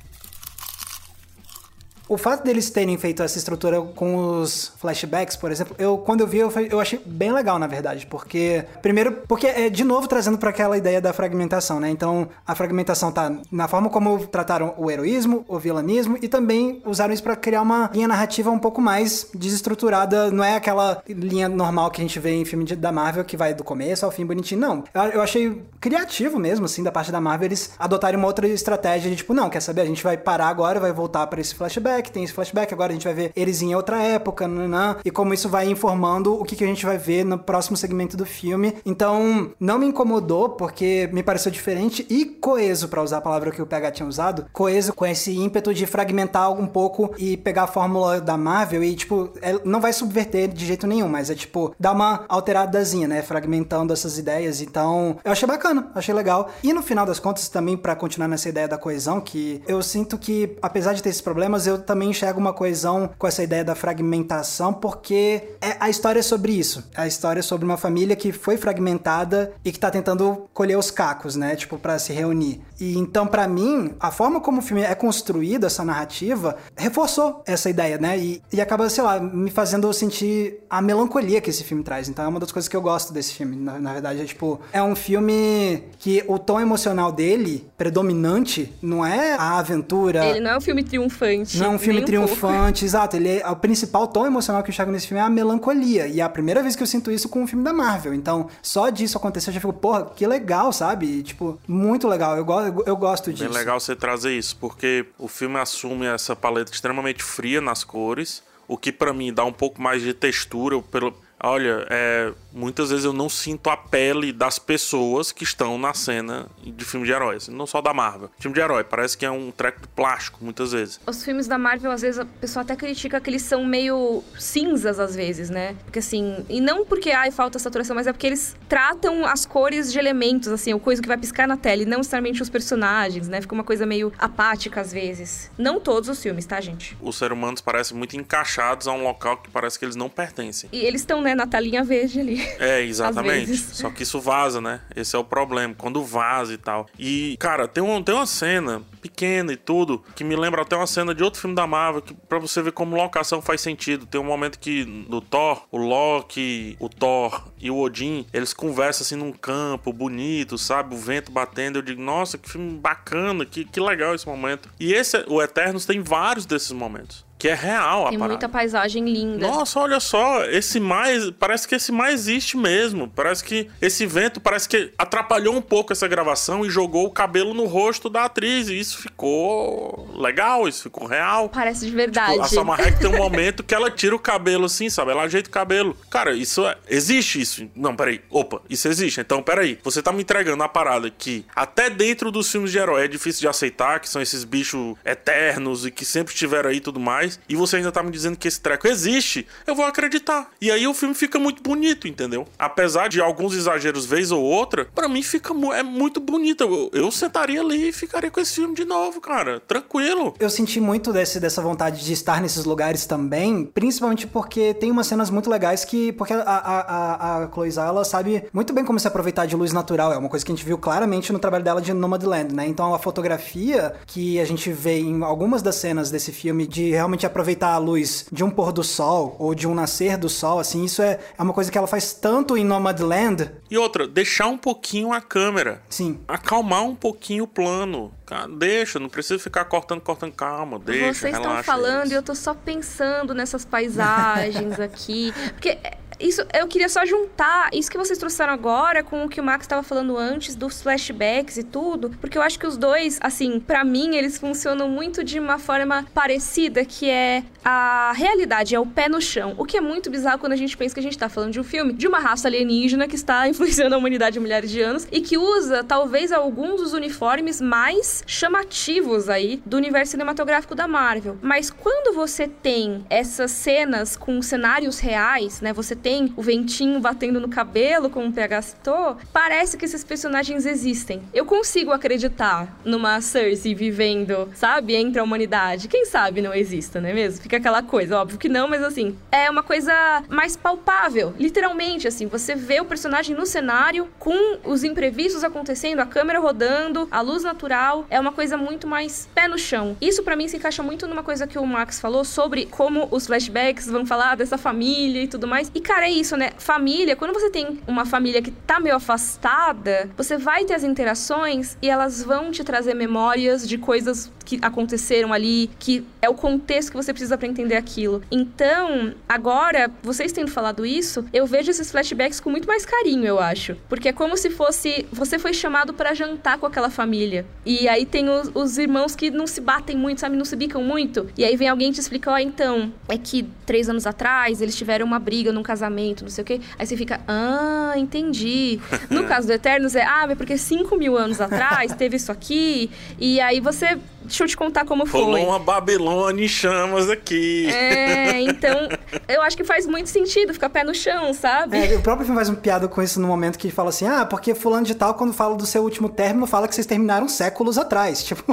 O 2.07 2.17
fato 2.17 2.43
deles 2.43 2.69
terem 2.69 2.97
feito 2.97 3.21
essa 3.21 3.37
estrutura 3.37 3.81
com 3.81 4.39
os 4.39 4.71
flashbacks, 4.77 5.35
por 5.35 5.51
exemplo, 5.51 5.75
eu 5.77 5.97
quando 5.97 6.21
eu 6.21 6.27
vi, 6.27 6.37
eu, 6.37 6.51
eu 6.69 6.79
achei 6.79 7.01
bem 7.05 7.31
legal, 7.31 7.59
na 7.59 7.67
verdade, 7.67 8.05
porque 8.05 8.65
primeiro, 8.81 9.11
porque 9.27 9.47
é 9.47 9.69
de 9.69 9.83
novo 9.83 10.07
trazendo 10.07 10.37
para 10.37 10.49
aquela 10.49 10.77
ideia 10.77 11.01
da 11.01 11.11
fragmentação, 11.11 11.79
né? 11.79 11.89
Então, 11.89 12.29
a 12.45 12.55
fragmentação 12.55 13.11
tá 13.11 13.31
na 13.51 13.67
forma 13.67 13.89
como 13.89 14.25
trataram 14.27 14.73
o 14.77 14.89
heroísmo, 14.89 15.43
o 15.47 15.59
vilanismo 15.59 16.17
e 16.21 16.27
também 16.27 16.81
usaram 16.85 17.13
isso 17.13 17.23
para 17.23 17.35
criar 17.35 17.61
uma 17.61 17.89
linha 17.93 18.07
narrativa 18.07 18.49
um 18.49 18.59
pouco 18.59 18.81
mais 18.81 19.27
desestruturada, 19.33 20.31
não 20.31 20.43
é 20.43 20.55
aquela 20.55 21.01
linha 21.07 21.49
normal 21.49 21.91
que 21.91 22.01
a 22.01 22.03
gente 22.03 22.19
vê 22.19 22.31
em 22.31 22.45
filme 22.45 22.63
de, 22.63 22.75
da 22.75 22.91
Marvel 22.91 23.25
que 23.25 23.35
vai 23.35 23.53
do 23.53 23.63
começo 23.63 24.05
ao 24.05 24.11
fim 24.11 24.25
bonitinho, 24.25 24.61
não. 24.61 24.83
Eu, 24.93 25.01
eu 25.03 25.21
achei 25.21 25.61
criativo 25.81 26.39
mesmo 26.39 26.65
assim 26.65 26.83
da 26.83 26.91
parte 26.91 27.11
da 27.11 27.19
Marvel 27.19 27.47
eles 27.47 27.71
adotarem 27.77 28.17
uma 28.17 28.27
outra 28.27 28.47
estratégia 28.47 29.09
de 29.09 29.17
tipo, 29.17 29.33
não, 29.33 29.49
quer 29.49 29.59
saber, 29.59 29.81
a 29.81 29.85
gente 29.85 30.03
vai 30.03 30.17
parar 30.17 30.47
agora, 30.47 30.79
vai 30.79 30.93
voltar 30.93 31.27
para 31.27 31.41
esse 31.41 31.53
flashback 31.53 31.96
flashback, 31.97 32.11
tem 32.11 32.23
esse 32.23 32.33
flashback, 32.33 32.73
agora 32.73 32.91
a 32.91 32.93
gente 32.93 33.03
vai 33.03 33.13
ver 33.13 33.31
eles 33.35 33.61
em 33.61 33.75
outra 33.75 34.01
época, 34.01 34.47
nanã, 34.47 34.97
e 35.03 35.11
como 35.11 35.33
isso 35.33 35.49
vai 35.49 35.69
informando 35.69 36.33
o 36.33 36.43
que, 36.43 36.55
que 36.55 36.63
a 36.63 36.67
gente 36.67 36.85
vai 36.85 36.97
ver 36.97 37.23
no 37.23 37.37
próximo 37.37 37.75
segmento 37.75 38.15
do 38.15 38.25
filme. 38.25 38.75
Então, 38.85 39.51
não 39.59 39.79
me 39.79 39.85
incomodou, 39.85 40.49
porque 40.49 41.09
me 41.11 41.23
pareceu 41.23 41.51
diferente 41.51 42.05
e 42.09 42.25
coeso, 42.25 42.87
para 42.87 43.01
usar 43.01 43.17
a 43.17 43.21
palavra 43.21 43.51
que 43.51 43.61
o 43.61 43.65
PH 43.65 43.91
tinha 43.91 44.07
usado, 44.07 44.45
coeso 44.53 44.93
com 44.93 45.05
esse 45.05 45.35
ímpeto 45.35 45.73
de 45.73 45.85
fragmentar 45.85 46.51
um 46.51 46.67
pouco 46.67 47.13
e 47.17 47.37
pegar 47.37 47.63
a 47.63 47.67
fórmula 47.67 48.21
da 48.21 48.37
Marvel 48.37 48.83
e, 48.83 48.95
tipo, 48.95 49.31
é, 49.41 49.59
não 49.63 49.81
vai 49.81 49.93
subverter 49.93 50.47
de 50.49 50.65
jeito 50.65 50.85
nenhum, 50.85 51.09
mas 51.09 51.29
é 51.29 51.35
tipo, 51.35 51.73
dar 51.79 51.91
uma 51.91 52.25
alteradazinha, 52.27 53.07
né? 53.07 53.21
Fragmentando 53.21 53.93
essas 53.93 54.17
ideias. 54.17 54.61
Então, 54.61 55.17
eu 55.23 55.31
achei 55.31 55.47
bacana, 55.47 55.91
achei 55.95 56.13
legal. 56.13 56.49
E 56.63 56.73
no 56.73 56.81
final 56.81 57.05
das 57.05 57.19
contas, 57.19 57.49
também 57.49 57.75
para 57.75 57.95
continuar 57.95 58.27
nessa 58.27 58.49
ideia 58.49 58.67
da 58.67 58.77
coesão, 58.77 59.19
que 59.19 59.61
eu 59.67 59.81
sinto 59.81 60.17
que, 60.17 60.57
apesar 60.61 60.93
de 60.93 61.01
ter 61.01 61.09
esses 61.09 61.21
problemas, 61.21 61.67
eu 61.67 61.77
também 61.87 62.09
enxergo 62.09 62.39
uma 62.39 62.53
coesão 62.53 63.09
com 63.17 63.25
essa 63.25 63.41
ideia 63.41 63.63
da 63.63 63.73
fragmentação, 63.73 64.73
porque 64.73 65.55
é, 65.61 65.77
a 65.79 65.89
história 65.89 66.19
é 66.19 66.23
sobre 66.23 66.51
isso. 66.51 66.87
A 66.95 67.07
história 67.07 67.39
é 67.39 67.43
sobre 67.43 67.65
uma 67.65 67.77
família 67.77 68.15
que 68.15 68.31
foi 68.31 68.57
fragmentada 68.57 69.53
e 69.63 69.71
que 69.71 69.79
tá 69.79 69.89
tentando 69.89 70.47
colher 70.53 70.77
os 70.77 70.91
cacos, 70.91 71.35
né? 71.35 71.55
Tipo, 71.55 71.79
para 71.79 71.97
se 71.97 72.13
reunir. 72.13 72.61
E 72.79 72.97
então, 72.97 73.25
para 73.27 73.47
mim, 73.47 73.93
a 73.99 74.11
forma 74.11 74.39
como 74.39 74.59
o 74.59 74.61
filme 74.61 74.83
é 74.83 74.93
construído, 74.95 75.65
essa 75.65 75.83
narrativa, 75.83 76.57
reforçou 76.75 77.41
essa 77.45 77.69
ideia, 77.69 77.97
né? 77.97 78.17
E, 78.17 78.41
e 78.51 78.61
acaba, 78.61 78.89
sei 78.89 79.03
lá, 79.03 79.19
me 79.19 79.49
fazendo 79.49 79.91
sentir 79.93 80.59
a 80.69 80.81
melancolia 80.81 81.41
que 81.41 81.49
esse 81.49 81.63
filme 81.63 81.83
traz. 81.83 82.09
Então 82.09 82.25
é 82.25 82.27
uma 82.27 82.39
das 82.39 82.51
coisas 82.51 82.69
que 82.69 82.75
eu 82.75 82.81
gosto 82.81 83.13
desse 83.13 83.33
filme. 83.33 83.55
Na, 83.55 83.79
na 83.79 83.93
verdade, 83.93 84.21
é 84.21 84.25
tipo, 84.25 84.59
é 84.71 84.81
um 84.81 84.95
filme 84.95 85.83
que 85.99 86.23
o 86.27 86.37
tom 86.37 86.59
emocional 86.59 87.11
dele, 87.11 87.67
predominante, 87.77 88.73
não 88.81 89.05
é 89.05 89.33
a 89.33 89.57
aventura. 89.57 90.25
Ele 90.25 90.39
não 90.39 90.51
é 90.51 90.57
um 90.57 90.61
filme 90.61 90.83
triunfante. 90.83 91.57
Não 91.57 91.67
é 91.67 91.69
um 91.69 91.79
filme 91.79 92.03
triunfante, 92.03 92.83
um 92.83 92.87
exato. 92.87 93.15
Ele 93.15 93.39
é, 93.39 93.49
o 93.49 93.55
principal 93.55 94.07
tom 94.07 94.25
emocional 94.25 94.61
que 94.63 94.69
eu 94.69 94.73
enxergo 94.73 94.91
nesse 94.91 95.07
filme 95.07 95.21
é 95.21 95.23
a 95.23 95.29
melancolia. 95.29 96.07
E 96.07 96.19
é 96.19 96.23
a 96.23 96.29
primeira 96.29 96.61
vez 96.61 96.75
que 96.75 96.83
eu 96.83 96.87
sinto 96.87 97.11
isso 97.11 97.27
com 97.29 97.41
um 97.41 97.47
filme 97.47 97.63
da 97.63 97.73
Marvel. 97.73 98.13
Então, 98.13 98.47
só 98.61 98.89
disso 98.89 99.17
acontecer, 99.17 99.49
eu 99.49 99.53
já 99.55 99.59
fico, 99.59 99.73
porra, 99.73 100.05
que 100.15 100.25
legal, 100.27 100.71
sabe? 100.71 101.05
E, 101.07 101.23
tipo, 101.23 101.57
muito 101.67 102.07
legal. 102.07 102.37
Eu, 102.37 102.45
go 102.45 102.66
eu, 102.67 102.83
eu 102.85 102.95
gosto 102.95 103.31
disso. 103.31 103.45
É 103.45 103.47
legal 103.47 103.79
você 103.79 103.95
trazer 103.95 104.37
isso, 104.37 104.55
porque 104.57 105.05
o 105.17 105.27
filme 105.27 105.57
assume 105.57 106.05
essa 106.05 106.35
paleta 106.35 106.71
extremamente 106.71 107.23
fria 107.23 107.61
nas 107.61 107.83
cores, 107.83 108.43
o 108.67 108.77
que 108.77 108.91
para 108.91 109.13
mim 109.13 109.33
dá 109.33 109.43
um 109.45 109.53
pouco 109.53 109.81
mais 109.81 110.01
de 110.01 110.13
textura 110.13 110.79
pelo 110.81 111.15
Olha, 111.39 111.85
é, 111.89 112.33
muitas 112.51 112.89
vezes 112.89 113.05
eu 113.05 113.13
não 113.13 113.29
sinto 113.29 113.69
a 113.69 113.77
pele 113.77 114.33
das 114.33 114.57
pessoas 114.57 115.31
que 115.31 115.43
estão 115.43 115.77
na 115.77 115.93
cena 115.93 116.47
de 116.63 116.83
filme 116.83 117.05
de 117.05 117.11
heróis. 117.11 117.47
Não 117.47 117.67
só 117.67 117.81
da 117.81 117.93
Marvel. 117.93 118.29
Filme 118.39 118.55
de 118.55 118.61
herói, 118.61 118.83
parece 118.83 119.17
que 119.17 119.25
é 119.25 119.31
um 119.31 119.51
treco 119.51 119.81
de 119.81 119.87
plástico, 119.89 120.39
muitas 120.41 120.71
vezes. 120.71 120.99
Os 121.05 121.23
filmes 121.23 121.47
da 121.47 121.57
Marvel, 121.57 121.91
às 121.91 122.01
vezes, 122.01 122.19
a 122.19 122.25
pessoa 122.25 122.63
até 122.63 122.75
critica 122.75 123.21
que 123.21 123.29
eles 123.29 123.43
são 123.43 123.63
meio 123.63 124.23
cinzas, 124.37 124.99
às 124.99 125.15
vezes, 125.15 125.49
né? 125.49 125.75
Porque 125.83 125.99
assim, 125.99 126.43
e 126.49 126.59
não 126.59 126.85
porque 126.85 127.11
ai, 127.11 127.29
falta 127.29 127.59
saturação, 127.59 127.95
mas 127.95 128.07
é 128.07 128.11
porque 128.11 128.27
eles 128.27 128.55
tratam 128.67 129.25
as 129.25 129.45
cores 129.45 129.91
de 129.91 129.99
elementos, 129.99 130.47
assim, 130.47 130.73
o 130.73 130.79
coisa 130.79 131.01
que 131.01 131.07
vai 131.07 131.17
piscar 131.17 131.47
na 131.47 131.57
tela, 131.57 131.83
e 131.83 131.85
não 131.85 131.97
necessariamente 131.97 132.41
os 132.41 132.49
personagens, 132.49 133.27
né? 133.27 133.41
Fica 133.41 133.53
uma 133.53 133.63
coisa 133.63 133.85
meio 133.85 134.11
apática, 134.17 134.81
às 134.81 134.91
vezes. 134.91 135.51
Não 135.57 135.79
todos 135.79 136.09
os 136.09 136.21
filmes, 136.21 136.45
tá, 136.45 136.59
gente? 136.59 136.97
Os 136.99 137.15
seres 137.15 137.37
humanos 137.37 137.61
parecem 137.61 137.95
muito 137.95 138.17
encaixados 138.17 138.87
a 138.87 138.91
um 138.91 139.03
local 139.03 139.37
que 139.37 139.49
parece 139.49 139.77
que 139.77 139.85
eles 139.85 139.95
não 139.95 140.09
pertencem. 140.09 140.69
E 140.73 140.79
eles 140.79 141.01
estão 141.01 141.21
né, 141.27 141.35
na 141.35 141.45
telinha 141.45 141.83
verde 141.83 142.19
ali. 142.19 142.41
É, 142.59 142.81
exatamente. 142.85 143.57
Só 143.57 143.89
que 143.89 144.03
isso 144.03 144.19
vaza, 144.19 144.61
né? 144.61 144.81
Esse 144.95 145.15
é 145.15 145.19
o 145.19 145.23
problema. 145.23 145.73
Quando 145.77 146.03
vaza 146.03 146.53
e 146.53 146.57
tal. 146.57 146.87
E, 146.97 147.35
cara, 147.39 147.67
tem, 147.67 147.83
um, 147.83 148.01
tem 148.01 148.15
uma 148.15 148.25
cena 148.25 148.81
pequena 149.01 149.53
e 149.53 149.57
tudo 149.57 150.03
que 150.15 150.23
me 150.23 150.35
lembra 150.35 150.61
até 150.61 150.75
uma 150.75 150.87
cena 150.87 151.13
de 151.13 151.23
outro 151.23 151.39
filme 151.39 151.55
da 151.55 151.67
Marvel 151.67 152.01
que 152.01 152.13
pra 152.13 152.39
você 152.39 152.61
ver 152.61 152.71
como 152.71 152.95
locação 152.95 153.41
faz 153.41 153.61
sentido. 153.61 154.05
Tem 154.05 154.19
um 154.19 154.23
momento 154.23 154.57
que 154.59 154.85
no 154.85 155.19
Thor, 155.19 155.65
o 155.71 155.77
Loki, 155.77 156.77
o 156.79 156.87
Thor 156.87 157.47
e 157.59 157.69
o 157.69 157.77
Odin, 157.77 158.25
eles 158.33 158.53
conversam 158.53 159.03
assim 159.03 159.15
num 159.15 159.31
campo 159.31 159.91
bonito, 159.91 160.57
sabe? 160.57 160.95
O 160.95 160.97
vento 160.97 161.31
batendo. 161.31 161.79
Eu 161.79 161.83
digo, 161.83 162.01
nossa, 162.01 162.37
que 162.37 162.49
filme 162.49 162.77
bacana, 162.77 163.45
que, 163.45 163.65
que 163.65 163.79
legal 163.79 164.15
esse 164.15 164.25
momento. 164.25 164.69
E 164.79 164.93
esse, 164.93 165.23
o 165.27 165.41
Eternos 165.41 165.85
tem 165.85 166.01
vários 166.01 166.45
desses 166.45 166.71
momentos 166.71 167.26
que 167.37 167.47
é 167.47 167.53
real 167.53 168.07
a 168.07 168.09
Tem 168.09 168.17
parada. 168.17 168.33
muita 168.33 168.49
paisagem 168.49 169.05
linda. 169.05 169.47
Nossa, 169.47 169.79
olha 169.79 169.99
só, 169.99 170.43
esse 170.45 170.79
mais, 170.79 171.29
parece 171.31 171.67
que 171.67 171.75
esse 171.75 171.91
mais 171.91 172.21
existe 172.21 172.57
mesmo. 172.57 173.07
Parece 173.07 173.43
que 173.43 173.69
esse 173.81 174.05
vento 174.05 174.39
parece 174.39 174.67
que 174.67 174.91
atrapalhou 174.97 175.55
um 175.55 175.61
pouco 175.61 175.93
essa 175.93 176.07
gravação 176.07 176.65
e 176.65 176.69
jogou 176.69 177.05
o 177.05 177.11
cabelo 177.11 177.53
no 177.53 177.65
rosto 177.65 178.09
da 178.09 178.25
atriz 178.25 178.69
e 178.69 178.79
isso 178.79 178.97
ficou 178.97 180.09
legal, 180.15 180.67
isso 180.67 180.83
ficou 180.83 181.07
real. 181.07 181.49
Parece 181.49 181.85
de 181.85 181.91
verdade. 181.91 182.33
Tipo, 182.33 182.45
a 182.45 182.47
Salma 182.47 182.75
Hayek 182.75 182.99
tem 182.99 183.09
um 183.09 183.17
momento 183.17 183.63
que 183.63 183.75
ela 183.75 183.91
tira 183.91 184.15
o 184.15 184.19
cabelo 184.19 184.65
assim, 184.65 184.89
sabe? 184.89 185.11
Ela 185.11 185.23
ajeita 185.23 185.49
o 185.49 185.51
cabelo. 185.51 185.95
Cara, 186.09 186.33
isso 186.33 186.65
é... 186.65 186.75
existe 186.87 187.39
isso. 187.39 187.69
Não, 187.75 187.95
peraí. 187.95 188.21
Opa, 188.29 188.61
isso 188.69 188.87
existe. 188.87 189.21
Então, 189.21 189.43
peraí. 189.43 189.77
Você 189.83 190.01
tá 190.01 190.11
me 190.11 190.21
entregando 190.21 190.63
a 190.63 190.69
parada 190.69 191.09
que 191.09 191.45
até 191.55 191.89
dentro 191.89 192.31
dos 192.31 192.51
filmes 192.51 192.71
de 192.71 192.77
herói 192.79 193.05
é 193.05 193.07
difícil 193.07 193.41
de 193.41 193.47
aceitar, 193.47 193.99
que 193.99 194.09
são 194.09 194.21
esses 194.21 194.43
bichos 194.43 194.95
eternos 195.05 195.85
e 195.85 195.91
que 195.91 196.03
sempre 196.03 196.33
estiveram 196.33 196.69
aí 196.69 196.77
e 196.77 196.81
tudo 196.81 196.99
mais 197.27 197.39
e 197.49 197.55
você 197.55 197.77
ainda 197.77 197.91
tá 197.91 198.01
me 198.01 198.09
dizendo 198.09 198.37
que 198.37 198.47
esse 198.47 198.59
treco 198.61 198.87
existe, 198.87 199.45
eu 199.65 199.75
vou 199.75 199.85
acreditar. 199.85 200.49
E 200.61 200.71
aí 200.71 200.87
o 200.87 200.93
filme 200.93 201.13
fica 201.13 201.37
muito 201.37 201.61
bonito, 201.61 202.07
entendeu? 202.07 202.47
Apesar 202.57 203.09
de 203.09 203.19
alguns 203.19 203.53
exageros 203.53 204.05
vez 204.05 204.31
ou 204.31 204.41
outra, 204.41 204.85
para 204.95 205.09
mim 205.09 205.21
fica 205.21 205.53
é 205.75 205.83
muito 205.83 206.19
bonito. 206.19 206.63
Eu, 206.63 206.89
eu 206.93 207.11
sentaria 207.11 207.61
ali 207.61 207.89
e 207.89 207.91
ficaria 207.91 208.31
com 208.31 208.39
esse 208.39 208.55
filme 208.55 208.75
de 208.75 208.85
novo, 208.85 209.19
cara. 209.19 209.59
Tranquilo. 209.59 210.33
Eu 210.39 210.49
senti 210.49 210.79
muito 210.79 211.11
desse, 211.11 211.39
dessa 211.39 211.61
vontade 211.61 212.03
de 212.03 212.13
estar 212.13 212.41
nesses 212.41 212.63
lugares 212.63 213.05
também, 213.05 213.65
principalmente 213.65 214.27
porque 214.27 214.73
tem 214.73 214.91
umas 214.91 215.07
cenas 215.07 215.29
muito 215.29 215.49
legais 215.49 215.83
que. 215.83 216.11
Porque 216.13 216.33
a, 216.33 216.41
a, 216.41 216.79
a, 216.79 217.43
a 217.43 217.51
Chloe 217.51 217.71
Zala 217.71 218.05
sabe 218.05 218.45
muito 218.53 218.73
bem 218.73 218.85
como 218.85 218.99
se 218.99 219.07
aproveitar 219.07 219.45
de 219.45 219.55
luz 219.55 219.73
natural. 219.73 220.13
É 220.13 220.17
uma 220.17 220.29
coisa 220.29 220.45
que 220.45 220.51
a 220.51 220.55
gente 220.55 220.65
viu 220.65 220.77
claramente 220.77 221.33
no 221.33 221.39
trabalho 221.39 221.63
dela 221.63 221.81
de 221.81 221.93
Nomadland, 221.93 222.53
né? 222.53 222.67
Então 222.67 222.93
a 222.93 222.99
fotografia 222.99 223.95
que 224.05 224.39
a 224.39 224.45
gente 224.45 224.71
vê 224.71 224.99
em 224.99 225.23
algumas 225.23 225.61
das 225.61 225.75
cenas 225.75 226.11
desse 226.11 226.31
filme 226.31 226.67
de 226.67 226.91
realmente 226.91 227.16
realmente 227.17 227.25
aproveitar 227.25 227.73
a 227.73 227.77
luz 227.77 228.27
de 228.31 228.43
um 228.43 228.49
pôr 228.49 228.71
do 228.71 228.83
sol 228.83 229.35
ou 229.39 229.55
de 229.55 229.67
um 229.67 229.73
nascer 229.73 230.17
do 230.17 230.29
sol, 230.29 230.59
assim, 230.59 230.85
isso 230.85 231.01
é, 231.01 231.19
é 231.37 231.43
uma 231.43 231.53
coisa 231.53 231.71
que 231.71 231.77
ela 231.77 231.87
faz 231.87 232.13
tanto 232.13 232.55
em 232.55 232.63
Nomadland. 232.63 233.51
E 233.69 233.77
outra, 233.77 234.07
deixar 234.07 234.47
um 234.47 234.57
pouquinho 234.57 235.11
a 235.11 235.19
câmera. 235.19 235.81
Sim. 235.89 236.19
Acalmar 236.27 236.83
um 236.83 236.95
pouquinho 236.95 237.45
o 237.45 237.47
plano. 237.47 238.11
Deixa, 238.57 238.99
não 238.99 239.09
precisa 239.09 239.39
ficar 239.41 239.65
cortando, 239.65 240.01
cortando, 240.01 240.33
calma, 240.33 240.77
deixa, 240.77 241.13
Vocês 241.13 241.35
estão 241.35 241.63
falando 241.63 242.01
eles. 242.01 242.11
e 242.11 242.15
eu 242.15 242.23
tô 242.23 242.35
só 242.35 242.53
pensando 242.53 243.33
nessas 243.33 243.65
paisagens 243.65 244.79
aqui. 244.79 245.33
Porque 245.53 245.77
isso, 246.19 246.45
eu 246.53 246.67
queria 246.67 246.89
só 246.89 247.05
juntar 247.05 247.69
isso 247.73 247.91
que 247.91 247.97
vocês 247.97 248.17
trouxeram 248.17 248.51
agora 248.51 249.03
com 249.03 249.25
o 249.25 249.29
que 249.29 249.39
o 249.39 249.43
Max 249.43 249.65
estava 249.65 249.83
falando 249.83 250.17
antes 250.17 250.55
dos 250.55 250.81
flashbacks 250.81 251.57
e 251.57 251.63
tudo, 251.63 252.09
porque 252.19 252.37
eu 252.37 252.41
acho 252.41 252.57
que 252.57 252.65
os 252.65 252.77
dois, 252.77 253.19
assim, 253.21 253.59
para 253.59 253.83
mim 253.83 254.15
eles 254.15 254.37
funcionam 254.37 254.89
muito 254.89 255.23
de 255.23 255.39
uma 255.39 255.59
forma 255.59 256.05
parecida, 256.13 256.83
que 256.83 257.09
é 257.09 257.43
a 257.63 258.13
realidade 258.15 258.73
é 258.73 258.79
o 258.79 258.85
pé 258.85 259.07
no 259.09 259.21
chão. 259.21 259.53
O 259.57 259.65
que 259.65 259.77
é 259.77 259.81
muito 259.81 260.09
bizarro 260.09 260.39
quando 260.39 260.53
a 260.53 260.57
gente 260.57 260.75
pensa 260.75 260.93
que 260.93 260.99
a 260.99 261.03
gente 261.03 261.17
tá 261.17 261.29
falando 261.29 261.51
de 261.51 261.59
um 261.59 261.63
filme 261.63 261.93
de 261.93 262.07
uma 262.07 262.19
raça 262.19 262.47
alienígena 262.47 263.07
que 263.07 263.15
está 263.15 263.45
influenciando 263.49 263.93
a 263.93 263.97
humanidade 263.97 264.39
há 264.39 264.41
milhares 264.41 264.71
de 264.71 264.81
anos 264.81 265.07
e 265.11 265.21
que 265.21 265.37
usa 265.37 265.83
talvez 265.83 266.31
alguns 266.31 266.81
dos 266.81 266.93
uniformes 266.93 267.61
mais 267.61 268.23
chamativos 268.25 269.29
aí 269.29 269.61
do 269.65 269.77
universo 269.77 270.11
cinematográfico 270.11 270.73
da 270.73 270.87
Marvel. 270.87 271.37
Mas 271.41 271.69
quando 271.69 272.15
você 272.15 272.47
tem 272.47 273.05
essas 273.09 273.51
cenas 273.51 274.15
com 274.15 274.41
cenários 274.41 274.99
reais, 274.99 275.61
né? 275.61 275.73
Você 275.73 275.95
tem 275.95 276.06
o 276.35 276.41
ventinho 276.41 276.99
batendo 276.99 277.39
no 277.39 277.49
cabelo, 277.49 278.09
como 278.09 278.27
o 278.27 278.33
PH 278.33 278.61
citou, 278.61 279.17
parece 279.33 279.77
que 279.77 279.85
esses 279.85 280.03
personagens 280.03 280.65
existem. 280.65 281.21
Eu 281.33 281.45
consigo 281.45 281.91
acreditar 281.91 282.77
numa 282.85 283.19
Cersei 283.21 283.75
vivendo, 283.75 284.49
sabe, 284.53 284.95
entre 284.95 285.19
a 285.19 285.23
humanidade. 285.23 285.87
Quem 285.87 286.05
sabe 286.05 286.41
não 286.41 286.53
exista, 286.53 287.01
não 287.01 287.09
é 287.09 287.13
mesmo? 287.13 287.41
Fica 287.41 287.57
aquela 287.57 287.83
coisa, 287.83 288.17
óbvio 288.17 288.39
que 288.39 288.49
não, 288.49 288.67
mas 288.67 288.83
assim, 288.83 289.17
é 289.31 289.49
uma 289.49 289.63
coisa 289.63 289.93
mais 290.29 290.55
palpável. 290.55 291.33
Literalmente, 291.37 292.07
assim, 292.07 292.27
você 292.27 292.55
vê 292.55 292.79
o 292.79 292.85
personagem 292.85 293.35
no 293.35 293.45
cenário 293.45 294.07
com 294.19 294.59
os 294.63 294.83
imprevistos 294.83 295.43
acontecendo, 295.43 295.99
a 295.99 296.05
câmera 296.05 296.39
rodando, 296.39 297.07
a 297.11 297.21
luz 297.21 297.43
natural. 297.43 298.05
É 298.09 298.19
uma 298.19 298.31
coisa 298.31 298.57
muito 298.57 298.87
mais 298.87 299.27
pé 299.33 299.47
no 299.47 299.57
chão. 299.57 299.97
Isso 299.99 300.23
para 300.23 300.35
mim 300.35 300.47
se 300.47 300.57
encaixa 300.57 300.83
muito 300.83 301.07
numa 301.07 301.23
coisa 301.23 301.47
que 301.47 301.57
o 301.57 301.65
Max 301.65 301.99
falou 301.99 302.23
sobre 302.23 302.65
como 302.65 303.07
os 303.11 303.27
flashbacks 303.27 303.87
vão 303.87 304.05
falar 304.05 304.35
dessa 304.35 304.57
família 304.57 305.23
e 305.23 305.27
tudo 305.27 305.47
mais. 305.47 305.71
E, 305.73 305.81
cara, 305.81 305.96
cara, 305.97 306.09
é 306.09 306.11
isso, 306.11 306.37
né? 306.37 306.51
Família, 306.59 307.15
quando 307.15 307.33
você 307.33 307.49
tem 307.49 307.79
uma 307.87 308.05
família 308.05 308.39
que 308.39 308.51
tá 308.51 308.79
meio 308.79 308.95
afastada, 308.95 310.07
você 310.15 310.37
vai 310.37 310.63
ter 310.63 310.75
as 310.75 310.83
interações 310.83 311.75
e 311.81 311.89
elas 311.89 312.21
vão 312.21 312.51
te 312.51 312.63
trazer 312.63 312.93
memórias 312.93 313.67
de 313.67 313.79
coisas 313.79 314.31
que 314.45 314.59
aconteceram 314.61 315.33
ali, 315.33 315.69
que 315.79 316.05
é 316.21 316.29
o 316.29 316.35
contexto 316.35 316.91
que 316.91 316.95
você 316.95 317.11
precisa 317.11 317.37
para 317.37 317.47
entender 317.47 317.75
aquilo. 317.75 318.21
Então, 318.31 319.13
agora, 319.27 319.91
vocês 320.03 320.31
tendo 320.31 320.51
falado 320.51 320.85
isso, 320.85 321.25
eu 321.33 321.45
vejo 321.47 321.71
esses 321.71 321.91
flashbacks 321.91 322.39
com 322.39 322.49
muito 322.49 322.67
mais 322.67 322.85
carinho, 322.85 323.25
eu 323.25 323.39
acho. 323.39 323.75
Porque 323.89 324.09
é 324.09 324.13
como 324.13 324.37
se 324.37 324.51
fosse. 324.51 325.05
Você 325.11 325.37
foi 325.39 325.53
chamado 325.53 325.93
para 325.93 326.13
jantar 326.13 326.59
com 326.59 326.65
aquela 326.65 326.89
família. 326.89 327.45
E 327.65 327.89
aí 327.89 328.05
tem 328.05 328.29
os, 328.29 328.51
os, 328.53 328.77
irmãos 328.77 329.15
que 329.15 329.29
não 329.31 329.47
se 329.47 329.59
batem 329.59 329.97
muito, 329.97 330.21
sabe? 330.21 330.37
Não 330.37 330.45
se 330.45 330.55
bicam 330.55 330.81
muito. 330.81 331.27
E 331.37 331.43
aí 331.43 331.57
vem 331.57 331.67
alguém 331.67 331.91
te 331.91 331.99
explicar, 331.99 332.31
ó, 332.31 332.35
oh, 332.35 332.39
então, 332.39 332.93
é 333.09 333.17
que 333.17 333.49
três 333.65 333.89
anos 333.89 334.05
atrás 334.05 334.61
eles 334.61 334.75
tiveram 334.75 335.05
uma 335.05 335.19
briga 335.19 335.51
num 335.51 335.63
casamento 335.63 335.86
casamento, 335.87 336.23
não 336.23 336.29
sei 336.29 336.41
o 336.41 336.45
quê. 336.45 336.61
Aí 336.77 336.85
você 336.85 336.97
fica, 336.97 337.19
ah, 337.27 337.93
entendi. 337.95 338.79
No 339.09 339.23
caso 339.27 339.47
do 339.47 339.53
Eternos 339.53 339.95
é, 339.95 340.03
ah, 340.03 340.25
mas 340.27 340.37
porque 340.37 340.57
5 340.57 340.95
mil 340.97 341.17
anos 341.17 341.41
atrás 341.41 341.93
teve 341.95 342.17
isso 342.17 342.31
aqui. 342.31 342.91
E 343.17 343.39
aí 343.39 343.59
você. 343.59 343.97
Deixa 344.27 344.43
eu 344.43 344.47
te 344.47 344.57
contar 344.57 344.85
como 344.85 345.05
foi. 345.05 345.21
Rolou 345.21 345.47
uma 345.47 345.57
Babilônia 345.57 346.43
em 346.43 346.47
chamas 346.47 347.09
aqui. 347.09 347.67
É, 347.67 348.41
então 348.41 348.89
eu 349.27 349.41
acho 349.41 349.55
que 349.55 349.63
faz 349.63 349.87
muito 349.87 350.09
sentido 350.09 350.53
ficar 350.53 350.69
pé 350.69 350.83
no 350.83 350.93
chão, 350.93 351.33
sabe? 351.33 351.77
É, 351.77 351.95
o 351.95 352.01
próprio 352.01 352.25
filme 352.25 352.37
faz 352.37 352.49
uma 352.49 352.57
piada 352.57 352.87
com 352.87 353.01
isso 353.01 353.21
no 353.21 353.27
momento 353.27 353.57
que 353.57 353.71
fala 353.71 353.89
assim: 353.89 354.05
ah, 354.05 354.25
porque 354.25 354.53
fulano 354.53 354.85
de 354.85 354.95
tal, 354.95 355.13
quando 355.13 355.33
fala 355.33 355.55
do 355.55 355.65
seu 355.65 355.81
último 355.81 356.09
término, 356.09 356.45
fala 356.45 356.67
que 356.67 356.75
vocês 356.75 356.85
terminaram 356.85 357.27
séculos 357.29 357.77
atrás. 357.77 358.23
Tipo. 358.27 358.43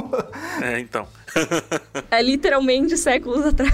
É, 0.61 0.79
então. 0.79 1.05
é 2.09 2.21
literalmente 2.21 2.95
séculos 2.97 3.45
atrás. 3.45 3.73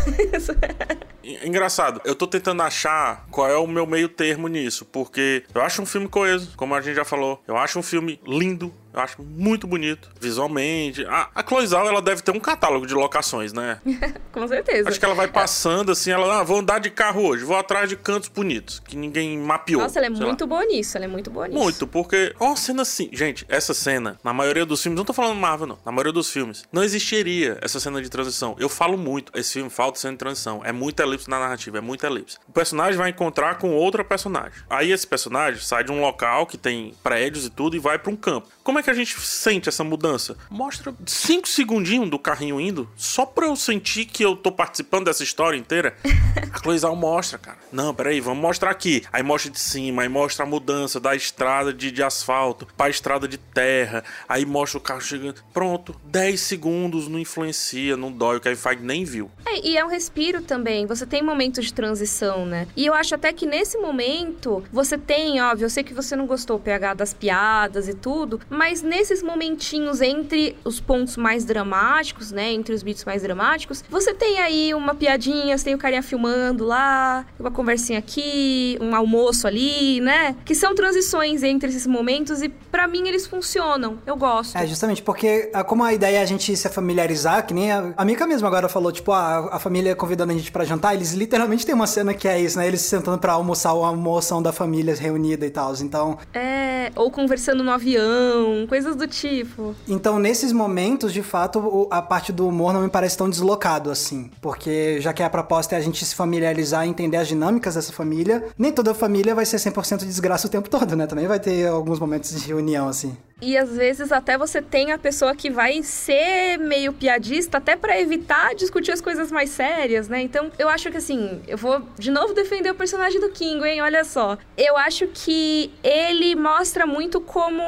Engraçado, 1.44 2.02
eu 2.04 2.16
tô 2.16 2.26
tentando 2.26 2.64
achar 2.64 3.28
qual 3.30 3.48
é 3.48 3.56
o 3.56 3.68
meu 3.68 3.86
meio 3.86 4.10
termo 4.10 4.48
nisso, 4.48 4.86
porque 4.86 5.44
eu 5.54 5.62
acho 5.62 5.82
um 5.82 5.86
filme 5.86 6.08
coeso, 6.08 6.54
como 6.58 6.74
a 6.74 6.82
gente 6.82 6.96
já 6.96 7.06
falou. 7.06 7.42
Eu 7.48 7.58
acho 7.58 7.78
um 7.78 7.84
filme 7.84 8.20
lindo, 8.26 8.74
eu 8.94 9.00
acho 9.00 9.22
muito 9.22 9.68
bonito, 9.68 10.10
visualmente. 10.20 11.06
A, 11.06 11.30
a 11.36 11.44
Chloe 11.44 11.68
Zhao, 11.68 11.88
ela 11.88 12.02
deve 12.02 12.22
ter 12.22 12.32
um 12.32 12.40
catálogo 12.40 12.86
de 12.86 12.94
locações, 12.94 13.54
né? 13.54 13.80
Com 14.32 14.48
certeza. 14.48 14.90
Acho 14.90 15.00
que 15.00 15.06
ela 15.06 15.16
vai 15.16 15.28
passando 15.28 15.92
assim, 15.92 16.12
ela, 16.12 16.40
ah, 16.40 16.44
vou 16.44 16.60
andar 16.60 16.80
de 16.80 16.90
carro 16.90 17.24
hoje, 17.24 17.44
vou 17.44 17.56
atrás 17.56 17.90
de 17.90 17.96
cantos 17.96 18.30
bonitos, 18.30 18.80
que 18.80 18.96
ninguém 18.96 19.38
mapeou. 19.38 19.82
Nossa, 19.82 20.00
ela 20.00 20.08
é 20.08 20.10
muito 20.10 20.42
lá. 20.42 20.48
boa 20.48 20.66
nisso, 20.66 20.98
ela 20.98 21.06
é 21.06 21.08
muito 21.08 21.30
boa 21.30 21.48
nisso. 21.48 21.60
Muito, 21.60 21.88
porque, 21.88 22.34
ó, 22.40 22.56
cena 22.56 22.82
assim. 22.82 23.10
Gente, 23.12 23.46
essa 23.48 23.74
cena, 23.74 24.18
na 24.24 24.34
maioria 24.34 24.66
dos 24.66 24.82
filmes, 24.82 24.98
não 24.98 25.06
tô 25.06 25.14
falando 25.14 25.36
Marvel, 25.40 25.68
não, 25.68 25.78
na 25.86 25.92
maioria 25.92 26.14
dos 26.14 26.30
filmes, 26.30 26.64
não 26.72 26.84
existiria 26.84 27.58
essa 27.62 27.80
cena 27.80 28.02
de 28.02 28.10
transição. 28.10 28.56
Eu 28.60 28.70
falo 28.70 28.98
muito, 28.98 29.32
esse 29.38 29.54
filme 29.54 29.70
falta 29.70 30.00
cena 30.00 30.14
de 30.14 30.20
transição. 30.20 30.62
É 30.64 30.72
muita 30.72 31.04
elipse 31.04 31.30
na 31.30 31.40
narrativa, 31.40 31.78
é 31.78 31.82
muita 31.82 32.08
elipse. 32.08 32.38
O 32.48 32.52
personagem 32.52 32.98
vai 32.98 33.10
encontrar 33.10 33.58
com 33.58 33.72
outra 33.74 34.04
personagem. 34.04 34.60
Aí 34.70 34.92
esse 34.92 35.08
personagem 35.08 35.62
sai 35.62 35.84
de 35.84 35.92
um 35.92 36.02
local 36.02 36.46
que 36.46 36.58
tem 36.58 36.94
prédios 37.04 37.46
e 37.46 37.50
tudo 37.50 37.76
e 37.76 37.80
vai 37.80 37.98
para 37.98 38.12
um 38.12 38.16
campo. 38.16 38.48
Como 38.64 38.80
é 38.80 38.81
que 38.84 38.90
a 38.90 38.94
gente 38.94 39.20
sente 39.20 39.70
essa 39.70 39.84
mudança? 39.84 40.38
Mostra 40.50 40.94
cinco 41.06 41.48
segundinhos 41.48 42.10
do 42.10 42.20
carrinho 42.20 42.60
indo, 42.60 42.90
só 42.96 43.26
pra 43.26 43.48
eu 43.48 43.56
sentir 43.56 44.06
que 44.06 44.24
eu 44.24 44.36
tô 44.36 44.52
participando 44.52 45.06
dessa 45.06 45.24
história 45.24 45.58
inteira. 45.58 45.96
A 46.52 46.60
Cloizal 46.60 46.96
mostra, 46.96 47.38
cara. 47.38 47.58
Não, 47.72 47.94
peraí, 47.94 48.20
vamos 48.20 48.42
mostrar 48.42 48.72
aqui. 48.72 49.04
Aí 49.12 49.24
mostra 49.24 49.52
de 49.52 49.60
cima, 49.60 50.02
aí 50.02 50.10
mostra 50.10 50.44
a 50.44 50.48
mudança 50.48 51.00
da 51.00 51.16
estrada 51.16 51.74
de, 51.74 51.92
de 51.92 52.04
asfalto 52.04 52.68
pra 52.76 52.90
estrada 52.90 53.28
de 53.28 53.38
terra. 53.38 54.04
Aí 54.28 54.46
mostra 54.46 54.78
o 54.78 54.82
carro 54.82 55.02
chegando. 55.02 55.42
Pronto, 55.54 55.96
10 56.06 56.40
segundos 56.40 57.08
não 57.08 57.20
influencia, 57.20 57.96
não 57.96 58.12
dói, 58.12 58.38
o 58.38 58.42
Kevin 58.42 58.56
Feige 58.56 58.84
nem 58.84 59.04
viu. 59.04 59.32
É, 59.46 59.66
e 59.66 59.78
é 59.78 59.86
um 59.86 59.90
respiro 59.90 60.42
também. 60.42 60.86
Você 60.86 61.06
tem 61.06 61.22
momentos 61.22 61.66
de 61.66 61.74
transição, 61.74 62.46
né? 62.46 62.68
E 62.76 62.86
eu 62.86 62.94
acho 62.94 63.16
até 63.16 63.32
que 63.32 63.46
nesse 63.46 63.78
momento 63.78 64.64
você 64.72 64.98
tem, 64.98 65.42
óbvio, 65.42 65.66
eu 65.66 65.70
sei 65.70 65.84
que 65.84 65.94
você 65.94 66.16
não 66.16 66.26
gostou 66.26 66.60
PH 66.60 66.94
das 66.94 67.14
piadas 67.14 67.88
e 67.88 67.94
tudo, 67.94 68.40
mas 68.50 68.71
nesses 68.82 69.22
momentinhos 69.22 70.00
entre 70.00 70.56
os 70.64 70.80
pontos 70.80 71.18
mais 71.18 71.44
dramáticos, 71.44 72.32
né? 72.32 72.52
Entre 72.54 72.74
os 72.74 72.82
beats 72.84 73.04
mais 73.04 73.22
dramáticos, 73.24 73.84
você 73.90 74.14
tem 74.14 74.40
aí 74.40 74.74
uma 74.74 74.96
piadinha, 74.96 75.58
você 75.58 75.66
tem 75.66 75.76
o 75.76 75.78
carinha 75.78 76.02
filmando 76.02 76.64
lá, 76.64 77.26
uma 77.40 77.52
conversinha 77.52 78.00
aqui, 78.00 78.78
um 78.80 78.96
almoço 78.96 79.48
ali, 79.48 80.00
né? 80.00 80.36
Que 80.46 80.56
são 80.56 80.74
transições 80.74 81.44
entre 81.44 81.70
esses 81.70 81.86
momentos 81.86 82.42
e 82.42 82.48
para 82.48 82.88
mim 82.88 83.08
eles 83.08 83.28
funcionam. 83.28 83.98
Eu 84.06 84.16
gosto. 84.16 84.58
É, 84.58 84.66
justamente 84.66 85.02
porque 85.02 85.50
ah, 85.54 85.64
como 85.64 85.84
a 85.84 85.94
ideia 85.94 86.20
é 86.20 86.22
a 86.22 86.26
gente 86.26 86.56
se 86.56 86.70
familiarizar, 86.70 87.46
que 87.46 87.54
nem 87.54 87.72
a, 87.72 87.94
a 87.98 88.06
Mika 88.06 88.26
mesmo 88.28 88.48
agora 88.48 88.70
falou, 88.70 88.92
tipo, 88.92 89.12
a, 89.12 89.56
a 89.56 89.60
família 89.60 89.96
convidando 89.96 90.32
a 90.32 90.36
gente 90.36 90.52
para 90.52 90.64
jantar, 90.64 90.94
eles 90.94 91.14
literalmente 91.14 91.66
tem 91.66 91.76
uma 91.76 91.88
cena 91.88 92.14
que 92.14 92.28
é 92.28 92.40
isso, 92.40 92.58
né? 92.58 92.68
Eles 92.68 92.82
sentando 92.82 93.18
para 93.18 93.34
almoçar, 93.34 93.70
a 93.70 93.88
almoção 93.88 94.42
da 94.42 94.52
família 94.52 94.96
reunida 94.96 95.46
e 95.46 95.50
tal. 95.50 95.74
Então. 95.82 96.18
É, 96.34 96.92
ou 96.96 97.10
conversando 97.10 97.64
no 97.64 97.72
avião 97.72 98.61
coisas 98.68 98.96
do 98.96 99.08
tipo. 99.08 99.76
Então, 99.88 100.20
nesses 100.20 100.52
momentos, 100.52 101.14
de 101.14 101.22
fato, 101.22 101.88
a 101.90 102.02
parte 102.02 102.32
do 102.32 102.48
humor 102.48 102.74
não 102.74 102.82
me 102.82 102.90
parece 102.90 103.18
tão 103.18 103.30
deslocado 103.30 103.90
assim. 103.90 104.30
Porque 104.42 105.00
já 105.00 105.14
que 105.14 105.24
a 105.24 105.30
proposta 105.30 105.76
é 105.76 105.78
a 105.78 105.82
gente 105.82 106.06
se 106.06 106.16
familiarizar 106.16 106.86
e 106.86 106.90
entender 106.90 107.18
as 107.18 107.28
dinâmicas 107.28 107.76
dessa 107.76 107.94
família, 107.94 108.46
nem 108.58 108.72
toda 108.72 108.94
família 108.94 109.36
vai 109.36 109.46
ser 109.46 109.58
100% 109.58 110.00
de 110.00 110.06
desgraça 110.06 110.48
o 110.48 110.50
tempo 110.50 110.70
todo, 110.70 110.96
né? 110.96 111.08
Também 111.08 111.28
vai 111.28 111.40
ter 111.40 111.68
alguns 111.68 112.00
momentos 112.00 112.32
de 112.40 112.48
reunião 112.48 112.88
assim. 112.88 113.16
E 113.42 113.58
às 113.58 113.76
vezes 113.76 114.12
até 114.12 114.38
você 114.38 114.62
tem 114.62 114.92
a 114.92 114.98
pessoa 114.98 115.36
que 115.36 115.50
vai 115.50 115.82
ser 115.82 116.58
meio 116.58 116.94
piadista 116.94 117.58
até 117.58 117.76
para 117.76 118.00
evitar 118.00 118.54
discutir 118.54 118.92
as 118.92 119.02
coisas 119.02 119.32
mais 119.32 119.50
sérias, 119.50 120.08
né? 120.08 120.22
Então, 120.22 120.52
eu 120.60 120.70
acho 120.70 120.92
que 120.92 120.98
assim, 120.98 121.42
eu 121.48 121.58
vou 121.58 121.82
de 121.98 122.12
novo 122.12 122.34
defender 122.34 122.70
o 122.70 122.76
personagem 122.76 123.20
do 123.20 123.30
Kingo, 123.30 123.66
hein? 123.66 123.82
Olha 123.82 124.04
só. 124.04 124.38
Eu 124.56 124.78
acho 124.78 125.08
que 125.08 125.74
ele 125.84 126.36
mostra 126.36 126.86
muito 126.86 127.20
como 127.20 127.64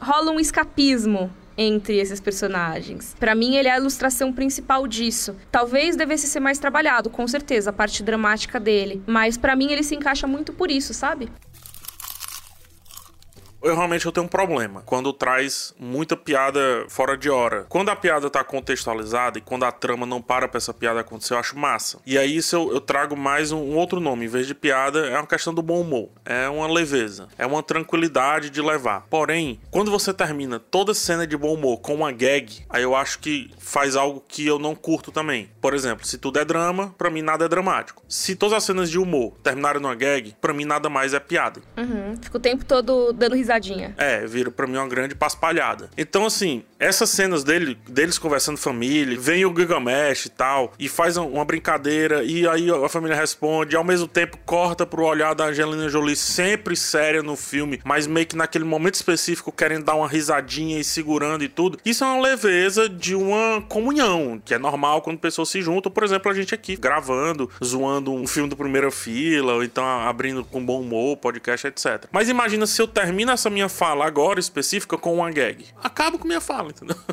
rola 0.00 0.32
um 0.32 0.40
escapismo 0.40 1.30
entre 1.56 1.98
esses 1.98 2.20
personagens. 2.20 3.14
Para 3.20 3.34
mim, 3.34 3.56
ele 3.56 3.68
é 3.68 3.72
a 3.72 3.78
ilustração 3.78 4.32
principal 4.32 4.86
disso. 4.86 5.36
Talvez 5.52 5.94
devesse 5.94 6.26
ser 6.26 6.40
mais 6.40 6.58
trabalhado, 6.58 7.10
com 7.10 7.28
certeza, 7.28 7.68
a 7.68 7.72
parte 7.72 8.02
dramática 8.02 8.58
dele, 8.58 9.02
mas 9.06 9.36
para 9.36 9.54
mim 9.54 9.70
ele 9.70 9.82
se 9.82 9.94
encaixa 9.94 10.26
muito 10.26 10.54
por 10.54 10.70
isso, 10.70 10.94
sabe? 10.94 11.28
Eu 13.62 13.74
realmente 13.74 14.06
eu 14.06 14.12
tenho 14.12 14.26
um 14.26 14.28
problema 14.28 14.82
quando 14.84 15.12
traz 15.12 15.74
muita 15.78 16.16
piada 16.16 16.84
fora 16.88 17.16
de 17.16 17.28
hora. 17.28 17.66
Quando 17.68 17.90
a 17.90 17.96
piada 17.96 18.30
tá 18.30 18.42
contextualizada 18.42 19.38
e 19.38 19.42
quando 19.42 19.64
a 19.64 19.72
trama 19.72 20.06
não 20.06 20.22
para 20.22 20.48
pra 20.48 20.58
essa 20.58 20.72
piada 20.72 21.00
acontecer, 21.00 21.34
eu 21.34 21.38
acho 21.38 21.58
massa. 21.58 21.98
E 22.06 22.16
aí 22.16 22.36
isso 22.36 22.56
eu, 22.56 22.72
eu 22.72 22.80
trago 22.80 23.16
mais 23.16 23.52
um, 23.52 23.58
um, 23.58 23.76
outro 23.76 24.00
nome. 24.00 24.26
Em 24.26 24.28
vez 24.28 24.46
de 24.46 24.54
piada, 24.54 25.06
é 25.06 25.16
uma 25.16 25.26
questão 25.26 25.52
do 25.52 25.62
bom 25.62 25.80
humor. 25.80 26.10
É 26.24 26.48
uma 26.48 26.66
leveza. 26.70 27.28
É 27.36 27.46
uma 27.46 27.62
tranquilidade 27.62 28.50
de 28.50 28.62
levar. 28.62 29.06
Porém, 29.10 29.60
quando 29.70 29.90
você 29.90 30.12
termina 30.12 30.58
toda 30.58 30.94
cena 30.94 31.26
de 31.26 31.36
bom 31.36 31.54
humor 31.54 31.80
com 31.80 31.94
uma 31.94 32.12
gag, 32.12 32.64
aí 32.68 32.82
eu 32.82 32.94
acho 32.94 33.18
que 33.18 33.50
faz 33.58 33.96
algo 33.96 34.22
que 34.26 34.46
eu 34.46 34.58
não 34.58 34.74
curto 34.74 35.12
também. 35.12 35.50
Por 35.60 35.74
exemplo, 35.74 36.06
se 36.06 36.18
tudo 36.18 36.38
é 36.38 36.44
drama, 36.44 36.94
para 36.96 37.10
mim 37.10 37.22
nada 37.22 37.44
é 37.44 37.48
dramático. 37.48 38.02
Se 38.08 38.34
todas 38.34 38.56
as 38.56 38.64
cenas 38.64 38.90
de 38.90 38.98
humor 38.98 39.34
terminarem 39.42 39.80
numa 39.80 39.94
gag, 39.94 40.34
para 40.40 40.52
mim 40.52 40.64
nada 40.64 40.88
mais 40.88 41.14
é 41.14 41.20
piada. 41.20 41.60
Uhum. 41.76 42.16
Fica 42.20 42.36
o 42.36 42.40
tempo 42.40 42.64
todo 42.64 43.12
dando 43.12 43.36
risadinha. 43.50 43.94
É, 43.96 44.24
vira 44.26 44.50
para 44.50 44.66
mim 44.66 44.76
uma 44.76 44.88
grande 44.88 45.14
paspalhada. 45.14 45.90
Então, 45.96 46.24
assim, 46.24 46.62
essas 46.78 47.10
cenas 47.10 47.42
dele, 47.42 47.76
deles 47.88 48.18
conversando 48.18 48.56
família, 48.56 49.18
vem 49.18 49.44
o 49.44 49.54
Gilgamesh 49.54 50.26
e 50.26 50.30
tal, 50.30 50.72
e 50.78 50.88
faz 50.88 51.16
uma 51.16 51.44
brincadeira, 51.44 52.22
e 52.22 52.46
aí 52.46 52.70
a 52.70 52.88
família 52.88 53.16
responde, 53.16 53.74
e 53.74 53.76
ao 53.76 53.84
mesmo 53.84 54.06
tempo 54.06 54.38
corta 54.44 54.86
pro 54.86 55.04
olhar 55.04 55.34
da 55.34 55.46
Angelina 55.46 55.88
Jolie 55.88 56.16
sempre 56.16 56.76
séria 56.76 57.22
no 57.22 57.36
filme, 57.36 57.80
mas 57.84 58.06
meio 58.06 58.26
que 58.26 58.36
naquele 58.36 58.64
momento 58.64 58.94
específico 58.94 59.50
querendo 59.52 59.84
dar 59.84 59.94
uma 59.94 60.08
risadinha 60.08 60.78
e 60.78 60.84
segurando 60.84 61.42
e 61.42 61.48
tudo. 61.48 61.78
Isso 61.84 62.04
é 62.04 62.06
uma 62.06 62.20
leveza 62.20 62.88
de 62.88 63.14
uma 63.14 63.62
comunhão, 63.68 64.40
que 64.44 64.54
é 64.54 64.58
normal 64.58 65.02
quando 65.02 65.18
pessoas 65.18 65.48
se 65.48 65.60
juntam. 65.62 65.90
Por 65.90 66.04
exemplo, 66.04 66.30
a 66.30 66.34
gente 66.34 66.54
aqui 66.54 66.76
gravando, 66.76 67.50
zoando 67.62 68.12
um 68.12 68.26
filme 68.26 68.48
do 68.48 68.56
primeira 68.56 68.90
fila, 68.90 69.54
ou 69.54 69.64
então 69.64 69.84
abrindo 69.84 70.44
com 70.44 70.64
bom 70.64 70.80
humor, 70.80 71.16
podcast, 71.16 71.66
etc. 71.66 72.06
Mas 72.12 72.28
imagina 72.28 72.66
se 72.66 72.80
eu 72.80 72.86
termino 72.86 73.32
essa 73.40 73.50
minha 73.50 73.68
fala 73.68 74.06
agora 74.06 74.38
específica 74.38 74.98
com 74.98 75.14
uma 75.14 75.30
gag. 75.30 75.64
Acabo 75.82 76.18
com 76.18 76.28
minha 76.28 76.40
fala, 76.40 76.70
entendeu? 76.70 76.96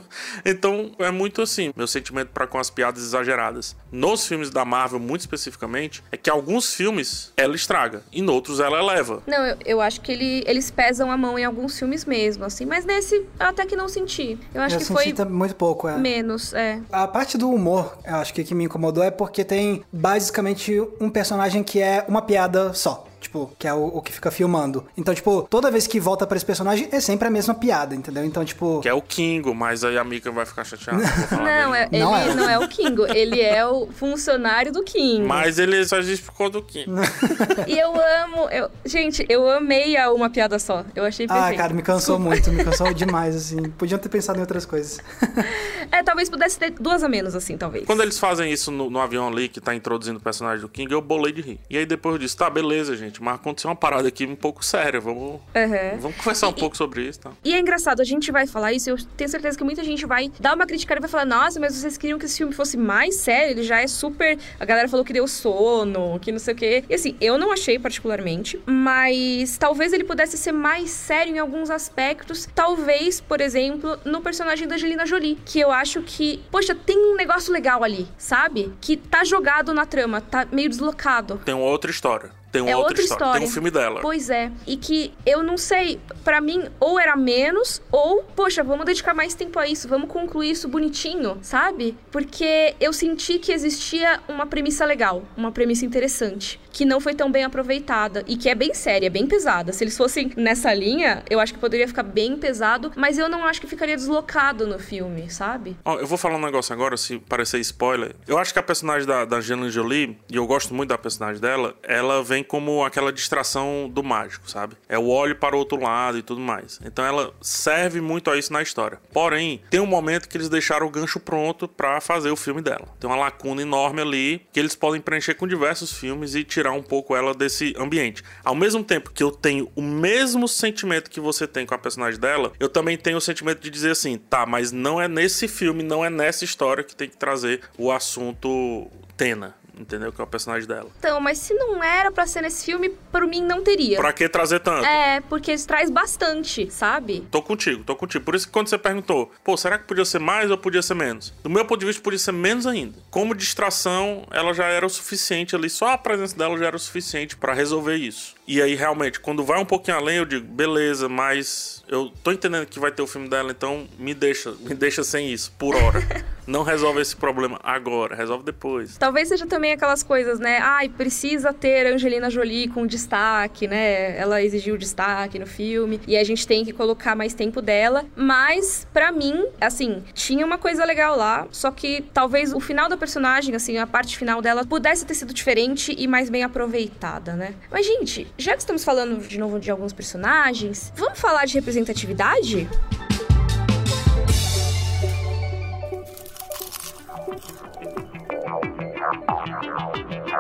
Então 0.46 0.92
é 1.00 1.12
muito 1.12 1.42
assim, 1.42 1.72
meu 1.76 1.88
sentimento 1.88 2.30
para 2.30 2.48
com 2.48 2.58
as 2.58 2.70
piadas 2.70 3.04
exageradas. 3.04 3.76
Nos 3.92 4.26
filmes 4.26 4.50
da 4.50 4.66
Marvel, 4.66 5.00
muito 5.00 5.22
especificamente, 5.22 6.04
é 6.12 6.18
que 6.18 6.30
alguns 6.30 6.74
filmes 6.74 7.32
ela 7.36 7.56
estraga, 7.56 8.04
e 8.12 8.22
em 8.22 8.30
outros 8.30 8.60
ela 8.60 8.80
eleva. 8.80 9.22
Não, 9.28 9.46
eu, 9.46 9.58
eu 9.66 9.82
acho 9.82 10.02
que 10.02 10.12
ele, 10.12 10.44
eles 10.46 10.72
pesam 10.72 11.12
a 11.12 11.18
mão 11.18 11.38
em 11.38 11.46
alguns 11.46 11.78
filmes 11.78 12.06
mesmo, 12.06 12.46
assim, 12.46 12.66
mas 12.66 12.86
nesse 12.86 13.16
eu 13.16 13.26
até 13.40 13.66
que 13.66 13.76
não 13.76 13.88
senti. 13.88 14.38
Eu 14.54 14.62
acho 14.62 14.76
eu 14.76 14.80
que 14.80 14.86
foi 14.86 15.14
muito 15.30 15.56
pouco, 15.56 15.88
é. 15.88 15.98
menos, 15.98 16.54
é. 16.54 16.82
A 16.92 17.08
parte 17.08 17.38
do 17.38 17.50
humor, 17.50 17.98
eu 18.06 18.16
acho 18.16 18.34
que 18.34 18.44
que 18.44 18.56
me 18.56 18.66
incomodou 18.66 19.04
é 19.04 19.12
porque 19.12 19.44
tem 19.44 19.84
basicamente 19.92 20.80
um 21.00 21.10
personagem 21.10 21.64
que 21.64 21.82
é 21.82 22.04
uma 22.08 22.22
piada 22.22 22.74
só. 22.74 23.07
Tipo, 23.20 23.52
que 23.58 23.68
é 23.68 23.74
o, 23.74 23.88
o, 23.88 24.02
que 24.02 24.14
fica 24.14 24.30
filmando. 24.30 24.86
Então, 24.96 25.14
tipo, 25.14 25.48
toda 25.50 25.72
vez 25.72 25.88
que 25.88 26.00
volta 26.00 26.26
pra 26.28 26.38
esse 26.38 26.46
personagem 26.46 26.88
é 26.92 27.00
sempre 27.00 27.28
a 27.28 27.32
mesma 27.32 27.54
piada, 27.56 27.96
entendeu? 27.96 28.24
Então, 28.24 28.46
tipo. 28.46 28.80
Que 28.82 28.90
é 28.90 28.94
o 28.94 29.02
Kingo, 29.02 29.56
mas 29.56 29.84
aí 29.84 29.98
a 29.98 30.04
Mika 30.04 30.32
vai 30.32 30.46
ficar 30.46 30.64
chateada. 30.64 31.04
não, 31.32 31.74
é, 31.74 31.90
ele 31.92 32.04
não 32.04 32.16
é. 32.16 32.36
não 32.36 32.50
é 32.50 32.60
o 32.60 32.68
Kingo, 32.68 33.06
ele 33.08 33.42
é 33.42 33.66
o 33.66 33.88
funcionário 33.88 34.72
do 34.72 34.84
Kingo. 34.84 35.28
Mas 35.28 35.58
ele 35.58 35.84
só 35.86 35.98
por 36.24 36.34
conta 36.34 36.52
do 36.60 36.64
Kingo. 36.64 36.92
e 37.68 37.78
eu 37.78 37.94
amo. 38.24 38.50
Eu, 38.52 38.70
gente, 38.86 39.26
eu 39.28 39.50
amei 39.50 39.98
a 39.98 40.12
uma 40.12 40.30
piada 40.30 40.60
só. 40.60 40.86
Eu 40.96 41.04
achei 41.04 41.26
ah, 41.26 41.34
perfeito. 41.34 41.54
Ah, 41.56 41.64
cara, 41.64 41.74
me 41.74 41.82
cansou 41.82 42.18
Desculpa. 42.18 42.36
muito, 42.36 42.52
me 42.52 42.64
cansou 42.64 42.94
demais, 42.94 43.36
assim. 43.36 43.64
Podiam 43.72 43.98
ter 43.98 44.10
pensado 44.10 44.38
em 44.38 44.42
outras 44.42 44.66
coisas. 44.66 45.00
é, 45.92 46.04
talvez 46.04 46.30
pudesse 46.30 46.60
ter 46.60 46.72
duas 46.72 47.04
a 47.04 47.10
menos, 47.10 47.36
assim, 47.36 47.58
talvez. 47.58 47.86
Quando 47.86 48.04
eles 48.04 48.20
fazem 48.20 48.52
isso 48.52 48.72
no, 48.72 48.90
no 48.90 49.00
avião 49.00 49.28
ali, 49.28 49.50
que 49.50 49.60
tá 49.60 49.74
introduzindo 49.74 50.20
o 50.20 50.22
personagem 50.22 50.62
do 50.62 50.70
King, 50.70 50.92
eu 50.92 51.02
bolei 51.02 51.34
de 51.34 51.42
rir. 51.42 51.60
E 51.70 51.78
aí 51.78 51.86
depois 51.86 52.14
eu 52.14 52.20
disse, 52.20 52.38
tá, 52.38 52.50
beleza, 52.50 52.96
gente 52.96 53.07
gente, 53.08 53.22
mas 53.22 53.36
aconteceu 53.36 53.70
uma 53.70 53.76
parada 53.76 54.08
aqui 54.08 54.26
um 54.26 54.36
pouco 54.36 54.64
séria. 54.64 55.00
Vamos, 55.00 55.34
uhum. 55.34 56.00
vamos 56.00 56.18
conversar 56.18 56.48
um 56.48 56.52
e, 56.52 56.60
pouco 56.60 56.78
sobre 56.78 57.08
isso. 57.08 57.20
Tá? 57.20 57.32
E 57.44 57.54
é 57.54 57.60
engraçado, 57.60 58.02
a 58.02 58.04
gente 58.04 58.32
vai 58.32 58.46
falar 58.46 58.74
isso, 58.74 58.90
eu 58.90 58.98
tenho 59.16 59.30
certeza 59.30 59.58
que 59.58 59.64
muita 59.64 59.84
gente 59.84 60.06
vai 60.06 60.32
dar 60.40 60.56
uma 60.56 60.66
crítica 60.66 60.96
e 60.96 61.00
vai 61.00 61.10
falar: 61.10 61.26
nossa, 61.26 61.60
mas 61.60 61.76
vocês 61.76 61.98
queriam 61.98 62.20
que 62.20 62.26
esse 62.26 62.38
filme 62.38 62.54
fosse 62.54 62.78
mais 62.78 63.16
sério? 63.16 63.52
Ele 63.52 63.64
já 63.64 63.82
é 63.82 63.88
super. 63.88 64.38
A 64.60 64.66
galera 64.66 64.88
falou 64.88 65.06
que 65.06 65.14
deu 65.14 65.28
sono, 65.28 66.20
que 66.20 66.32
não 66.32 66.40
sei 66.40 66.54
o 66.54 66.58
quê. 66.58 66.84
E 66.90 66.94
assim, 66.94 67.16
eu 67.20 67.38
não 67.38 67.52
achei 67.52 67.80
particularmente, 67.80 68.60
mas 68.66 69.58
talvez 69.58 69.94
ele 69.94 70.04
pudesse 70.04 70.38
ser 70.38 70.52
mais 70.52 70.90
sério 70.90 71.36
em 71.36 71.40
alguns 71.40 71.70
aspectos. 71.70 72.48
Talvez, 72.54 73.20
por 73.20 73.42
exemplo, 73.42 73.98
no 74.06 74.22
personagem 74.22 74.68
da 74.68 74.76
Angelina 74.76 75.06
Jolie, 75.06 75.38
que 75.46 75.60
eu 75.60 75.72
acho 75.72 76.02
que, 76.02 76.44
poxa, 76.52 76.76
tem 76.76 76.98
um 76.98 77.16
negócio 77.16 77.52
legal 77.52 77.84
ali, 77.84 78.08
sabe? 78.18 78.74
Que 78.82 78.98
tá 78.98 79.24
jogado 79.24 79.74
na 79.74 79.86
trama, 79.86 80.22
tá 80.22 80.48
meio 80.52 80.70
deslocado. 80.70 81.42
Tem 81.46 81.54
uma 81.54 81.66
outra 81.66 81.92
história. 81.92 82.32
Tem 82.52 82.62
uma 82.62 82.72
é 82.72 82.76
outra, 82.76 83.02
história. 83.02 83.14
história. 83.14 83.40
Tem 83.40 83.48
um 83.48 83.52
filme 83.52 83.72
dela. 83.72 84.02
Pois 84.02 84.30
é. 84.30 84.52
E 84.66 84.78
que 84.78 85.14
eu 85.26 85.44
não 85.44 85.58
sei, 85.58 86.00
para 86.24 86.40
mim, 86.42 86.66
ou 86.80 87.00
era 87.00 87.16
menos, 87.16 87.82
ou, 87.92 88.24
poxa, 88.24 88.64
vamos 88.64 88.86
dedicar 88.86 89.14
mais 89.14 89.34
tempo 89.34 89.60
a 89.60 89.68
isso, 89.68 89.88
vamos 89.88 90.10
concluir 90.10 90.52
isso 90.52 90.68
bonitinho, 90.68 91.38
sabe? 91.42 91.96
Porque 92.12 92.76
eu 92.80 92.94
senti 92.94 93.40
que 93.40 93.52
existia 93.52 94.20
uma 94.28 94.46
premissa 94.46 94.86
legal, 94.86 95.24
uma 95.36 95.52
premissa 95.52 95.86
interessante, 95.86 96.60
que 96.72 96.86
não 96.86 97.00
foi 97.00 97.14
tão 97.16 97.32
bem 97.32 97.44
aproveitada 97.44 98.24
e 98.28 98.38
que 98.38 98.50
é 98.50 98.56
bem 98.56 98.74
séria, 98.74 99.10
bem 99.10 99.26
pesada. 99.26 99.74
Se 99.74 99.84
eles 99.84 99.98
fossem 99.98 100.32
nessa 100.38 100.74
linha, 100.74 101.24
eu 101.30 101.40
acho 101.40 101.54
que 101.54 101.60
poderia 101.60 101.88
ficar 101.88 102.04
bem 102.04 102.38
pesado, 102.38 102.92
mas 102.96 103.18
eu 103.18 103.28
não 103.28 103.46
acho 103.46 103.60
que 103.60 103.68
ficaria 103.68 103.96
deslocado 103.96 104.68
no 104.68 104.80
filme, 104.80 105.30
sabe? 105.30 105.76
Ó, 105.84 105.96
oh, 105.96 106.00
eu 106.00 106.08
vou 106.08 106.18
falar 106.18 106.36
um 106.36 106.42
negócio 106.42 106.74
agora, 106.74 106.96
se 106.96 107.18
parecer 107.20 107.60
spoiler. 107.60 108.16
Eu 108.28 108.38
acho 108.38 108.54
que 108.54 108.60
a 108.60 108.64
personagem 108.64 109.08
da, 109.08 109.26
da 109.26 109.38
Angelina 109.38 109.70
Jolie, 109.70 110.18
e 110.30 110.36
eu 110.36 110.46
gosto 110.46 110.74
muito 110.74 110.90
da 110.90 110.98
personagem 110.98 111.42
dela, 111.42 111.76
ela 111.84 112.24
vem 112.24 112.37
como 112.44 112.84
aquela 112.84 113.12
distração 113.12 113.90
do 113.92 114.04
mágico, 114.04 114.50
sabe? 114.50 114.76
É 114.88 114.98
o 114.98 115.08
olho 115.08 115.36
para 115.36 115.56
o 115.56 115.60
outro 115.60 115.80
lado 115.82 116.18
e 116.18 116.22
tudo 116.22 116.42
mais. 116.42 116.80
Então 116.84 117.06
ela 117.06 117.34
serve 117.42 118.02
muito 118.02 118.30
a 118.30 118.38
isso 118.38 118.52
na 118.52 118.62
história. 118.62 119.00
Porém, 119.12 119.62
tem 119.70 119.80
um 119.80 119.86
momento 119.86 120.28
que 120.28 120.38
eles 120.38 120.50
deixaram 120.50 120.88
o 120.88 120.90
gancho 120.90 121.20
pronto 121.20 121.68
para 121.68 122.00
fazer 122.02 122.32
o 122.32 122.36
filme 122.36 122.62
dela. 122.62 122.88
Tem 123.00 123.10
uma 123.10 123.18
lacuna 123.18 123.62
enorme 123.62 124.02
ali 124.02 124.42
que 124.52 124.60
eles 124.60 124.76
podem 124.76 125.02
preencher 125.02 125.36
com 125.36 125.48
diversos 125.48 125.94
filmes 125.94 126.36
e 126.36 126.44
tirar 126.44 126.72
um 126.72 126.84
pouco 126.84 127.16
ela 127.16 127.34
desse 127.34 127.74
ambiente. 127.78 128.24
Ao 128.44 128.56
mesmo 128.56 128.84
tempo 128.84 129.12
que 129.12 129.24
eu 129.24 129.32
tenho 129.32 129.72
o 129.76 129.82
mesmo 129.82 130.48
sentimento 130.48 131.10
que 131.10 131.20
você 131.20 131.48
tem 131.48 131.66
com 131.66 131.74
a 131.74 131.78
personagem 131.78 132.20
dela, 132.20 132.52
eu 132.60 132.70
também 132.70 132.98
tenho 132.98 133.18
o 133.18 133.22
sentimento 133.22 133.62
de 133.62 133.70
dizer 133.70 133.92
assim, 133.92 134.18
tá, 134.18 134.46
mas 134.46 134.72
não 134.72 135.02
é 135.02 135.08
nesse 135.08 135.48
filme, 135.48 135.84
não 135.84 136.04
é 136.04 136.10
nessa 136.10 136.44
história 136.44 136.84
que 136.84 136.96
tem 136.96 137.10
que 137.10 137.18
trazer 137.18 137.62
o 137.78 137.92
assunto 137.92 138.90
Tena, 139.16 139.56
entendeu? 139.80 140.12
Que 140.12 140.20
é 140.22 140.24
o 140.24 140.28
personagem 140.28 140.68
dela. 140.68 140.90
Então, 141.00 141.20
mas 141.20 141.38
se 141.38 141.54
não 141.54 141.84
era 141.84 142.12
para 142.12 142.26
ser 142.26 142.42
nesse 142.42 142.66
filme, 142.66 142.90
por 143.12 143.26
mim 143.26 143.42
não 143.42 143.64
teria. 143.64 143.98
Pra 143.98 144.14
que 144.14 144.28
trazer 144.28 144.60
tanto? 144.60 144.86
É, 144.86 145.22
porque 145.22 145.54
isso 145.54 145.68
traz 145.68 145.90
bastante, 145.90 146.70
sabe? 146.72 147.28
Tô 147.32 147.42
contigo, 147.42 147.84
tô 147.84 147.96
contigo. 147.96 148.24
Por 148.26 148.36
isso 148.36 148.48
que 148.48 148.54
quando 148.54 148.68
você 148.68 148.78
perguntou, 148.78 149.32
pô, 149.44 149.56
será 149.58 149.78
que 149.78 149.86
podia 149.86 150.06
ser 150.06 150.20
mais 150.20 150.52
ou 150.52 150.58
podia 150.58 150.82
ser 150.82 150.96
menos? 150.96 151.34
Do 151.44 151.50
meu 151.50 151.66
ponto 151.66 151.80
de 151.80 151.86
vista, 151.86 152.02
podia 152.02 152.20
ser 152.20 152.32
menos 152.32 152.66
ainda. 152.68 152.98
Como 153.10 153.36
distração, 153.36 154.26
ela 154.32 154.54
já 154.54 154.66
era 154.66 154.86
o 154.86 154.90
suficiente 154.90 155.56
ali, 155.56 155.70
só 155.70 155.90
a 155.90 155.98
presença 155.98 156.36
dela 156.38 156.58
já 156.58 156.66
era 156.68 156.76
o 156.76 156.80
suficiente 156.80 157.36
para 157.36 157.54
resolver 157.54 157.96
isso. 157.96 158.36
E 158.48 158.62
aí, 158.62 158.76
realmente, 158.76 159.20
quando 159.20 159.44
vai 159.44 159.60
um 159.60 159.66
pouquinho 159.66 159.98
além, 159.98 160.18
eu 160.18 160.26
digo, 160.26 160.48
beleza, 160.48 161.10
mas 161.10 161.84
eu 161.88 162.12
tô 162.24 162.32
entendendo 162.32 162.66
que 162.66 162.80
vai 162.80 162.92
ter 162.92 163.02
o 163.02 163.08
filme 163.08 163.28
dela, 163.28 163.52
então 163.52 163.88
me 164.00 164.14
deixa, 164.14 164.52
me 164.62 164.74
deixa 164.74 165.04
sem 165.04 165.32
isso, 165.32 165.52
por 165.58 165.76
hora. 165.76 166.02
Não 166.48 166.64
resolve 166.64 167.02
esse 167.02 167.14
problema 167.14 167.60
agora, 167.62 168.16
resolve 168.16 168.46
depois. 168.46 168.98
Talvez 168.98 169.28
seja 169.28 169.46
também 169.46 169.67
aquelas 169.72 170.04
coisas, 170.04 170.40
né? 170.40 170.60
Ai, 170.60 170.90
precisa 170.90 171.54
ter 171.54 171.88
Angelina 171.88 172.30
Jolie 172.30 172.68
com 172.68 172.86
destaque, 172.86 173.68
né? 173.68 174.18
Ela 174.18 174.42
exigiu 174.42 174.78
destaque 174.78 175.40
no 175.40 175.46
filme 175.46 176.00
e 176.08 176.18
a 176.18 176.24
gente 176.24 176.48
tem 176.48 176.66
que 176.66 176.74
colocar 176.74 177.16
mais 177.16 177.34
tempo 177.34 177.62
dela. 177.62 178.06
Mas, 178.16 178.88
para 178.94 179.12
mim, 179.12 179.46
assim, 179.60 180.04
tinha 180.14 180.46
uma 180.46 180.58
coisa 180.58 180.86
legal 180.86 181.16
lá, 181.16 181.48
só 181.52 181.72
que 181.72 182.04
talvez 182.14 182.54
o 182.54 182.60
final 182.60 182.90
da 182.90 182.98
personagem, 182.98 183.56
assim, 183.56 183.78
a 183.78 183.88
parte 183.88 184.18
final 184.18 184.42
dela, 184.42 184.66
pudesse 184.66 185.06
ter 185.06 185.14
sido 185.14 185.34
diferente 185.34 185.96
e 185.98 186.08
mais 186.08 186.30
bem 186.30 186.44
aproveitada, 186.44 187.34
né? 187.34 187.54
Mas, 187.72 187.86
gente, 187.86 188.28
já 188.38 188.54
que 188.54 188.60
estamos 188.60 188.84
falando 188.84 189.28
de 189.28 189.38
novo 189.38 189.60
de 189.60 189.72
alguns 189.72 189.94
personagens, 189.94 190.92
vamos 190.96 191.20
falar 191.20 191.46
de 191.46 191.54
representatividade? 191.56 192.68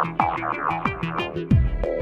Thank 0.03 0.53
you. 0.53 0.76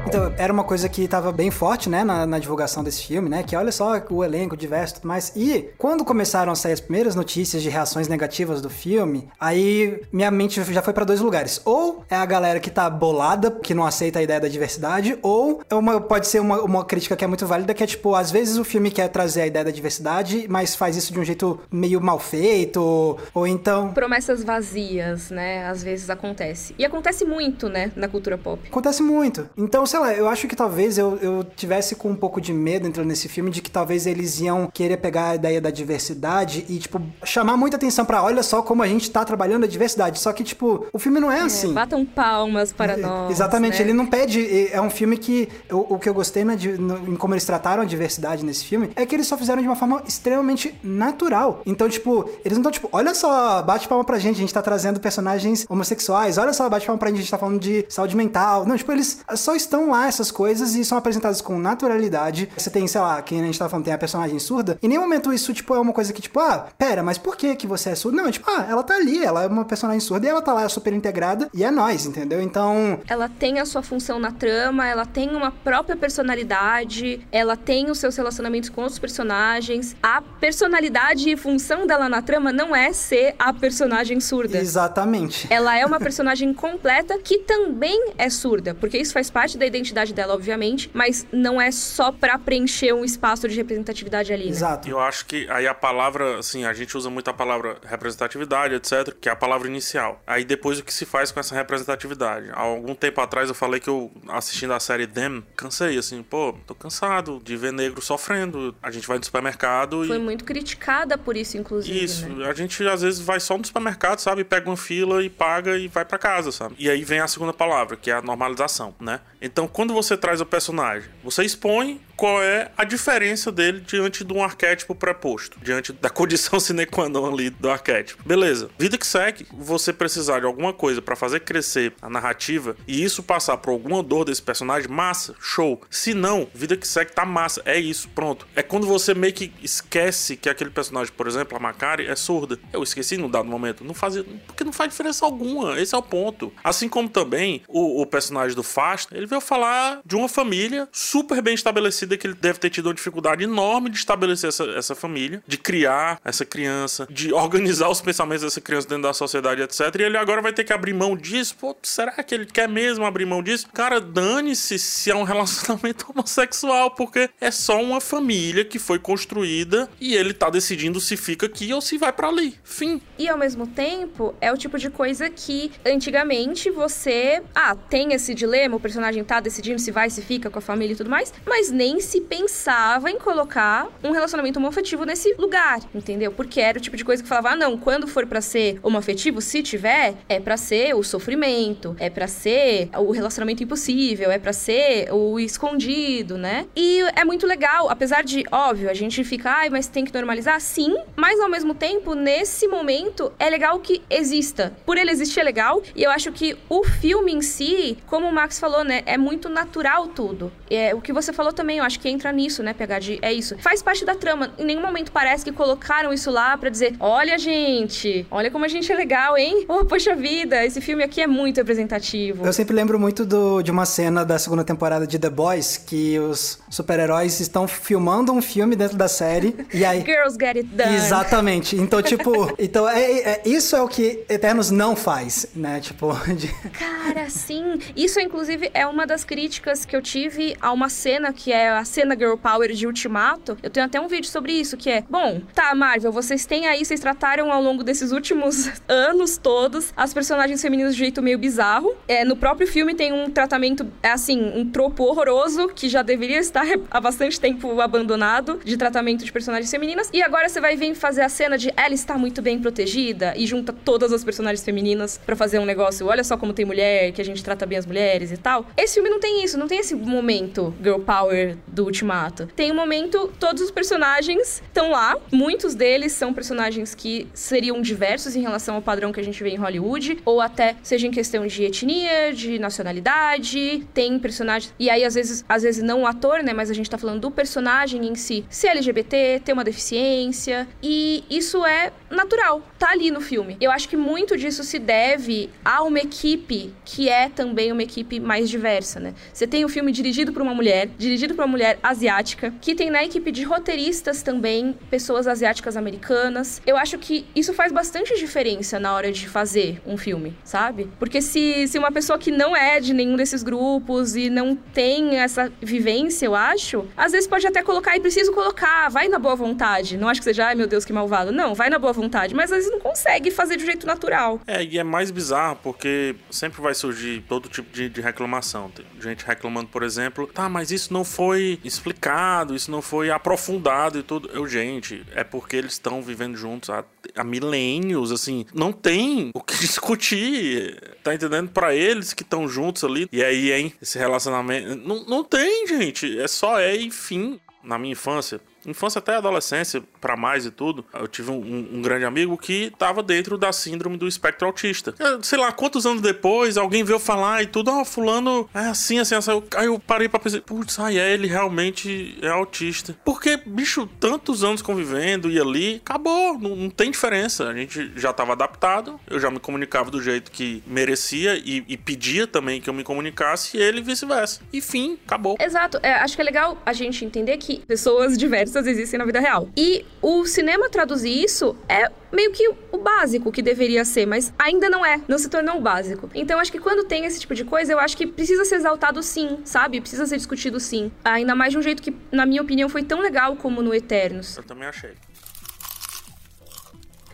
Então, 0.06 0.32
era 0.38 0.52
uma 0.52 0.62
coisa 0.62 0.88
que 0.88 1.02
estava 1.02 1.32
bem 1.32 1.50
forte, 1.50 1.88
né, 1.88 2.04
na, 2.04 2.24
na, 2.24 2.38
divulgação 2.38 2.84
desse 2.84 3.02
filme, 3.02 3.28
né? 3.28 3.42
Que 3.42 3.56
olha 3.56 3.72
só 3.72 4.00
o 4.08 4.22
elenco 4.22 4.56
diverso 4.56 4.94
e 4.94 4.96
tudo 4.96 5.08
mais. 5.08 5.32
E 5.34 5.70
quando 5.76 6.04
começaram 6.04 6.52
a 6.52 6.54
sair 6.54 6.72
as 6.74 6.80
primeiras 6.80 7.16
notícias 7.16 7.60
de 7.60 7.68
reações 7.68 8.06
negativas 8.06 8.62
do 8.62 8.70
filme, 8.70 9.28
aí 9.40 10.00
minha 10.12 10.30
mente 10.30 10.62
já 10.72 10.80
foi 10.80 10.92
para 10.92 11.04
dois 11.04 11.20
lugares. 11.20 11.60
Ou 11.64 12.04
é 12.08 12.14
a 12.14 12.24
galera 12.24 12.60
que 12.60 12.70
tá 12.70 12.88
bolada, 12.88 13.50
que 13.50 13.74
não 13.74 13.84
aceita 13.84 14.20
a 14.20 14.22
ideia 14.22 14.40
da 14.40 14.48
diversidade, 14.48 15.18
ou 15.22 15.60
é 15.68 15.74
uma, 15.74 16.00
pode 16.00 16.28
ser 16.28 16.40
uma, 16.40 16.62
uma 16.62 16.84
crítica 16.84 17.16
que 17.16 17.24
é 17.24 17.26
muito 17.26 17.46
válida, 17.46 17.74
que 17.74 17.82
é 17.82 17.86
tipo, 17.86 18.14
às 18.14 18.30
vezes 18.30 18.58
o 18.58 18.64
filme 18.64 18.92
quer 18.92 19.08
trazer 19.08 19.42
a 19.42 19.46
ideia 19.46 19.64
da 19.64 19.72
diversidade, 19.72 20.46
mas 20.48 20.76
faz 20.76 20.96
isso 20.96 21.12
de 21.12 21.18
um 21.18 21.24
jeito 21.24 21.58
meio 21.70 22.00
mal 22.00 22.20
feito, 22.20 23.18
ou 23.34 23.46
então. 23.46 23.92
Promessas 23.92 24.44
vazias, 24.44 25.30
né? 25.30 25.66
Às 25.66 25.82
vezes 25.82 26.08
acontece. 26.10 26.74
E 26.78 26.84
acontece 26.84 27.24
muito, 27.24 27.68
né, 27.68 27.90
na 27.96 28.06
cultura 28.06 28.38
pop. 28.38 28.60
Acontece 28.68 29.02
muito. 29.02 29.48
Então, 29.56 29.84
sei 29.96 29.98
lá, 29.98 30.12
eu 30.12 30.28
acho 30.28 30.46
que 30.46 30.54
talvez 30.54 30.98
eu, 30.98 31.18
eu 31.22 31.46
tivesse 31.56 31.94
com 31.94 32.10
um 32.10 32.16
pouco 32.16 32.40
de 32.40 32.52
medo 32.52 32.86
entrando 32.86 33.08
nesse 33.08 33.28
filme 33.28 33.50
de 33.50 33.62
que 33.62 33.70
talvez 33.70 34.06
eles 34.06 34.40
iam 34.40 34.68
querer 34.72 34.98
pegar 34.98 35.30
a 35.30 35.34
ideia 35.34 35.60
da 35.60 35.70
diversidade 35.70 36.66
e, 36.68 36.78
tipo, 36.78 37.00
chamar 37.24 37.56
muita 37.56 37.76
atenção 37.76 38.04
para 38.04 38.22
olha 38.22 38.42
só 38.42 38.60
como 38.62 38.82
a 38.82 38.86
gente 38.86 39.10
tá 39.10 39.24
trabalhando 39.24 39.64
a 39.64 39.66
diversidade. 39.66 40.18
Só 40.18 40.32
que, 40.32 40.44
tipo, 40.44 40.86
o 40.92 40.98
filme 40.98 41.18
não 41.18 41.32
é, 41.32 41.38
é 41.38 41.42
assim. 41.42 41.72
Batam 41.72 42.04
palmas 42.04 42.72
para 42.72 42.92
é, 42.92 42.96
nós. 42.96 43.30
Exatamente, 43.30 43.78
né? 43.78 43.84
ele 43.84 43.92
não 43.92 44.06
pede. 44.06 44.68
É 44.70 44.80
um 44.80 44.90
filme 44.90 45.16
que. 45.16 45.48
O, 45.70 45.94
o 45.94 45.98
que 45.98 46.08
eu 46.08 46.14
gostei 46.14 46.44
de, 46.56 46.72
no, 46.72 47.12
em 47.12 47.16
como 47.16 47.34
eles 47.34 47.44
trataram 47.44 47.82
a 47.82 47.86
diversidade 47.86 48.44
nesse 48.44 48.64
filme 48.64 48.90
é 48.94 49.06
que 49.06 49.14
eles 49.14 49.26
só 49.26 49.38
fizeram 49.38 49.62
de 49.62 49.68
uma 49.68 49.76
forma 49.76 50.02
extremamente 50.06 50.78
natural. 50.82 51.62
Então, 51.64 51.88
tipo, 51.88 52.28
eles 52.44 52.58
não 52.58 52.62
estão, 52.62 52.72
tipo, 52.72 52.88
olha 52.92 53.14
só, 53.14 53.62
bate 53.62 53.88
palma 53.88 54.04
pra 54.04 54.18
gente, 54.18 54.36
a 54.36 54.40
gente 54.40 54.52
tá 54.52 54.62
trazendo 54.62 55.00
personagens 55.00 55.66
homossexuais, 55.68 56.36
olha 56.36 56.52
só, 56.52 56.68
bate 56.68 56.86
palma 56.86 56.98
pra 56.98 57.08
gente, 57.08 57.18
a 57.18 57.22
gente 57.22 57.30
tá 57.30 57.38
falando 57.38 57.58
de 57.58 57.86
saúde 57.88 58.14
mental. 58.14 58.66
Não, 58.66 58.76
tipo, 58.76 58.92
eles 58.92 59.24
só 59.34 59.54
estão 59.54 59.85
lá, 59.90 60.06
essas 60.06 60.30
coisas, 60.30 60.74
e 60.74 60.84
são 60.84 60.98
apresentadas 60.98 61.40
com 61.40 61.58
naturalidade. 61.58 62.48
Você 62.56 62.70
tem, 62.70 62.86
sei 62.86 63.00
lá, 63.00 63.22
quem 63.22 63.40
a 63.40 63.44
gente 63.44 63.58
tá 63.58 63.68
falando, 63.68 63.84
tem 63.84 63.94
a 63.94 63.98
personagem 63.98 64.38
surda. 64.38 64.78
Em 64.82 64.88
nenhum 64.88 65.02
momento 65.02 65.32
isso, 65.32 65.52
tipo, 65.52 65.74
é 65.74 65.78
uma 65.78 65.92
coisa 65.92 66.12
que, 66.12 66.20
tipo, 66.20 66.40
ah, 66.40 66.66
pera, 66.76 67.02
mas 67.02 67.18
por 67.18 67.36
que 67.36 67.54
que 67.56 67.66
você 67.66 67.90
é 67.90 67.94
surdo? 67.94 68.16
Não, 68.16 68.30
tipo, 68.30 68.50
ah, 68.50 68.66
ela 68.68 68.82
tá 68.82 68.94
ali, 68.94 69.24
ela 69.24 69.44
é 69.44 69.46
uma 69.46 69.64
personagem 69.64 70.00
surda 70.00 70.26
e 70.26 70.30
ela 70.30 70.42
tá 70.42 70.52
lá 70.52 70.68
super 70.68 70.92
integrada 70.92 71.48
e 71.54 71.64
é 71.64 71.70
nós, 71.70 72.06
entendeu? 72.06 72.40
Então. 72.40 73.00
Ela 73.08 73.28
tem 73.28 73.58
a 73.58 73.64
sua 73.64 73.82
função 73.82 74.18
na 74.18 74.32
trama, 74.32 74.86
ela 74.86 75.06
tem 75.06 75.30
uma 75.34 75.50
própria 75.50 75.96
personalidade, 75.96 77.26
ela 77.30 77.56
tem 77.56 77.90
os 77.90 77.98
seus 77.98 78.16
relacionamentos 78.16 78.68
com 78.68 78.84
os 78.84 78.98
personagens. 78.98 79.96
A 80.02 80.20
personalidade 80.20 81.30
e 81.30 81.36
função 81.36 81.86
dela 81.86 82.08
na 82.08 82.22
trama 82.22 82.52
não 82.52 82.74
é 82.74 82.92
ser 82.92 83.34
a 83.38 83.52
personagem 83.52 84.20
surda. 84.20 84.58
Exatamente. 84.58 85.46
Ela 85.50 85.78
é 85.78 85.86
uma 85.86 85.98
personagem 85.98 86.52
completa 86.54 87.18
que 87.18 87.38
também 87.38 88.12
é 88.18 88.28
surda, 88.28 88.74
porque 88.74 88.98
isso 88.98 89.12
faz 89.12 89.30
parte 89.30 89.56
da 89.56 89.66
identidade 89.66 89.75
dela, 90.14 90.34
obviamente, 90.34 90.90
mas 90.92 91.26
não 91.32 91.60
é 91.60 91.70
só 91.70 92.12
para 92.12 92.38
preencher 92.38 92.92
um 92.92 93.04
espaço 93.04 93.48
de 93.48 93.54
representatividade 93.54 94.32
ali. 94.32 94.44
Né? 94.44 94.50
Exato. 94.50 94.88
Eu 94.88 94.98
acho 95.00 95.26
que 95.26 95.48
aí 95.50 95.66
a 95.66 95.74
palavra, 95.74 96.38
assim, 96.38 96.64
a 96.64 96.72
gente 96.72 96.96
usa 96.96 97.10
muito 97.10 97.28
a 97.28 97.34
palavra 97.34 97.78
representatividade, 97.84 98.74
etc., 98.74 99.14
que 99.20 99.28
é 99.28 99.32
a 99.32 99.36
palavra 99.36 99.68
inicial. 99.68 100.22
Aí 100.26 100.44
depois 100.44 100.78
o 100.78 100.84
que 100.84 100.92
se 100.92 101.04
faz 101.04 101.30
com 101.30 101.40
essa 101.40 101.54
representatividade? 101.54 102.50
Há 102.52 102.60
algum 102.60 102.94
tempo 102.94 103.20
atrás 103.20 103.48
eu 103.48 103.54
falei 103.54 103.80
que 103.80 103.88
eu, 103.88 104.10
assistindo 104.28 104.72
a 104.72 104.80
série 104.80 105.06
Them, 105.06 105.42
cansei, 105.56 105.98
assim, 105.98 106.22
pô, 106.22 106.54
tô 106.66 106.74
cansado 106.74 107.40
de 107.44 107.56
ver 107.56 107.72
negro 107.72 108.00
sofrendo. 108.00 108.74
A 108.82 108.90
gente 108.90 109.06
vai 109.06 109.18
no 109.18 109.24
supermercado 109.24 110.04
e. 110.04 110.08
Foi 110.08 110.18
muito 110.18 110.44
criticada 110.44 111.18
por 111.18 111.36
isso, 111.36 111.56
inclusive. 111.56 112.04
Isso, 112.04 112.28
né? 112.28 112.48
a 112.48 112.54
gente 112.54 112.86
às 112.86 113.02
vezes 113.02 113.20
vai 113.20 113.40
só 113.40 113.56
no 113.56 113.64
supermercado, 113.64 114.18
sabe? 114.18 114.44
Pega 114.44 114.68
uma 114.68 114.76
fila 114.76 115.22
e 115.22 115.30
paga 115.30 115.76
e 115.76 115.88
vai 115.88 116.04
para 116.04 116.18
casa, 116.18 116.52
sabe? 116.52 116.74
E 116.78 116.88
aí 116.88 117.04
vem 117.04 117.20
a 117.20 117.28
segunda 117.28 117.52
palavra, 117.52 117.96
que 117.96 118.10
é 118.10 118.14
a 118.14 118.22
normalização, 118.22 118.94
né? 119.00 119.20
Então, 119.40 119.65
quando 119.68 119.94
você 119.94 120.16
traz 120.16 120.40
o 120.40 120.46
personagem, 120.46 121.08
você 121.22 121.44
expõe 121.44 122.00
qual 122.16 122.42
é 122.42 122.70
a 122.76 122.84
diferença 122.84 123.52
dele 123.52 123.80
diante 123.80 124.24
de 124.24 124.32
um 124.32 124.42
arquétipo 124.42 124.94
preposto, 124.94 125.58
diante 125.60 125.92
da 125.92 126.08
condição 126.08 126.58
sine 126.60 126.86
qua 126.86 127.08
non 127.08 127.32
ali 127.32 127.50
do 127.50 127.70
arquétipo. 127.70 128.22
Beleza. 128.26 128.70
Vida 128.78 128.96
que 128.96 129.06
segue, 129.06 129.46
você 129.52 129.92
precisar 129.92 130.40
de 130.40 130.46
alguma 130.46 130.72
coisa 130.72 131.02
para 131.02 131.14
fazer 131.14 131.40
crescer 131.40 131.94
a 132.00 132.08
narrativa 132.08 132.76
e 132.86 133.04
isso 133.04 133.22
passar 133.22 133.56
por 133.58 133.70
alguma 133.70 134.02
dor 134.02 134.24
desse 134.24 134.42
personagem, 134.42 134.88
massa, 134.88 135.34
show. 135.40 135.80
Se 135.90 136.14
não, 136.14 136.48
vida 136.54 136.76
que 136.76 136.88
segue 136.88 137.12
tá 137.12 137.24
massa, 137.24 137.62
é 137.64 137.78
isso, 137.78 138.08
pronto. 138.08 138.46
É 138.54 138.62
quando 138.62 138.86
você 138.86 139.14
meio 139.14 139.32
que 139.32 139.52
esquece 139.62 140.36
que 140.36 140.48
aquele 140.48 140.70
personagem, 140.70 141.12
por 141.12 141.26
exemplo, 141.26 141.56
a 141.56 141.60
Macari, 141.60 142.06
é 142.06 142.16
surda. 142.16 142.58
Eu 142.72 142.82
esqueci 142.82 143.16
no 143.16 143.28
dado 143.28 143.48
momento, 143.48 143.84
não 143.84 143.94
fazia, 143.94 144.24
porque 144.46 144.64
não 144.64 144.72
faz 144.72 144.90
diferença 144.90 145.24
alguma, 145.24 145.78
esse 145.80 145.94
é 145.94 145.98
o 145.98 146.02
ponto. 146.02 146.52
Assim 146.62 146.88
como 146.88 147.08
também 147.08 147.62
o, 147.68 148.00
o 148.02 148.06
personagem 148.06 148.56
do 148.56 148.62
Fast, 148.62 149.14
ele 149.14 149.26
veio 149.26 149.40
falar 149.40 150.00
de 150.04 150.16
uma 150.16 150.28
família 150.28 150.88
super 150.92 151.42
bem 151.42 151.54
estabelecida 151.54 152.05
que 152.16 152.26
ele 152.26 152.34
deve 152.34 152.58
ter 152.58 152.68
tido 152.68 152.86
uma 152.86 152.94
dificuldade 152.94 153.44
enorme 153.44 153.88
de 153.88 153.96
estabelecer 153.96 154.48
essa, 154.48 154.64
essa 154.64 154.94
família, 154.94 155.42
de 155.46 155.56
criar 155.56 156.20
essa 156.24 156.44
criança, 156.44 157.06
de 157.10 157.32
organizar 157.34 157.88
os 157.88 158.00
pensamentos 158.00 158.44
dessa 158.44 158.60
criança 158.60 158.88
dentro 158.88 159.04
da 159.04 159.12
sociedade, 159.14 159.62
etc. 159.62 159.80
E 159.98 160.02
ele 160.02 160.16
agora 160.16 160.42
vai 160.42 160.52
ter 160.52 160.64
que 160.64 160.72
abrir 160.72 160.92
mão 160.92 161.16
disso. 161.16 161.56
Pô, 161.56 161.74
será 161.82 162.12
que 162.12 162.34
ele 162.34 162.46
quer 162.46 162.68
mesmo 162.68 163.04
abrir 163.04 163.24
mão 163.24 163.42
disso? 163.42 163.68
Cara, 163.72 164.00
dane-se 164.00 164.78
se 164.78 165.10
é 165.10 165.16
um 165.16 165.22
relacionamento 165.24 166.06
homossexual, 166.10 166.90
porque 166.90 167.30
é 167.40 167.50
só 167.50 167.80
uma 167.82 168.00
família 168.00 168.64
que 168.64 168.78
foi 168.78 168.98
construída 168.98 169.88
e 170.00 170.14
ele 170.14 170.34
tá 170.34 170.50
decidindo 170.50 171.00
se 171.00 171.16
fica 171.16 171.46
aqui 171.46 171.72
ou 171.72 171.80
se 171.80 171.96
vai 171.96 172.12
para 172.12 172.28
ali. 172.28 172.54
Fim. 172.62 173.00
E 173.18 173.28
ao 173.28 173.38
mesmo 173.38 173.66
tempo, 173.66 174.34
é 174.40 174.52
o 174.52 174.56
tipo 174.56 174.78
de 174.78 174.90
coisa 174.90 175.30
que 175.30 175.70
antigamente 175.84 176.70
você, 176.70 177.42
ah, 177.54 177.74
tem 177.74 178.12
esse 178.12 178.34
dilema, 178.34 178.76
o 178.76 178.80
personagem 178.80 179.22
tá 179.24 179.40
decidindo 179.40 179.78
se 179.78 179.90
vai, 179.90 180.10
se 180.10 180.22
fica 180.22 180.50
com 180.50 180.58
a 180.58 180.62
família 180.62 180.92
e 180.94 180.96
tudo 180.96 181.10
mais, 181.10 181.32
mas 181.46 181.70
nem 181.70 181.95
se 182.00 182.20
pensava 182.20 183.10
em 183.10 183.18
colocar 183.18 183.88
um 184.02 184.10
relacionamento 184.10 184.58
homoafetivo 184.58 185.04
nesse 185.04 185.34
lugar, 185.34 185.80
entendeu? 185.94 186.32
Porque 186.32 186.60
era 186.60 186.78
o 186.78 186.80
tipo 186.80 186.96
de 186.96 187.04
coisa 187.04 187.22
que 187.22 187.28
falava, 187.28 187.50
ah, 187.50 187.56
não, 187.56 187.76
quando 187.76 188.06
for 188.06 188.26
para 188.26 188.40
ser 188.40 188.78
homoafetivo, 188.82 189.40
se 189.40 189.62
tiver, 189.62 190.14
é 190.28 190.40
para 190.40 190.56
ser 190.56 190.94
o 190.94 191.02
sofrimento, 191.02 191.96
é 191.98 192.10
para 192.10 192.26
ser 192.26 192.88
o 192.96 193.10
relacionamento 193.10 193.62
impossível, 193.62 194.30
é 194.30 194.38
para 194.38 194.52
ser 194.52 195.12
o 195.12 195.38
escondido, 195.38 196.36
né? 196.36 196.66
E 196.74 197.00
é 197.14 197.24
muito 197.24 197.46
legal, 197.46 197.88
apesar 197.90 198.22
de, 198.22 198.44
óbvio, 198.50 198.90
a 198.90 198.94
gente 198.94 199.22
fica, 199.24 199.50
ai, 199.50 199.70
mas 199.70 199.86
tem 199.86 200.04
que 200.04 200.12
normalizar, 200.12 200.60
sim, 200.60 200.96
mas 201.14 201.40
ao 201.40 201.48
mesmo 201.48 201.74
tempo, 201.74 202.14
nesse 202.14 202.68
momento, 202.68 203.32
é 203.38 203.48
legal 203.48 203.78
que 203.80 204.02
exista. 204.10 204.76
Por 204.84 204.96
ele 204.96 205.10
existir 205.10 205.40
é 205.40 205.42
legal, 205.42 205.82
e 205.94 206.02
eu 206.02 206.10
acho 206.10 206.32
que 206.32 206.56
o 206.68 206.84
filme 206.84 207.32
em 207.32 207.42
si, 207.42 207.98
como 208.06 208.26
o 208.26 208.32
Max 208.32 208.58
falou, 208.58 208.84
né, 208.84 209.02
é 209.06 209.16
muito 209.16 209.48
natural 209.48 210.08
tudo. 210.08 210.52
É, 210.70 210.94
o 210.94 211.00
que 211.00 211.12
você 211.12 211.32
falou 211.32 211.52
também, 211.52 211.78
eu 211.78 211.84
acho 211.86 211.98
que 212.00 212.08
entra 212.08 212.32
nisso, 212.32 212.62
né, 212.62 212.74
pegar 212.74 212.98
de, 212.98 213.18
é 213.22 213.32
isso. 213.32 213.56
Faz 213.58 213.82
parte 213.82 214.04
da 214.04 214.14
trama. 214.14 214.52
Em 214.58 214.64
nenhum 214.64 214.82
momento 214.82 215.12
parece 215.12 215.44
que 215.44 215.52
colocaram 215.52 216.12
isso 216.12 216.30
lá 216.30 216.56
para 216.56 216.68
dizer, 216.68 216.94
olha, 217.00 217.38
gente, 217.38 218.26
olha 218.30 218.50
como 218.50 218.64
a 218.64 218.68
gente 218.68 218.90
é 218.90 218.94
legal, 218.94 219.36
hein? 219.36 219.64
Oh, 219.68 219.84
poxa 219.84 220.14
vida, 220.14 220.64
esse 220.64 220.80
filme 220.80 221.02
aqui 221.02 221.20
é 221.20 221.26
muito 221.26 221.58
representativo. 221.58 222.44
Eu 222.44 222.52
sempre 222.52 222.74
lembro 222.74 222.98
muito 222.98 223.24
do, 223.24 223.62
de 223.62 223.70
uma 223.70 223.86
cena 223.86 224.24
da 224.24 224.38
segunda 224.38 224.64
temporada 224.64 225.06
de 225.06 225.18
The 225.18 225.30
Boys, 225.30 225.76
que 225.76 226.18
os 226.18 226.58
super-heróis 226.68 227.40
estão 227.40 227.66
filmando 227.68 228.32
um 228.32 228.42
filme 228.42 228.76
dentro 228.76 228.96
da 228.96 229.08
série, 229.08 229.56
e 229.72 229.84
aí... 229.84 230.02
Girls 230.06 230.36
Get 230.38 230.56
It 230.56 230.64
Done. 230.64 230.94
Exatamente. 230.94 231.76
Então, 231.76 232.02
tipo, 232.02 232.52
então 232.58 232.88
é, 232.88 233.02
é, 233.02 233.42
isso 233.44 233.76
é 233.76 233.82
o 233.82 233.88
que 233.88 234.24
Eternos 234.28 234.70
não 234.70 234.96
faz, 234.96 235.46
né? 235.54 235.80
Tipo, 235.80 236.12
de... 236.34 236.48
Cara, 236.70 237.28
sim. 237.28 237.78
Isso, 237.94 238.20
inclusive, 238.20 238.70
é 238.74 238.86
uma 238.86 239.06
das 239.06 239.24
críticas 239.24 239.84
que 239.84 239.94
eu 239.94 240.02
tive 240.02 240.56
a 240.60 240.72
uma 240.72 240.88
cena 240.88 241.32
que 241.32 241.52
é 241.52 241.75
a 241.78 241.84
cena 241.84 242.16
Girl 242.16 242.36
Power 242.36 242.72
de 242.72 242.86
Ultimato. 242.86 243.56
Eu 243.62 243.70
tenho 243.70 243.86
até 243.86 244.00
um 244.00 244.08
vídeo 244.08 244.28
sobre 244.28 244.52
isso, 244.52 244.76
que 244.76 244.90
é, 244.90 245.04
bom, 245.08 245.40
tá, 245.54 245.74
Marvel, 245.74 246.12
vocês 246.12 246.46
têm 246.46 246.66
aí, 246.66 246.84
vocês 246.84 247.00
trataram 247.00 247.52
ao 247.52 247.62
longo 247.62 247.82
desses 247.82 248.12
últimos 248.12 248.70
anos 248.88 249.36
todos 249.36 249.92
as 249.96 250.12
personagens 250.12 250.60
femininas 250.60 250.94
de 250.94 250.98
jeito 250.98 251.22
meio 251.22 251.38
bizarro. 251.38 251.94
É, 252.08 252.24
no 252.24 252.36
próprio 252.36 252.66
filme 252.66 252.94
tem 252.94 253.12
um 253.12 253.30
tratamento, 253.30 253.86
é 254.02 254.10
assim, 254.10 254.52
um 254.54 254.70
tropo 254.70 255.04
horroroso 255.04 255.68
que 255.68 255.88
já 255.88 256.02
deveria 256.02 256.38
estar 256.38 256.66
há 256.90 257.00
bastante 257.00 257.40
tempo 257.40 257.80
abandonado 257.80 258.60
de 258.64 258.76
tratamento 258.76 259.24
de 259.24 259.32
personagens 259.32 259.70
femininas. 259.70 260.10
E 260.12 260.22
agora 260.22 260.48
você 260.48 260.60
vai 260.60 260.76
vir 260.76 260.94
fazer 260.94 261.22
a 261.22 261.28
cena 261.28 261.58
de 261.58 261.72
ela 261.76 261.94
está 261.94 262.16
muito 262.16 262.40
bem 262.42 262.58
protegida 262.58 263.34
e 263.36 263.46
junta 263.46 263.72
todas 263.72 264.12
as 264.12 264.24
personagens 264.24 264.64
femininas 264.64 265.18
para 265.24 265.36
fazer 265.36 265.58
um 265.58 265.64
negócio. 265.64 266.06
Olha 266.06 266.24
só 266.24 266.36
como 266.36 266.52
tem 266.52 266.64
mulher, 266.64 267.12
que 267.12 267.20
a 267.20 267.24
gente 267.24 267.42
trata 267.42 267.66
bem 267.66 267.78
as 267.78 267.86
mulheres 267.86 268.32
e 268.32 268.36
tal. 268.36 268.66
Esse 268.76 268.94
filme 268.94 269.08
não 269.08 269.20
tem 269.20 269.44
isso, 269.44 269.58
não 269.58 269.68
tem 269.68 269.78
esse 269.78 269.94
momento 269.94 270.74
girl 270.82 271.00
power 271.00 271.56
do 271.66 271.84
Ultimato. 271.84 272.46
Tem 272.54 272.70
um 272.70 272.74
momento, 272.74 273.32
todos 273.38 273.62
os 273.62 273.70
personagens 273.70 274.62
estão 274.62 274.90
lá, 274.90 275.16
muitos 275.32 275.74
deles 275.74 276.12
são 276.12 276.32
personagens 276.32 276.94
que 276.94 277.26
seriam 277.34 277.80
diversos 277.82 278.36
em 278.36 278.40
relação 278.40 278.76
ao 278.76 278.82
padrão 278.82 279.12
que 279.12 279.20
a 279.20 279.22
gente 279.22 279.42
vê 279.42 279.50
em 279.50 279.56
Hollywood, 279.56 280.18
ou 280.24 280.40
até 280.40 280.76
seja 280.82 281.06
em 281.06 281.10
questão 281.10 281.46
de 281.46 281.64
etnia, 281.64 282.32
de 282.32 282.58
nacionalidade, 282.58 283.86
tem 283.92 284.18
personagens. 284.18 284.72
E 284.78 284.88
aí, 284.90 285.04
às 285.04 285.14
vezes, 285.14 285.44
às 285.48 285.62
vezes 285.62 285.82
não 285.82 286.02
o 286.02 286.06
ator, 286.06 286.42
né? 286.42 286.52
Mas 286.52 286.70
a 286.70 286.74
gente 286.74 286.88
tá 286.88 286.98
falando 286.98 287.20
do 287.20 287.30
personagem 287.30 288.06
em 288.06 288.14
si. 288.14 288.44
Ser 288.48 288.68
LGBT, 288.68 289.42
ter 289.44 289.52
uma 289.52 289.64
deficiência. 289.64 290.68
E 290.82 291.24
isso 291.28 291.64
é 291.64 291.92
natural, 292.10 292.62
tá 292.78 292.90
ali 292.90 293.10
no 293.10 293.20
filme. 293.20 293.56
Eu 293.60 293.70
acho 293.70 293.88
que 293.88 293.96
muito 293.96 294.36
disso 294.36 294.62
se 294.62 294.78
deve 294.78 295.50
a 295.64 295.82
uma 295.82 295.98
equipe 295.98 296.72
que 296.84 297.08
é 297.08 297.28
também 297.28 297.72
uma 297.72 297.82
equipe 297.82 298.20
mais 298.20 298.48
diversa, 298.48 299.00
né? 299.00 299.14
Você 299.32 299.46
tem 299.46 299.64
um 299.64 299.68
filme 299.68 299.92
dirigido 299.92 300.32
por 300.32 300.42
uma 300.42 300.54
mulher, 300.54 300.88
dirigido 300.98 301.34
por 301.34 301.42
uma 301.42 301.50
mulher 301.50 301.78
asiática, 301.82 302.52
que 302.60 302.74
tem 302.74 302.90
na 302.90 303.04
equipe 303.04 303.30
de 303.32 303.42
roteiristas 303.42 304.22
também 304.22 304.74
pessoas 304.90 305.26
asiáticas 305.26 305.76
americanas. 305.76 306.60
Eu 306.66 306.76
acho 306.76 306.98
que 306.98 307.26
isso 307.34 307.52
faz 307.54 307.72
bastante 307.72 308.16
diferença 308.18 308.78
na 308.78 308.94
hora 308.94 309.10
de 309.10 309.28
fazer 309.28 309.80
um 309.86 309.96
filme, 309.96 310.36
sabe? 310.44 310.88
Porque 310.98 311.22
se, 311.22 311.66
se 311.68 311.78
uma 311.78 311.90
pessoa 311.90 312.18
que 312.18 312.30
não 312.30 312.54
é 312.56 312.80
de 312.80 312.92
nenhum 312.92 313.16
desses 313.16 313.42
grupos 313.42 314.16
e 314.16 314.28
não 314.30 314.54
tem 314.54 315.18
essa 315.18 315.52
vivência, 315.60 316.26
eu 316.26 316.34
acho, 316.34 316.86
às 316.96 317.12
vezes 317.12 317.26
pode 317.26 317.46
até 317.46 317.62
colocar 317.62 317.96
e 317.96 318.00
preciso 318.00 318.32
colocar, 318.32 318.88
vai 318.90 319.08
na 319.08 319.18
boa 319.18 319.34
vontade. 319.34 319.96
Não 319.96 320.08
acho 320.08 320.20
que 320.20 320.24
seja, 320.24 320.46
ai 320.46 320.54
meu 320.54 320.66
Deus, 320.66 320.84
que 320.84 320.92
malvado. 320.92 321.32
Não, 321.32 321.54
vai 321.54 321.70
na 321.70 321.78
boa 321.78 321.92
vontade, 321.92 322.34
mas 322.34 322.52
às 322.52 322.65
não 322.70 322.80
consegue 322.80 323.30
fazer 323.30 323.56
de 323.56 323.64
um 323.64 323.66
jeito 323.66 323.86
natural. 323.86 324.40
É, 324.46 324.62
e 324.62 324.78
é 324.78 324.84
mais 324.84 325.10
bizarro 325.10 325.58
porque 325.62 326.16
sempre 326.30 326.60
vai 326.60 326.74
surgir 326.74 327.24
todo 327.28 327.48
tipo 327.48 327.70
de, 327.72 327.88
de 327.88 328.00
reclamação. 328.00 328.70
Tem 328.70 328.84
gente 329.00 329.24
reclamando, 329.24 329.68
por 329.68 329.82
exemplo, 329.82 330.26
tá, 330.26 330.48
mas 330.48 330.70
isso 330.70 330.92
não 330.92 331.04
foi 331.04 331.58
explicado, 331.64 332.54
isso 332.54 332.70
não 332.70 332.82
foi 332.82 333.10
aprofundado 333.10 333.98
e 333.98 334.02
tudo. 334.02 334.30
Eu, 334.32 334.46
gente, 334.46 335.04
é 335.14 335.24
porque 335.24 335.56
eles 335.56 335.72
estão 335.72 336.02
vivendo 336.02 336.36
juntos 336.36 336.70
há, 336.70 336.84
há 337.14 337.24
milênios, 337.24 338.12
assim, 338.12 338.46
não 338.54 338.72
tem 338.72 339.30
o 339.34 339.40
que 339.40 339.56
discutir. 339.60 340.80
Tá 341.02 341.14
entendendo? 341.14 341.50
Para 341.50 341.74
eles 341.74 342.12
que 342.12 342.22
estão 342.22 342.48
juntos 342.48 342.84
ali. 342.84 343.08
E 343.12 343.22
aí, 343.22 343.52
hein, 343.52 343.72
esse 343.80 343.98
relacionamento. 343.98 344.76
Não, 344.76 345.04
não 345.04 345.24
tem, 345.24 345.66
gente. 345.66 346.18
É 346.18 346.28
só 346.28 346.58
é 346.58 346.74
e 346.74 346.90
fim. 346.90 347.40
Na 347.62 347.78
minha 347.78 347.92
infância, 347.92 348.40
infância 348.66 348.98
até 348.98 349.16
adolescência, 349.16 349.82
para 350.00 350.16
mais 350.16 350.44
e 350.44 350.50
tudo, 350.50 350.84
eu 350.94 351.06
tive 351.06 351.30
um, 351.30 351.68
um, 351.72 351.82
grande 351.82 352.04
amigo 352.04 352.36
que 352.36 352.72
tava 352.78 353.02
dentro 353.02 353.38
da 353.38 353.52
síndrome 353.52 353.96
do 353.96 354.06
espectro 354.06 354.46
autista. 354.46 354.94
Sei 355.22 355.38
lá, 355.38 355.52
quantos 355.52 355.86
anos 355.86 356.02
depois, 356.02 356.56
alguém 356.56 356.84
veio 356.84 356.98
falar 356.98 357.42
e 357.42 357.46
tudo, 357.46 357.70
ó, 357.70 357.82
oh, 357.82 357.84
fulano 357.84 358.48
é 358.54 358.60
assim, 358.60 358.98
assim, 358.98 359.14
assim. 359.14 359.30
Aí 359.56 359.66
eu 359.66 359.78
parei 359.78 360.08
pra 360.08 360.18
pensar, 360.18 360.40
putz, 360.40 360.78
ai, 360.78 360.98
é, 360.98 361.12
ele 361.12 361.26
realmente 361.26 362.18
é 362.20 362.28
autista. 362.28 362.96
Porque, 363.04 363.36
bicho, 363.36 363.88
tantos 364.00 364.42
anos 364.42 364.62
convivendo 364.62 365.30
e 365.30 365.38
ali, 365.38 365.76
acabou, 365.84 366.38
não, 366.38 366.56
não 366.56 366.70
tem 366.70 366.90
diferença. 366.90 367.48
A 367.48 367.54
gente 367.54 367.92
já 367.96 368.12
tava 368.12 368.32
adaptado, 368.32 368.98
eu 369.08 369.18
já 369.18 369.30
me 369.30 369.38
comunicava 369.38 369.90
do 369.90 370.02
jeito 370.02 370.30
que 370.30 370.62
merecia 370.66 371.36
e, 371.36 371.64
e 371.68 371.76
pedia 371.76 372.26
também 372.26 372.60
que 372.60 372.68
eu 372.68 372.74
me 372.74 372.82
comunicasse, 372.82 373.56
e 373.56 373.60
ele 373.60 373.80
vice-versa. 373.80 374.40
E 374.52 374.60
fim, 374.60 374.98
acabou. 375.04 375.36
Exato, 375.40 375.78
é, 375.82 375.94
acho 375.94 376.16
que 376.16 376.22
é 376.22 376.24
legal 376.24 376.60
a 376.64 376.72
gente 376.72 377.04
entender 377.04 377.36
que 377.36 377.60
pessoas 377.66 378.16
diversas 378.16 378.55
existem 378.64 378.96
na 378.96 379.04
vida 379.04 379.18
real. 379.18 379.48
E 379.56 379.84
o 380.00 380.24
cinema 380.24 380.70
traduzir 380.70 381.24
isso 381.24 381.56
é 381.68 381.90
meio 382.12 382.30
que 382.32 382.48
o 382.70 382.78
básico 382.78 383.32
que 383.32 383.42
deveria 383.42 383.84
ser, 383.84 384.06
mas 384.06 384.32
ainda 384.38 384.70
não 384.70 384.86
é, 384.86 385.00
não 385.08 385.18
se 385.18 385.28
tornou 385.28 385.56
o 385.56 385.60
básico. 385.60 386.08
Então 386.14 386.38
acho 386.38 386.52
que 386.52 386.58
quando 386.58 386.86
tem 386.86 387.04
esse 387.04 387.20
tipo 387.20 387.34
de 387.34 387.44
coisa, 387.44 387.72
eu 387.72 387.78
acho 387.78 387.96
que 387.96 388.06
precisa 388.06 388.44
ser 388.44 388.54
exaltado 388.56 389.02
sim, 389.02 389.40
sabe? 389.44 389.80
Precisa 389.80 390.06
ser 390.06 390.16
discutido 390.16 390.60
sim. 390.60 390.90
Ainda 391.04 391.34
mais 391.34 391.52
de 391.52 391.58
um 391.58 391.62
jeito 391.62 391.82
que, 391.82 391.94
na 392.12 392.24
minha 392.24 392.40
opinião, 392.40 392.68
foi 392.68 392.82
tão 392.82 393.00
legal 393.00 393.36
como 393.36 393.60
no 393.60 393.74
Eternos. 393.74 394.36
Eu 394.36 394.44
também 394.44 394.68
achei. 394.68 394.92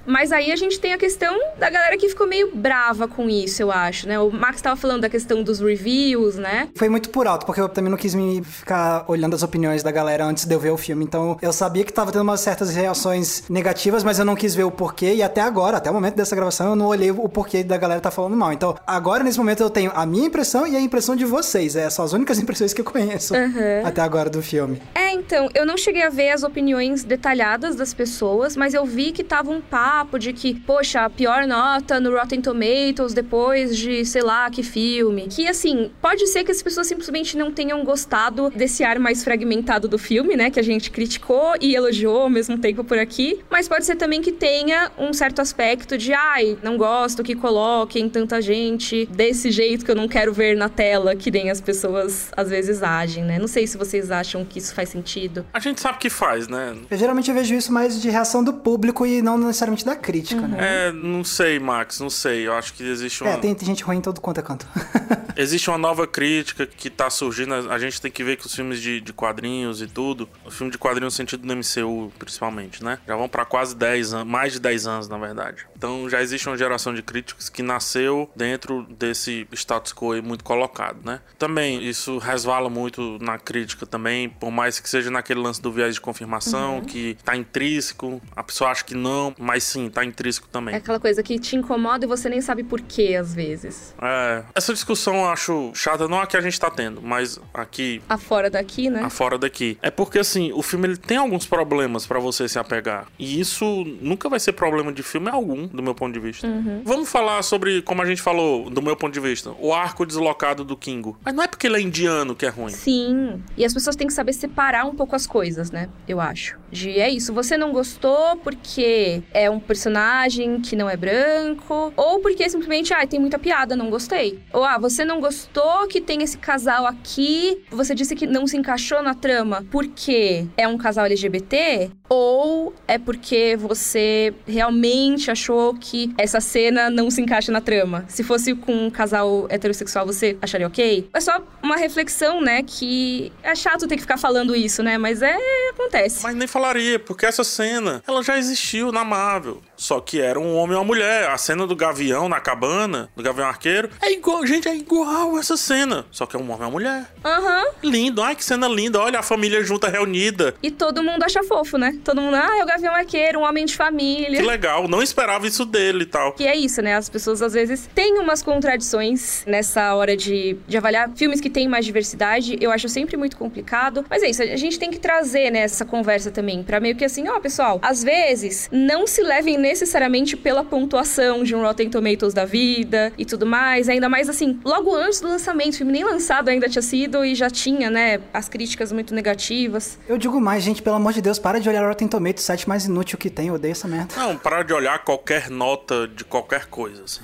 Mas 0.06 0.32
aí 0.32 0.52
a 0.52 0.56
gente 0.56 0.78
tem 0.80 0.92
a 0.92 0.98
questão 0.98 1.38
da 1.58 1.70
galera 1.70 1.96
que 1.96 2.08
ficou 2.08 2.26
meio 2.26 2.50
brava 2.54 3.06
com 3.06 3.28
isso, 3.28 3.62
eu 3.62 3.70
acho, 3.70 4.08
né? 4.08 4.18
O 4.18 4.30
Max 4.30 4.56
estava 4.56 4.76
falando 4.76 5.02
da 5.02 5.08
questão 5.08 5.42
dos 5.42 5.60
reviews, 5.60 6.36
né? 6.36 6.68
Foi 6.74 6.88
muito 6.88 7.10
por 7.10 7.26
alto, 7.26 7.46
porque 7.46 7.60
eu 7.60 7.68
também 7.68 7.90
não 7.90 7.98
quis 7.98 8.14
me 8.14 8.42
ficar 8.42 9.04
olhando 9.08 9.34
as 9.34 9.42
opiniões 9.42 9.82
da 9.82 9.90
galera 9.90 10.24
antes 10.24 10.44
de 10.44 10.54
eu 10.54 10.60
ver 10.60 10.70
o 10.70 10.76
filme. 10.76 11.04
Então, 11.04 11.38
eu 11.40 11.52
sabia 11.52 11.84
que 11.84 11.92
tava 11.92 12.12
tendo 12.12 12.22
umas 12.22 12.40
certas 12.40 12.74
reações 12.74 13.44
negativas, 13.48 14.02
mas 14.02 14.18
eu 14.18 14.24
não 14.24 14.34
quis 14.34 14.54
ver 14.54 14.64
o 14.64 14.70
porquê. 14.70 15.14
E 15.14 15.22
até 15.22 15.40
agora, 15.40 15.76
até 15.76 15.90
o 15.90 15.94
momento 15.94 16.16
dessa 16.16 16.34
gravação, 16.34 16.70
eu 16.70 16.76
não 16.76 16.86
olhei 16.86 17.10
o 17.10 17.28
porquê 17.28 17.62
da 17.62 17.76
galera 17.76 18.00
tá 18.00 18.10
falando 18.10 18.36
mal. 18.36 18.52
Então, 18.52 18.74
agora, 18.86 19.22
nesse 19.22 19.38
momento, 19.38 19.62
eu 19.62 19.70
tenho 19.70 19.92
a 19.94 20.04
minha 20.04 20.26
impressão 20.26 20.66
e 20.66 20.76
a 20.76 20.80
impressão 20.80 21.14
de 21.14 21.24
vocês. 21.24 21.76
É, 21.76 21.88
são 21.90 22.04
as 22.04 22.12
únicas 22.12 22.38
impressões 22.40 22.72
que 22.72 22.80
eu 22.80 22.84
conheço 22.84 23.34
uhum. 23.34 23.86
até 23.86 24.00
agora 24.00 24.28
do 24.28 24.42
filme. 24.42 24.80
É, 24.94 25.12
então, 25.12 25.48
eu 25.54 25.64
não 25.64 25.76
cheguei 25.76 26.02
a 26.02 26.10
ver 26.10 26.30
as 26.30 26.42
opiniões 26.42 27.04
detalhadas 27.04 27.76
das 27.76 27.94
pessoas, 27.94 28.56
mas 28.56 28.74
eu 28.74 28.84
vi 28.84 29.12
que 29.12 29.22
tava 29.22 29.50
um 29.50 29.60
papo 29.92 30.18
de 30.18 30.32
que, 30.32 30.54
poxa, 30.54 31.02
a 31.02 31.10
pior 31.10 31.46
nota 31.46 32.00
no 32.00 32.16
Rotten 32.16 32.40
Tomatoes 32.40 33.12
depois 33.12 33.76
de 33.76 34.06
sei 34.06 34.22
lá 34.22 34.48
que 34.48 34.62
filme. 34.62 35.28
Que 35.28 35.46
assim, 35.46 35.90
pode 36.00 36.26
ser 36.28 36.44
que 36.44 36.50
as 36.50 36.62
pessoas 36.62 36.86
simplesmente 36.86 37.36
não 37.36 37.52
tenham 37.52 37.84
gostado 37.84 38.48
desse 38.48 38.82
ar 38.82 38.98
mais 38.98 39.22
fragmentado 39.22 39.86
do 39.86 39.98
filme, 39.98 40.34
né? 40.34 40.50
Que 40.50 40.58
a 40.58 40.62
gente 40.62 40.90
criticou 40.90 41.52
e 41.60 41.74
elogiou 41.74 42.22
ao 42.22 42.30
mesmo 42.30 42.56
tempo 42.56 42.82
por 42.82 42.98
aqui. 42.98 43.40
Mas 43.50 43.68
pode 43.68 43.84
ser 43.84 43.96
também 43.96 44.22
que 44.22 44.32
tenha 44.32 44.90
um 44.96 45.12
certo 45.12 45.42
aspecto 45.42 45.98
de, 45.98 46.14
ai, 46.14 46.56
não 46.62 46.78
gosto 46.78 47.22
que 47.22 47.34
coloquem 47.34 48.08
tanta 48.08 48.40
gente 48.40 49.04
desse 49.12 49.50
jeito 49.50 49.84
que 49.84 49.90
eu 49.90 49.96
não 49.96 50.08
quero 50.08 50.32
ver 50.32 50.56
na 50.56 50.70
tela, 50.70 51.14
que 51.14 51.30
nem 51.30 51.50
as 51.50 51.60
pessoas 51.60 52.32
às 52.34 52.48
vezes 52.48 52.82
agem, 52.82 53.24
né? 53.24 53.38
Não 53.38 53.48
sei 53.48 53.66
se 53.66 53.76
vocês 53.76 54.10
acham 54.10 54.42
que 54.42 54.58
isso 54.58 54.74
faz 54.74 54.88
sentido. 54.88 55.44
A 55.52 55.60
gente 55.60 55.82
sabe 55.82 55.98
que 55.98 56.08
faz, 56.08 56.48
né? 56.48 56.74
Eu 56.90 56.96
geralmente 56.96 57.28
eu 57.28 57.34
vejo 57.34 57.54
isso 57.54 57.70
mais 57.70 58.00
de 58.00 58.08
reação 58.08 58.42
do 58.42 58.54
público 58.54 59.04
e 59.04 59.20
não 59.20 59.36
necessariamente 59.36 59.81
da 59.84 59.96
crítica 59.96 60.40
uhum. 60.40 60.48
né? 60.48 60.88
É, 60.88 60.92
não 60.92 61.24
sei, 61.24 61.58
Max, 61.58 62.00
não 62.00 62.10
sei. 62.10 62.46
Eu 62.46 62.54
acho 62.54 62.74
que 62.74 62.82
existe 62.82 63.22
é, 63.22 63.26
uma. 63.26 63.34
É, 63.34 63.36
tem, 63.38 63.54
tem 63.54 63.66
gente 63.66 63.82
ruim 63.82 63.98
em 63.98 64.00
todo 64.00 64.20
quanto 64.20 64.40
é 64.40 64.42
canto. 64.42 64.66
existe 65.36 65.68
uma 65.70 65.78
nova 65.78 66.06
crítica 66.06 66.66
que 66.66 66.90
tá 66.90 67.10
surgindo. 67.10 67.54
A 67.70 67.78
gente 67.78 68.00
tem 68.00 68.10
que 68.10 68.22
ver 68.22 68.36
que 68.36 68.46
os 68.46 68.54
filmes 68.54 68.80
de, 68.80 69.00
de 69.00 69.12
quadrinhos 69.12 69.82
e 69.82 69.86
tudo, 69.86 70.28
o 70.44 70.50
filme 70.50 70.70
de 70.70 70.78
quadrinhos 70.78 71.14
no 71.14 71.16
sentido 71.16 71.46
do 71.46 71.56
MCU, 71.56 72.12
principalmente, 72.18 72.82
né? 72.82 72.98
Já 73.06 73.16
vão 73.16 73.28
para 73.28 73.44
quase 73.44 73.74
10 73.76 74.14
anos, 74.14 74.26
mais 74.26 74.52
de 74.52 74.60
10 74.60 74.86
anos, 74.86 75.08
na 75.08 75.18
verdade. 75.18 75.66
Então 75.76 76.08
já 76.08 76.22
existe 76.22 76.48
uma 76.48 76.56
geração 76.56 76.94
de 76.94 77.02
críticos 77.02 77.48
que 77.48 77.62
nasceu 77.62 78.30
dentro 78.36 78.86
desse 78.90 79.46
status 79.52 79.92
quo 79.92 80.22
muito 80.22 80.44
colocado, 80.44 80.98
né? 81.04 81.20
Também 81.38 81.82
isso 81.82 82.18
resvala 82.18 82.68
muito 82.68 83.18
na 83.20 83.38
crítica 83.38 83.86
também, 83.86 84.28
por 84.28 84.50
mais 84.50 84.78
que 84.78 84.88
seja 84.88 85.10
naquele 85.10 85.40
lance 85.40 85.60
do 85.60 85.72
viés 85.72 85.94
de 85.94 86.00
confirmação, 86.00 86.76
uhum. 86.76 86.84
que 86.84 87.16
tá 87.24 87.36
intrínseco, 87.36 88.20
a 88.34 88.42
pessoa 88.42 88.70
acha 88.70 88.84
que 88.84 88.94
não, 88.94 89.34
mas 89.38 89.64
sim, 89.64 89.88
tá 89.88 90.04
intrínseco 90.04 90.48
também. 90.48 90.74
É 90.74 90.78
aquela 90.78 91.00
coisa 91.00 91.22
que 91.22 91.38
te 91.38 91.56
incomoda 91.56 92.04
e 92.04 92.08
você 92.08 92.28
nem 92.28 92.40
sabe 92.40 92.62
por 92.62 92.80
quê, 92.80 93.16
às 93.18 93.34
vezes. 93.34 93.94
É. 94.00 94.44
Essa 94.54 94.72
discussão 94.72 95.21
eu 95.22 95.30
acho 95.30 95.72
chata, 95.74 96.08
não 96.08 96.20
a 96.20 96.26
que 96.26 96.36
a 96.36 96.40
gente 96.40 96.58
tá 96.58 96.70
tendo, 96.70 97.00
mas 97.02 97.38
aqui. 97.52 98.02
A 98.08 98.18
fora 98.18 98.50
daqui, 98.50 98.90
né? 98.90 99.02
A 99.02 99.10
fora 99.10 99.38
daqui. 99.38 99.78
É 99.82 99.90
porque, 99.90 100.18
assim, 100.18 100.52
o 100.52 100.62
filme 100.62 100.88
ele 100.88 100.96
tem 100.96 101.16
alguns 101.16 101.46
problemas 101.46 102.06
para 102.06 102.18
você 102.18 102.48
se 102.48 102.58
apegar. 102.58 103.06
E 103.18 103.40
isso 103.40 103.84
nunca 104.00 104.28
vai 104.28 104.40
ser 104.40 104.52
problema 104.52 104.92
de 104.92 105.02
filme 105.02 105.28
algum, 105.28 105.66
do 105.66 105.82
meu 105.82 105.94
ponto 105.94 106.12
de 106.12 106.20
vista. 106.20 106.46
Uhum. 106.46 106.82
Vamos 106.84 107.08
falar 107.08 107.42
sobre, 107.42 107.82
como 107.82 108.02
a 108.02 108.06
gente 108.06 108.20
falou, 108.20 108.68
do 108.70 108.82
meu 108.82 108.96
ponto 108.96 109.12
de 109.12 109.20
vista, 109.20 109.52
o 109.58 109.72
arco 109.72 110.04
deslocado 110.04 110.64
do 110.64 110.76
Kingo. 110.76 111.18
Mas 111.24 111.34
não 111.34 111.42
é 111.42 111.46
porque 111.46 111.66
ele 111.66 111.76
é 111.76 111.80
indiano 111.80 112.34
que 112.34 112.46
é 112.46 112.48
ruim. 112.48 112.72
Sim. 112.72 113.42
E 113.56 113.64
as 113.64 113.72
pessoas 113.72 113.96
têm 113.96 114.06
que 114.06 114.12
saber 114.12 114.32
separar 114.32 114.84
um 114.84 114.94
pouco 114.94 115.14
as 115.14 115.26
coisas, 115.26 115.70
né? 115.70 115.88
Eu 116.06 116.20
acho. 116.20 116.58
De 116.70 116.98
é 116.98 117.10
isso, 117.10 117.32
você 117.32 117.56
não 117.56 117.72
gostou 117.72 118.36
porque 118.36 119.22
é 119.32 119.50
um 119.50 119.60
personagem 119.60 119.92
personagem 119.92 120.60
que 120.60 120.76
não 120.76 120.88
é 120.88 120.96
branco, 120.96 121.92
ou 121.96 122.20
porque 122.20 122.48
simplesmente, 122.48 122.94
ah, 122.94 123.06
tem 123.06 123.20
muita 123.20 123.38
piada, 123.38 123.76
não 123.76 123.90
gostei. 123.90 124.40
Ou, 124.52 124.64
ah, 124.64 124.78
você 124.78 125.04
não 125.04 125.11
gostou 125.20 125.86
que 125.88 126.00
tem 126.00 126.22
esse 126.22 126.38
casal 126.38 126.86
aqui, 126.86 127.62
você 127.70 127.94
disse 127.94 128.14
que 128.14 128.26
não 128.26 128.46
se 128.46 128.56
encaixou 128.56 129.02
na 129.02 129.14
trama 129.14 129.64
porque 129.70 130.46
é 130.56 130.66
um 130.66 130.76
casal 130.76 131.06
LGBT, 131.06 131.90
ou 132.08 132.74
é 132.86 132.98
porque 132.98 133.56
você 133.56 134.34
realmente 134.46 135.30
achou 135.30 135.74
que 135.74 136.12
essa 136.18 136.40
cena 136.40 136.90
não 136.90 137.10
se 137.10 137.22
encaixa 137.22 137.50
na 137.50 137.60
trama. 137.60 138.04
Se 138.06 138.22
fosse 138.22 138.54
com 138.54 138.86
um 138.86 138.90
casal 138.90 139.46
heterossexual, 139.48 140.04
você 140.04 140.36
acharia 140.42 140.66
ok? 140.66 141.08
É 141.14 141.20
só 141.20 141.42
uma 141.62 141.76
reflexão, 141.76 142.40
né, 142.40 142.62
que 142.62 143.32
é 143.42 143.54
chato 143.54 143.88
ter 143.88 143.96
que 143.96 144.02
ficar 144.02 144.18
falando 144.18 144.54
isso, 144.54 144.82
né, 144.82 144.98
mas 144.98 145.22
é, 145.22 145.38
acontece. 145.70 146.22
Mas 146.22 146.34
nem 146.34 146.46
falaria, 146.46 146.98
porque 146.98 147.24
essa 147.24 147.42
cena, 147.42 148.02
ela 148.06 148.22
já 148.22 148.36
existiu 148.36 148.92
na 148.92 149.04
Marvel. 149.04 149.62
Só 149.74 150.00
que 150.00 150.20
era 150.20 150.38
um 150.38 150.54
homem 150.54 150.76
e 150.76 150.78
uma 150.78 150.84
mulher. 150.84 151.28
A 151.30 151.36
cena 151.36 151.66
do 151.66 151.74
Gavião 151.74 152.28
na 152.28 152.40
cabana, 152.40 153.10
do 153.16 153.22
Gavião 153.22 153.48
Arqueiro, 153.48 153.90
é 154.00 154.12
igual, 154.12 154.46
gente, 154.46 154.68
é 154.68 154.76
igual 154.76 155.01
essa 155.38 155.56
cena. 155.56 156.04
Só 156.10 156.26
que 156.26 156.36
é 156.36 156.38
um 156.38 156.44
homem 156.44 156.58
e 156.60 156.64
uma 156.64 156.70
mulher. 156.70 157.06
Aham. 157.24 157.64
Uhum. 157.82 157.90
Lindo, 157.90 158.22
ai 158.22 158.34
que 158.34 158.44
cena 158.44 158.68
linda. 158.68 159.00
Olha 159.00 159.18
a 159.18 159.22
família 159.22 159.62
junta 159.62 159.88
reunida. 159.88 160.54
E 160.62 160.70
todo 160.70 161.02
mundo 161.02 161.22
acha 161.22 161.42
fofo, 161.42 161.76
né? 161.76 161.98
Todo 162.04 162.20
mundo, 162.20 162.34
ah, 162.34 162.58
é 162.58 162.62
o 162.62 162.66
Gavião 162.66 162.94
Arqueiro, 162.94 163.40
um 163.40 163.42
homem 163.42 163.64
de 163.64 163.76
família. 163.76 164.40
Que 164.40 164.46
legal, 164.46 164.88
não 164.88 165.02
esperava 165.02 165.46
isso 165.46 165.64
dele 165.64 166.02
e 166.02 166.06
tal. 166.06 166.32
Que 166.32 166.46
é 166.46 166.56
isso, 166.56 166.80
né? 166.82 166.96
As 166.96 167.08
pessoas 167.08 167.42
às 167.42 167.52
vezes 167.52 167.88
têm 167.94 168.18
umas 168.18 168.42
contradições 168.42 169.44
nessa 169.46 169.94
hora 169.94 170.16
de, 170.16 170.56
de 170.66 170.76
avaliar 170.76 171.10
filmes 171.16 171.40
que 171.40 171.50
têm 171.50 171.68
mais 171.68 171.84
diversidade. 171.84 172.56
Eu 172.60 172.70
acho 172.70 172.88
sempre 172.88 173.16
muito 173.16 173.36
complicado. 173.36 174.04
Mas 174.08 174.22
é 174.22 174.30
isso, 174.30 174.42
a 174.42 174.56
gente 174.56 174.78
tem 174.78 174.90
que 174.90 174.98
trazer 174.98 175.50
nessa 175.50 175.84
né, 175.84 175.90
conversa 175.90 176.30
também, 176.30 176.62
pra 176.62 176.80
meio 176.80 176.96
que 176.96 177.04
assim, 177.04 177.28
ó, 177.28 177.38
pessoal, 177.40 177.78
às 177.82 178.02
vezes 178.02 178.68
não 178.72 179.06
se 179.06 179.22
levem 179.22 179.58
necessariamente 179.58 180.36
pela 180.36 180.64
pontuação 180.64 181.42
de 181.42 181.54
um 181.54 181.62
Rotten 181.62 181.90
Tomatoes 181.90 182.34
da 182.34 182.44
vida 182.44 183.12
e 183.18 183.24
tudo 183.24 183.46
mais. 183.46 183.88
Ainda 183.88 184.08
mais 184.08 184.28
assim, 184.28 184.58
logo 184.64 184.91
antes 184.94 185.20
do 185.20 185.28
lançamento, 185.28 185.74
o 185.74 185.76
filme 185.78 185.92
nem 185.92 186.04
lançado 186.04 186.48
ainda 186.48 186.68
tinha 186.68 186.82
sido 186.82 187.24
e 187.24 187.34
já 187.34 187.48
tinha, 187.50 187.90
né, 187.90 188.20
as 188.32 188.48
críticas 188.48 188.92
muito 188.92 189.14
negativas. 189.14 189.98
Eu 190.08 190.18
digo 190.18 190.40
mais, 190.40 190.62
gente, 190.62 190.82
pelo 190.82 190.96
amor 190.96 191.12
de 191.12 191.22
Deus, 191.22 191.38
para 191.38 191.60
de 191.60 191.68
olhar 191.68 191.86
Rotten 191.86 192.08
Tomatoes, 192.08 192.42
o 192.42 192.46
site 192.46 192.68
mais 192.68 192.84
inútil 192.86 193.18
que 193.18 193.30
tem, 193.30 193.48
eu 193.48 193.54
odeio 193.54 193.72
essa 193.72 193.88
merda. 193.88 194.14
Não, 194.16 194.36
para 194.36 194.62
de 194.62 194.72
olhar 194.72 194.98
qualquer 195.04 195.50
nota 195.50 196.08
de 196.08 196.24
qualquer 196.24 196.66
coisa, 196.66 197.04
assim. 197.04 197.22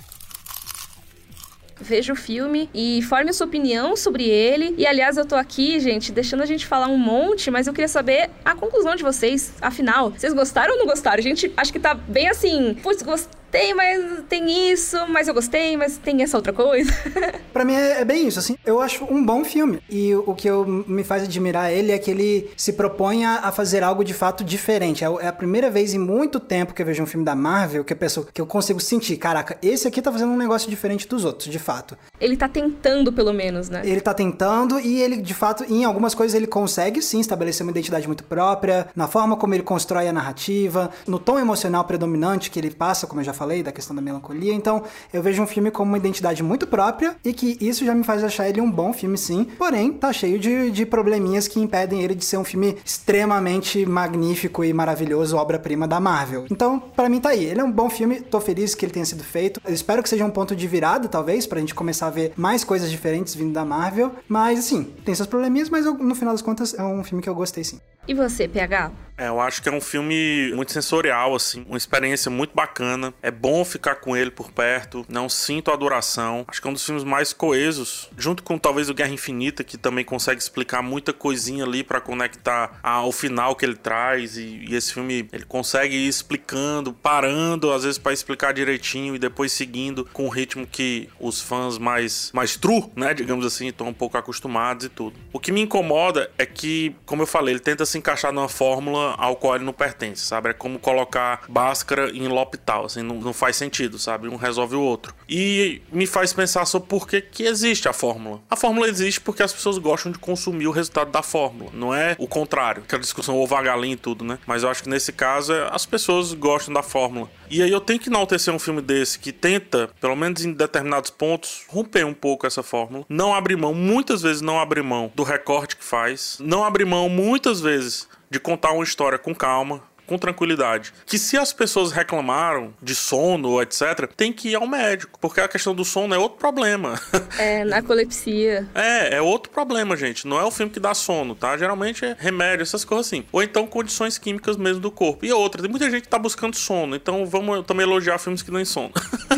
veja 1.81 2.13
o 2.13 2.17
filme 2.17 2.69
e 2.75 3.01
forme 3.03 3.31
a 3.31 3.33
sua 3.33 3.47
opinião 3.47 3.97
sobre 3.97 4.25
ele. 4.25 4.75
E 4.77 4.87
aliás, 4.87 5.17
eu 5.17 5.25
tô 5.25 5.37
aqui, 5.37 5.79
gente, 5.79 6.11
deixando 6.11 6.43
a 6.43 6.47
gente 6.47 6.67
falar 6.67 6.89
um 6.89 6.99
monte, 6.99 7.51
mas 7.51 7.67
eu 7.67 7.73
queria 7.73 7.89
saber 7.89 8.31
a 8.45 8.55
conclusão 8.55 8.97
de 8.97 9.03
vocês. 9.03 9.53
Afinal, 9.61 10.11
vocês 10.11 10.33
gostaram 10.33 10.73
ou 10.73 10.79
não 10.79 10.87
gostaram? 10.87 11.19
A 11.19 11.23
gente 11.23 11.53
acho 11.57 11.73
que 11.73 11.79
tá 11.79 11.95
bem 11.95 12.29
assim, 12.29 12.75
putz, 12.83 13.03
gostei 13.03 13.38
tem, 13.51 13.75
mas 13.75 14.25
tem 14.29 14.71
isso, 14.71 14.97
mas 15.09 15.29
eu 15.29 15.35
gostei, 15.35 15.77
mas 15.77 15.97
tem 15.97 16.23
essa 16.23 16.37
outra 16.37 16.53
coisa. 16.53 16.93
para 17.53 17.65
mim 17.65 17.75
é, 17.75 18.01
é, 18.01 18.05
bem 18.05 18.29
isso, 18.29 18.39
assim. 18.39 18.57
Eu 18.65 18.81
acho 18.81 19.05
um 19.05 19.25
bom 19.25 19.45
filme. 19.45 19.81
E 19.89 20.15
o 20.15 20.35
que 20.35 20.49
eu, 20.49 20.65
me 20.87 21.03
faz 21.03 21.25
admirar 21.25 21.73
ele 21.73 21.93
é 21.93 21.99
que 21.99 22.11
ele 22.11 22.51
se 22.57 22.73
propõe 22.73 23.25
a, 23.25 23.51
fazer 23.53 23.83
algo 23.83 24.05
de 24.05 24.15
fato 24.15 24.45
diferente. 24.45 25.05
É, 25.05 25.09
é, 25.09 25.29
a 25.29 25.33
primeira 25.33 25.71
vez 25.71 25.95
em 25.95 25.99
muito 25.99 26.39
tempo 26.39 26.75
que 26.75 26.83
eu 26.83 26.87
vejo 26.87 27.03
um 27.03 27.07
filme 27.07 27.25
da 27.25 27.35
Marvel 27.35 27.85
que, 27.85 27.93
a 27.93 27.97
pessoa, 27.97 28.27
que 28.33 28.41
eu 28.41 28.47
consigo 28.47 28.81
sentir, 28.81 29.17
caraca, 29.17 29.57
esse 29.63 29.89
aqui 29.89 30.03
tá 30.03 30.13
fazendo 30.13 30.33
um 30.33 30.37
negócio 30.37 30.69
diferente 30.69 31.09
dos 31.09 31.25
outros, 31.25 31.51
de 31.51 31.59
fato. 31.59 31.97
Ele 32.21 32.37
tá 32.37 32.49
tentando, 32.49 33.13
pelo 33.13 33.33
menos, 33.33 33.69
né? 33.69 33.83
Ele 33.85 34.01
tá 34.01 34.13
tentando 34.13 34.79
e 34.79 35.01
ele, 35.01 35.17
de 35.17 35.35
fato, 35.35 35.65
em 35.69 35.85
algumas 35.85 36.15
coisas 36.15 36.35
ele 36.35 36.47
consegue 36.47 37.01
sim 37.01 37.21
estabelecer 37.21 37.65
uma 37.65 37.71
identidade 37.71 38.07
muito 38.07 38.25
própria, 38.25 38.89
na 38.95 39.09
forma 39.09 39.37
como 39.37 39.55
ele 39.55 39.63
constrói 39.63 40.09
a 40.09 40.13
narrativa, 40.13 40.91
no 41.07 41.19
tom 41.19 41.39
emocional 41.39 41.85
predominante 41.85 42.51
que 42.51 42.59
ele 42.59 42.71
passa, 42.71 43.07
como 43.07 43.21
eu 43.21 43.25
já 43.25 43.33
falei, 43.39 43.63
da 43.63 43.73
questão 43.73 43.95
da 43.95 44.03
melancolia. 44.03 44.53
Então, 44.53 44.83
eu 45.13 45.23
vejo 45.23 45.43
um 45.43 45.47
filme 45.47 45.71
como 45.71 45.91
uma 45.91 45.97
identidade 45.97 46.43
muito 46.43 46.67
própria 46.67 47.17
e 47.25 47.33
que 47.33 47.57
isso 47.61 47.85
já 47.85 47.95
me 47.95 48.05
faz 48.05 48.23
achar 48.23 48.49
ele 48.49 48.61
um 48.61 48.71
bom 48.71 48.93
filme, 48.93 49.17
sim. 49.17 49.45
Porém, 49.57 49.93
tá 49.93 50.13
cheio 50.13 50.39
de, 50.39 50.71
de 50.71 50.85
probleminhas 50.85 51.47
que 51.49 51.61
impedem 51.61 52.03
ele 52.03 52.15
de 52.15 52.25
ser 52.25 52.37
um 52.37 52.45
filme 52.45 52.77
extremamente 52.85 53.87
magnífico 53.87 54.65
e 54.65 54.73
maravilhoso, 54.73 55.37
obra-prima 55.37 55.87
da 55.87 56.01
Marvel. 56.01 56.47
Então, 56.51 56.79
para 56.79 57.09
mim 57.09 57.21
tá 57.21 57.31
aí. 57.31 57.45
Ele 57.45 57.61
é 57.61 57.65
um 57.65 57.73
bom 57.73 57.89
filme, 57.89 58.21
tô 58.21 58.41
feliz 58.41 58.75
que 58.75 58.85
ele 58.85 58.93
tenha 58.93 59.07
sido 59.07 59.23
feito. 59.23 59.61
Eu 59.65 59.73
espero 59.73 60.03
que 60.03 60.09
seja 60.09 60.25
um 60.25 60.31
ponto 60.31 60.55
de 60.55 60.67
virada, 60.67 61.09
talvez, 61.09 61.47
pra 61.47 61.61
gente 61.61 61.75
começar 61.75 62.09
a 62.09 62.11
ver 62.11 62.33
mais 62.37 62.65
coisas 62.65 62.91
diferentes 62.91 63.35
vindo 63.35 63.53
da 63.53 63.65
Marvel. 63.65 64.13
Mas, 64.29 64.59
assim, 64.59 64.85
tem 65.05 65.15
seus 65.15 65.29
probleminhas, 65.29 65.71
mas 65.71 65.87
eu, 65.87 65.95
no 65.95 66.15
final 66.15 66.35
das 66.35 66.43
contas 66.43 66.75
é 66.75 66.83
um 66.83 67.05
filme 67.05 67.23
que 67.23 67.29
eu 67.29 67.35
gostei, 67.35 67.65
sim. 67.65 67.81
E 68.07 68.15
você, 68.15 68.49
PH? 68.49 69.08
É, 69.19 69.27
eu 69.27 69.41
acho 69.41 69.61
que 69.61 69.69
é 69.69 69.73
um 69.73 69.81
filme 69.81 70.53
muito 70.55 70.73
sensorial, 70.73 71.35
assim, 71.35 71.65
uma 71.69 71.77
experiência 71.77 72.31
muito 72.31 72.55
bacana. 72.55 73.13
É 73.21 73.33
bom 73.33 73.65
ficar 73.65 73.97
com 73.97 74.17
ele 74.17 74.31
por 74.31 74.53
perto, 74.53 75.05
não 75.09 75.29
sinto 75.29 75.73
a 75.73 75.77
duração. 75.77 76.45
Acho 76.47 76.63
que 76.63 76.69
é 76.69 76.71
um 76.71 76.75
dos 76.75 76.87
filmes 76.87 77.03
mais 77.03 77.33
coesos, 77.33 78.09
junto 78.17 78.45
com 78.45 78.57
talvez 78.57 78.89
o 78.89 78.95
Guerra 78.95 79.11
Infinita, 79.11 79.65
que 79.65 79.77
também 79.77 80.05
consegue 80.05 80.41
explicar 80.41 80.83
muita 80.83 81.13
coisinha 81.13 81.65
ali 81.65 81.83
para 81.83 82.01
conectar 82.01 82.79
ao 82.81 83.11
final 83.11 83.57
que 83.57 83.67
ele 83.67 83.75
traz. 83.75 84.37
E, 84.37 84.65
e, 84.69 84.77
esse 84.77 84.95
filme 84.95 85.29
ele 85.33 85.45
consegue 85.45 85.97
ir 85.97 86.07
explicando, 86.07 86.93
parando 86.93 87.73
às 87.73 87.83
vezes 87.83 87.99
para 87.99 88.13
explicar 88.13 88.55
direitinho 88.55 89.17
e 89.17 89.19
depois 89.19 89.51
seguindo 89.51 90.05
com 90.13 90.27
o 90.27 90.29
ritmo 90.29 90.65
que 90.65 91.09
os 91.19 91.41
fãs 91.41 91.77
mais, 91.77 92.31
mais 92.33 92.57
true, 92.57 92.85
né, 92.95 93.13
digamos 93.13 93.45
assim, 93.45 93.67
estão 93.67 93.89
um 93.89 93.95
pouco 93.95 94.17
acostumados 94.17 94.87
e 94.87 94.89
tudo. 94.89 95.17
O 95.33 95.41
que 95.41 95.51
me 95.51 95.63
incomoda 95.63 96.31
é 96.39 96.47
que, 96.47 96.95
como 97.05 97.23
eu 97.23 97.27
falei, 97.27 97.55
ele 97.55 97.61
tenta 97.61 97.85
se 97.85 97.99
encaixar 97.99 98.33
numa 98.33 98.49
fórmula 98.49 99.08
ao 99.17 99.37
qual 99.37 99.57
ele 99.57 99.65
não 99.65 99.73
pertence, 99.73 100.23
sabe? 100.23 100.51
É 100.51 100.53
como 100.53 100.79
colocar 100.79 101.43
Bhaskara 101.49 102.11
em 102.11 102.29
L'Hopital, 102.29 102.87
assim, 102.87 103.03
não, 103.03 103.17
não 103.17 103.33
faz 103.33 103.57
sentido, 103.57 103.99
sabe? 103.99 104.29
Um 104.29 104.37
resolve 104.37 104.77
o 104.77 104.81
outro. 104.81 105.15
E 105.29 105.83
me 105.93 106.07
faz 106.07 106.33
pensar 106.33 106.65
sobre 106.67 106.89
por 106.89 107.07
que, 107.07 107.21
que 107.21 107.45
existe 107.45 107.89
a 107.89 107.93
fórmula. 107.93 108.41
A 108.51 108.57
fórmula 108.57 108.89
existe 108.89 109.21
porque 109.21 109.43
as 109.43 109.53
pessoas 109.53 109.79
gostam 109.79 110.13
de 110.13 110.19
consumir 110.19 110.67
o 110.67 110.71
resultado 110.71 111.11
da 111.11 111.23
fórmula, 111.23 111.71
não 111.73 111.95
é 111.95 112.17
o 112.19 112.27
contrário. 112.27 112.83
Aquela 112.83 113.01
discussão 113.01 113.37
ovo 113.37 113.59
galinha 113.63 113.95
e 113.95 113.97
tudo, 113.97 114.25
né? 114.25 114.39
Mas 114.47 114.63
eu 114.63 114.69
acho 114.69 114.83
que 114.83 114.89
nesse 114.89 115.13
caso 115.13 115.53
é, 115.53 115.69
as 115.73 115.85
pessoas 115.85 116.33
gostam 116.33 116.73
da 116.73 116.83
fórmula. 116.83 117.29
E 117.51 117.63
aí 117.63 117.71
eu 117.71 117.81
tenho 117.81 117.99
que 117.99 118.09
enaltecer 118.09 118.53
um 118.53 118.59
filme 118.59 118.81
desse 118.81 119.19
que 119.19 119.33
tenta, 119.33 119.91
pelo 120.01 120.15
menos 120.15 120.45
em 120.45 120.53
determinados 120.53 121.11
pontos, 121.11 121.65
romper 121.69 122.05
um 122.05 122.15
pouco 122.15 122.47
essa 122.47 122.63
fórmula. 122.63 123.05
Não 123.09 123.35
abrir 123.35 123.57
mão, 123.57 123.75
muitas 123.75 124.23
vezes 124.23 124.43
não 124.43 124.61
abrir 124.61 124.83
mão 124.83 125.11
do 125.15 125.23
recorte 125.23 125.77
que 125.77 125.85
faz. 125.85 126.39
Não 126.41 126.65
abrir 126.65 126.85
mão, 126.85 127.09
muitas 127.09 127.61
vezes, 127.61 128.09
de 128.31 128.39
contar 128.39 128.73
uma 128.73 128.85
história 128.85 129.19
com 129.19 129.35
calma, 129.35 129.83
com 130.09 130.19
tranquilidade. 130.19 130.93
Que 131.07 131.19
se 131.19 131.37
as 131.37 131.53
pessoas 131.53 131.93
reclamaram 131.93 132.75
de 132.83 132.95
sono, 132.95 133.61
etc., 133.63 134.11
tem 134.17 134.33
que 134.33 134.51
ir 134.51 134.55
ao 134.55 134.67
médico, 134.67 135.19
porque 135.21 135.41
a 135.41 135.47
questão 135.47 135.75
do 135.75 135.85
sono 135.85 136.15
é 136.15 136.19
outro 136.19 136.39
problema. 136.39 136.99
É, 137.39 137.63
narcolepsia. 137.65 138.67
é, 138.75 139.17
é 139.17 139.23
outro 139.23 139.53
problema, 139.53 139.97
gente. 139.97 140.27
Não 140.27 140.41
é 140.41 140.45
o 140.45 140.51
filme 140.51 140.73
que 140.73 140.81
dá 140.81 140.95
sono, 140.95 141.35
tá? 141.35 141.57
Geralmente 141.57 142.05
é 142.05 142.17
remédio, 142.19 142.63
essas 142.63 142.85
coisas 142.85 143.07
assim. 143.07 143.25
Ou 143.31 143.43
então 143.43 143.67
condições 143.67 144.19
químicas 144.19 144.57
mesmo 144.57 144.81
do 144.81 144.91
corpo. 144.91 145.25
E 145.25 145.33
outra, 145.33 145.61
tem 145.61 145.71
muita 145.71 145.91
gente 145.91 146.03
que 146.03 146.09
tá 146.09 146.19
buscando 146.19 146.57
sono, 146.57 146.97
então 146.97 147.27
vamos 147.27 147.65
também 147.67 147.85
elogiar 147.85 148.19
filmes 148.19 148.43
que 148.43 148.51
dão 148.51 148.65
sono. 148.65 148.91